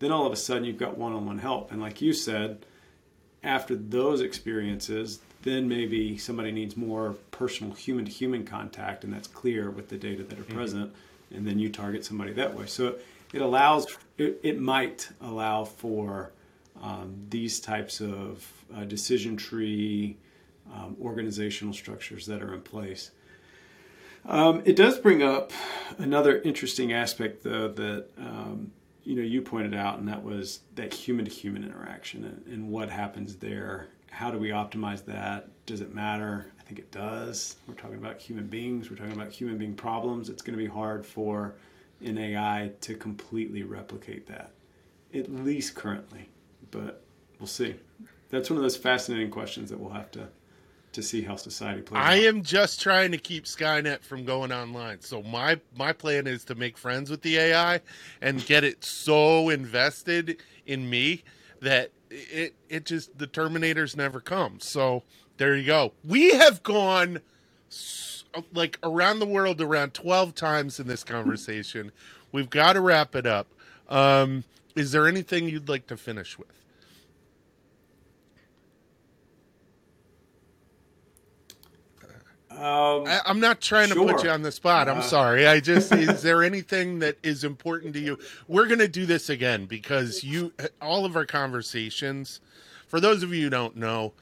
then 0.00 0.12
all 0.12 0.26
of 0.26 0.32
a 0.32 0.36
sudden 0.36 0.64
you've 0.64 0.78
got 0.78 0.98
one 0.98 1.12
on 1.12 1.24
one 1.24 1.38
help. 1.38 1.70
And 1.70 1.80
like 1.80 2.02
you 2.02 2.12
said, 2.12 2.66
after 3.42 3.74
those 3.74 4.20
experiences, 4.20 5.20
then 5.42 5.68
maybe 5.68 6.16
somebody 6.18 6.52
needs 6.52 6.76
more 6.76 7.16
personal 7.30 7.74
human 7.74 8.04
to 8.04 8.10
human 8.10 8.44
contact, 8.44 9.04
and 9.04 9.12
that's 9.12 9.28
clear 9.28 9.70
with 9.70 9.88
the 9.88 9.96
data 9.96 10.22
that 10.22 10.38
are 10.38 10.42
mm-hmm. 10.42 10.56
present. 10.56 10.92
And 11.34 11.46
then 11.46 11.58
you 11.58 11.70
target 11.70 12.04
somebody 12.04 12.32
that 12.34 12.54
way. 12.54 12.66
So 12.66 12.96
it 13.32 13.40
allows 13.40 13.86
it, 14.18 14.38
it 14.42 14.60
might 14.60 15.08
allow 15.20 15.64
for 15.64 16.32
um, 16.82 17.14
these 17.30 17.60
types 17.60 18.00
of 18.00 18.46
uh, 18.74 18.84
decision 18.84 19.36
tree 19.36 20.16
um, 20.72 20.96
organizational 21.00 21.74
structures 21.74 22.26
that 22.26 22.42
are 22.42 22.54
in 22.54 22.60
place. 22.60 23.10
Um, 24.24 24.62
it 24.64 24.76
does 24.76 24.98
bring 24.98 25.22
up 25.22 25.52
another 25.98 26.40
interesting 26.42 26.92
aspect, 26.92 27.42
though, 27.42 27.68
that 27.68 28.06
um, 28.18 28.70
you 29.04 29.16
know 29.16 29.22
you 29.22 29.42
pointed 29.42 29.74
out, 29.74 29.98
and 29.98 30.08
that 30.08 30.22
was 30.22 30.60
that 30.76 30.94
human 30.94 31.24
to 31.24 31.30
human 31.30 31.64
interaction 31.64 32.24
and, 32.24 32.46
and 32.46 32.70
what 32.70 32.90
happens 32.90 33.36
there. 33.36 33.88
How 34.12 34.30
do 34.30 34.38
we 34.38 34.50
optimize 34.50 35.06
that? 35.06 35.48
Does 35.64 35.80
it 35.80 35.94
matter? 35.94 36.52
I 36.60 36.62
think 36.64 36.78
it 36.78 36.92
does. 36.92 37.56
We're 37.66 37.74
talking 37.74 37.96
about 37.96 38.20
human 38.20 38.46
beings. 38.46 38.90
We're 38.90 38.96
talking 38.96 39.14
about 39.14 39.32
human 39.32 39.56
being 39.56 39.74
problems. 39.74 40.28
It's 40.28 40.42
going 40.42 40.56
to 40.56 40.62
be 40.62 40.68
hard 40.68 41.06
for 41.06 41.54
an 42.04 42.18
AI 42.18 42.72
to 42.82 42.94
completely 42.94 43.62
replicate 43.62 44.26
that, 44.26 44.50
at 45.14 45.32
least 45.32 45.74
currently. 45.74 46.28
But 46.70 47.02
we'll 47.40 47.46
see. 47.46 47.74
That's 48.28 48.50
one 48.50 48.58
of 48.58 48.62
those 48.62 48.76
fascinating 48.76 49.30
questions 49.30 49.70
that 49.70 49.80
we'll 49.80 49.92
have 49.92 50.10
to 50.12 50.28
to 50.92 51.02
see 51.02 51.22
how 51.22 51.36
society 51.36 51.80
plays. 51.80 52.02
I 52.04 52.18
out. 52.18 52.24
am 52.24 52.42
just 52.42 52.82
trying 52.82 53.12
to 53.12 53.18
keep 53.18 53.44
Skynet 53.44 54.02
from 54.02 54.26
going 54.26 54.52
online. 54.52 55.00
So 55.00 55.22
my 55.22 55.58
my 55.74 55.94
plan 55.94 56.26
is 56.26 56.44
to 56.44 56.54
make 56.54 56.76
friends 56.76 57.08
with 57.08 57.22
the 57.22 57.38
AI 57.38 57.80
and 58.20 58.44
get 58.44 58.62
it 58.62 58.84
so 58.84 59.48
invested 59.48 60.42
in 60.66 60.90
me 60.90 61.24
that 61.62 61.90
it 62.10 62.54
it 62.68 62.84
just 62.84 63.18
the 63.18 63.26
Terminators 63.26 63.96
never 63.96 64.20
come. 64.20 64.60
So 64.60 65.02
there 65.38 65.56
you 65.56 65.64
go. 65.64 65.92
We 66.04 66.32
have 66.32 66.62
gone. 66.62 67.20
Like 68.54 68.78
around 68.82 69.18
the 69.18 69.26
world 69.26 69.60
around 69.60 69.92
12 69.92 70.34
times 70.34 70.80
in 70.80 70.86
this 70.86 71.04
conversation. 71.04 71.92
We've 72.32 72.48
got 72.48 72.74
to 72.74 72.80
wrap 72.80 73.14
it 73.14 73.26
up. 73.26 73.46
Um, 73.90 74.44
is 74.74 74.92
there 74.92 75.06
anything 75.06 75.48
you'd 75.48 75.68
like 75.68 75.86
to 75.88 75.98
finish 75.98 76.38
with? 76.38 76.48
Um, 82.58 83.06
I, 83.06 83.20
am 83.26 83.40
not 83.40 83.60
trying 83.60 83.88
sure. 83.88 84.06
to 84.06 84.14
put 84.14 84.24
you 84.24 84.30
on 84.30 84.42
the 84.42 84.52
spot. 84.52 84.88
I'm 84.88 84.98
uh, 84.98 85.02
sorry. 85.02 85.46
I 85.46 85.60
just 85.60 85.92
is 85.92 86.22
there 86.24 86.42
anything 86.42 86.98
that 87.00 87.16
is 87.22 87.44
important 87.44 87.94
to 87.94 88.00
you? 88.00 88.18
We're 88.48 88.66
going 88.66 88.78
to 88.78 88.88
do 88.88 89.06
this 89.06 89.28
again 89.28 89.66
because 89.66 90.22
you 90.22 90.52
all 90.80 91.04
of 91.04 91.16
our 91.16 91.26
conversations. 91.26 92.40
For 92.86 93.00
those 93.00 93.22
of 93.22 93.32
you 93.32 93.44
who 93.44 93.50
don't 93.50 93.76
know, 93.76 94.12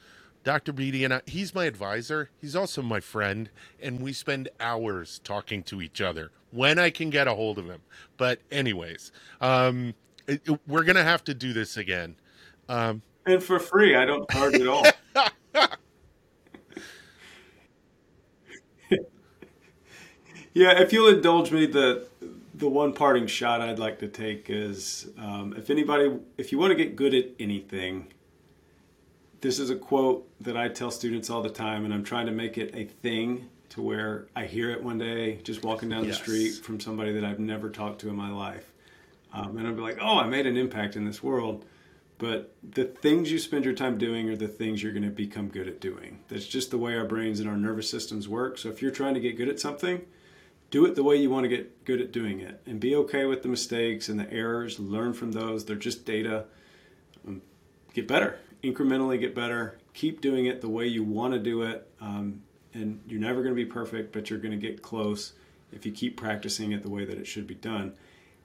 Dr. 0.43 0.73
Beatty 0.73 1.03
and 1.03 1.13
I, 1.13 1.21
he's 1.25 1.53
my 1.53 1.65
advisor. 1.65 2.29
He's 2.39 2.55
also 2.55 2.81
my 2.81 2.99
friend, 2.99 3.49
and 3.81 4.01
we 4.01 4.13
spend 4.13 4.49
hours 4.59 5.19
talking 5.23 5.61
to 5.63 5.81
each 5.81 6.01
other 6.01 6.31
when 6.51 6.79
I 6.79 6.89
can 6.89 7.09
get 7.09 7.27
a 7.27 7.33
hold 7.33 7.59
of 7.59 7.65
him. 7.65 7.81
But, 8.17 8.39
anyways, 8.51 9.11
um, 9.39 9.93
it, 10.27 10.41
it, 10.45 10.59
we're 10.67 10.83
going 10.83 10.95
to 10.95 11.03
have 11.03 11.23
to 11.25 11.33
do 11.33 11.53
this 11.53 11.77
again. 11.77 12.15
Um, 12.69 13.01
and 13.25 13.43
for 13.43 13.59
free. 13.59 13.95
I 13.95 14.05
don't 14.05 14.29
charge 14.29 14.55
at 14.55 14.67
all. 14.67 14.85
yeah, 20.53 20.79
if 20.81 20.93
you'll 20.93 21.09
indulge 21.09 21.51
me, 21.51 21.65
the 21.65 22.07
the 22.53 22.69
one 22.69 22.93
parting 22.93 23.27
shot 23.27 23.61
I'd 23.61 23.79
like 23.79 23.99
to 23.99 24.07
take 24.07 24.49
is 24.49 25.09
um, 25.17 25.55
if 25.57 25.69
anybody, 25.69 26.11
if 26.37 26.51
you 26.51 26.59
want 26.59 26.71
to 26.71 26.75
get 26.75 26.95
good 26.95 27.13
at 27.13 27.25
anything, 27.39 28.07
this 29.41 29.57
is 29.57 29.69
a 29.69 29.75
quote 29.75 30.27
that 30.41 30.55
I 30.55 30.67
tell 30.67 30.91
students 30.91 31.29
all 31.29 31.41
the 31.41 31.49
time, 31.49 31.85
and 31.85 31.93
I'm 31.93 32.03
trying 32.03 32.27
to 32.27 32.31
make 32.31 32.57
it 32.57 32.75
a 32.75 32.85
thing 32.85 33.49
to 33.69 33.81
where 33.81 34.27
I 34.35 34.45
hear 34.45 34.69
it 34.69 34.83
one 34.83 34.97
day 34.97 35.39
just 35.43 35.63
walking 35.63 35.89
down 35.89 36.05
yes. 36.05 36.17
the 36.17 36.23
street 36.23 36.51
from 36.63 36.79
somebody 36.79 37.13
that 37.13 37.23
I've 37.23 37.39
never 37.39 37.69
talked 37.69 38.01
to 38.01 38.09
in 38.09 38.15
my 38.15 38.29
life. 38.29 38.71
Um, 39.33 39.57
and 39.57 39.65
I'll 39.65 39.73
be 39.73 39.81
like, 39.81 39.97
oh, 40.01 40.19
I 40.19 40.27
made 40.27 40.45
an 40.45 40.57
impact 40.57 40.95
in 40.97 41.05
this 41.05 41.23
world. 41.23 41.65
But 42.17 42.53
the 42.61 42.83
things 42.83 43.31
you 43.31 43.39
spend 43.39 43.65
your 43.65 43.73
time 43.73 43.97
doing 43.97 44.29
are 44.29 44.35
the 44.35 44.47
things 44.47 44.83
you're 44.83 44.91
going 44.91 45.03
to 45.03 45.09
become 45.09 45.47
good 45.47 45.67
at 45.67 45.79
doing. 45.79 46.19
That's 46.27 46.45
just 46.45 46.69
the 46.69 46.77
way 46.77 46.95
our 46.95 47.05
brains 47.05 47.39
and 47.39 47.49
our 47.49 47.57
nervous 47.57 47.89
systems 47.89 48.27
work. 48.27 48.57
So 48.57 48.69
if 48.69 48.81
you're 48.81 48.91
trying 48.91 49.15
to 49.15 49.19
get 49.19 49.37
good 49.37 49.47
at 49.47 49.59
something, 49.59 50.01
do 50.71 50.85
it 50.85 50.95
the 50.95 51.03
way 51.03 51.15
you 51.15 51.29
want 51.29 51.43
to 51.43 51.49
get 51.49 51.85
good 51.85 52.01
at 52.01 52.11
doing 52.11 52.39
it 52.39 52.61
and 52.65 52.79
be 52.79 52.95
okay 52.95 53.25
with 53.25 53.43
the 53.43 53.49
mistakes 53.49 54.09
and 54.09 54.19
the 54.19 54.31
errors. 54.31 54.79
Learn 54.79 55.13
from 55.13 55.33
those. 55.33 55.65
They're 55.65 55.75
just 55.75 56.05
data. 56.05 56.45
Um, 57.27 57.41
get 57.93 58.07
better 58.07 58.39
incrementally 58.63 59.19
get 59.19 59.35
better. 59.35 59.77
Keep 59.93 60.21
doing 60.21 60.45
it 60.45 60.61
the 60.61 60.69
way 60.69 60.87
you 60.87 61.03
want 61.03 61.33
to 61.33 61.39
do 61.39 61.63
it. 61.63 61.89
Um, 61.99 62.41
and 62.73 63.01
you're 63.07 63.19
never 63.19 63.43
going 63.43 63.55
to 63.55 63.61
be 63.63 63.65
perfect, 63.65 64.13
but 64.13 64.29
you're 64.29 64.39
going 64.39 64.57
to 64.57 64.67
get 64.67 64.81
close 64.81 65.33
if 65.71 65.85
you 65.85 65.91
keep 65.91 66.17
practicing 66.17 66.71
it 66.71 66.83
the 66.83 66.89
way 66.89 67.05
that 67.05 67.17
it 67.17 67.27
should 67.27 67.47
be 67.47 67.55
done. 67.55 67.93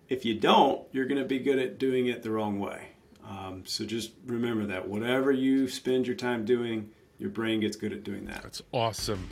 If 0.08 0.24
you 0.24 0.34
don't, 0.34 0.82
you're 0.92 1.06
going 1.06 1.20
to 1.20 1.28
be 1.28 1.38
good 1.38 1.58
at 1.58 1.78
doing 1.78 2.06
it 2.06 2.22
the 2.22 2.30
wrong 2.30 2.58
way. 2.58 2.88
Um, 3.28 3.64
so 3.66 3.84
just 3.84 4.12
remember 4.24 4.66
that 4.66 4.88
whatever 4.88 5.32
you 5.32 5.68
spend 5.68 6.06
your 6.06 6.16
time 6.16 6.44
doing, 6.44 6.90
your 7.18 7.30
brain 7.30 7.60
gets 7.60 7.76
good 7.76 7.92
at 7.92 8.04
doing 8.04 8.26
that. 8.26 8.42
That's 8.42 8.62
awesome. 8.72 9.28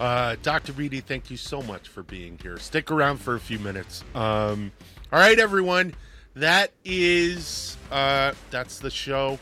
Uh, 0.00 0.36
Dr. 0.42 0.72
Beatty, 0.72 1.00
thank 1.00 1.30
you 1.30 1.36
so 1.36 1.62
much 1.62 1.88
for 1.88 2.02
being 2.02 2.38
here. 2.42 2.58
Stick 2.58 2.90
around 2.90 3.18
for 3.18 3.34
a 3.34 3.40
few 3.40 3.58
minutes. 3.58 4.04
Um, 4.14 4.72
all 5.12 5.18
right, 5.18 5.38
everyone. 5.38 5.94
That 6.34 6.70
is 6.84 7.76
uh, 7.90 8.32
that's 8.50 8.78
the 8.78 8.90
show 8.90 9.38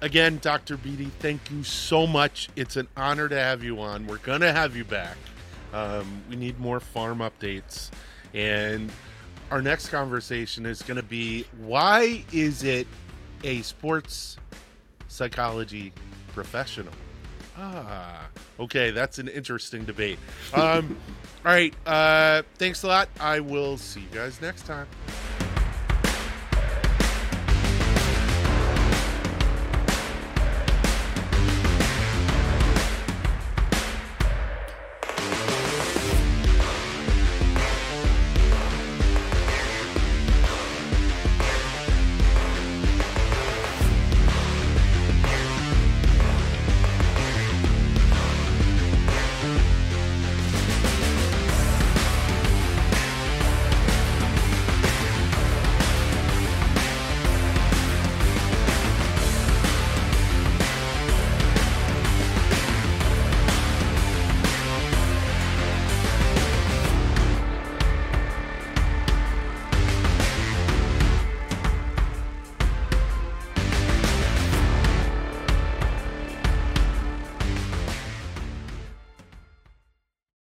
again, 0.00 0.38
Dr. 0.42 0.76
Beatty, 0.76 1.10
thank 1.18 1.50
you 1.50 1.62
so 1.62 2.06
much. 2.06 2.48
It's 2.56 2.76
an 2.76 2.88
honor 2.96 3.28
to 3.28 3.36
have 3.36 3.62
you 3.62 3.80
on. 3.80 4.06
We're 4.06 4.18
to 4.40 4.52
have 4.52 4.76
you 4.76 4.84
back. 4.84 5.16
Um, 5.72 6.22
we 6.28 6.36
need 6.36 6.58
more 6.58 6.80
farm 6.80 7.18
updates. 7.18 7.90
And 8.34 8.90
our 9.50 9.62
next 9.62 9.88
conversation 9.88 10.66
is 10.66 10.82
to 10.96 11.02
be 11.02 11.46
why 11.58 12.24
is 12.32 12.62
it 12.62 12.86
a 13.44 13.62
sports 13.62 14.36
psychology 15.08 15.92
professional? 16.34 16.92
Ah, 17.58 18.28
okay, 18.60 18.90
that's 18.92 19.18
an 19.18 19.28
interesting 19.28 19.84
debate. 19.84 20.18
Um, 20.54 20.96
all 21.44 21.52
right, 21.52 21.74
uh, 21.86 22.42
thanks 22.54 22.84
a 22.84 22.86
lot. 22.86 23.08
I 23.18 23.40
will 23.40 23.76
see 23.76 24.00
you 24.00 24.06
guys 24.12 24.40
next 24.40 24.64
time. 24.66 24.86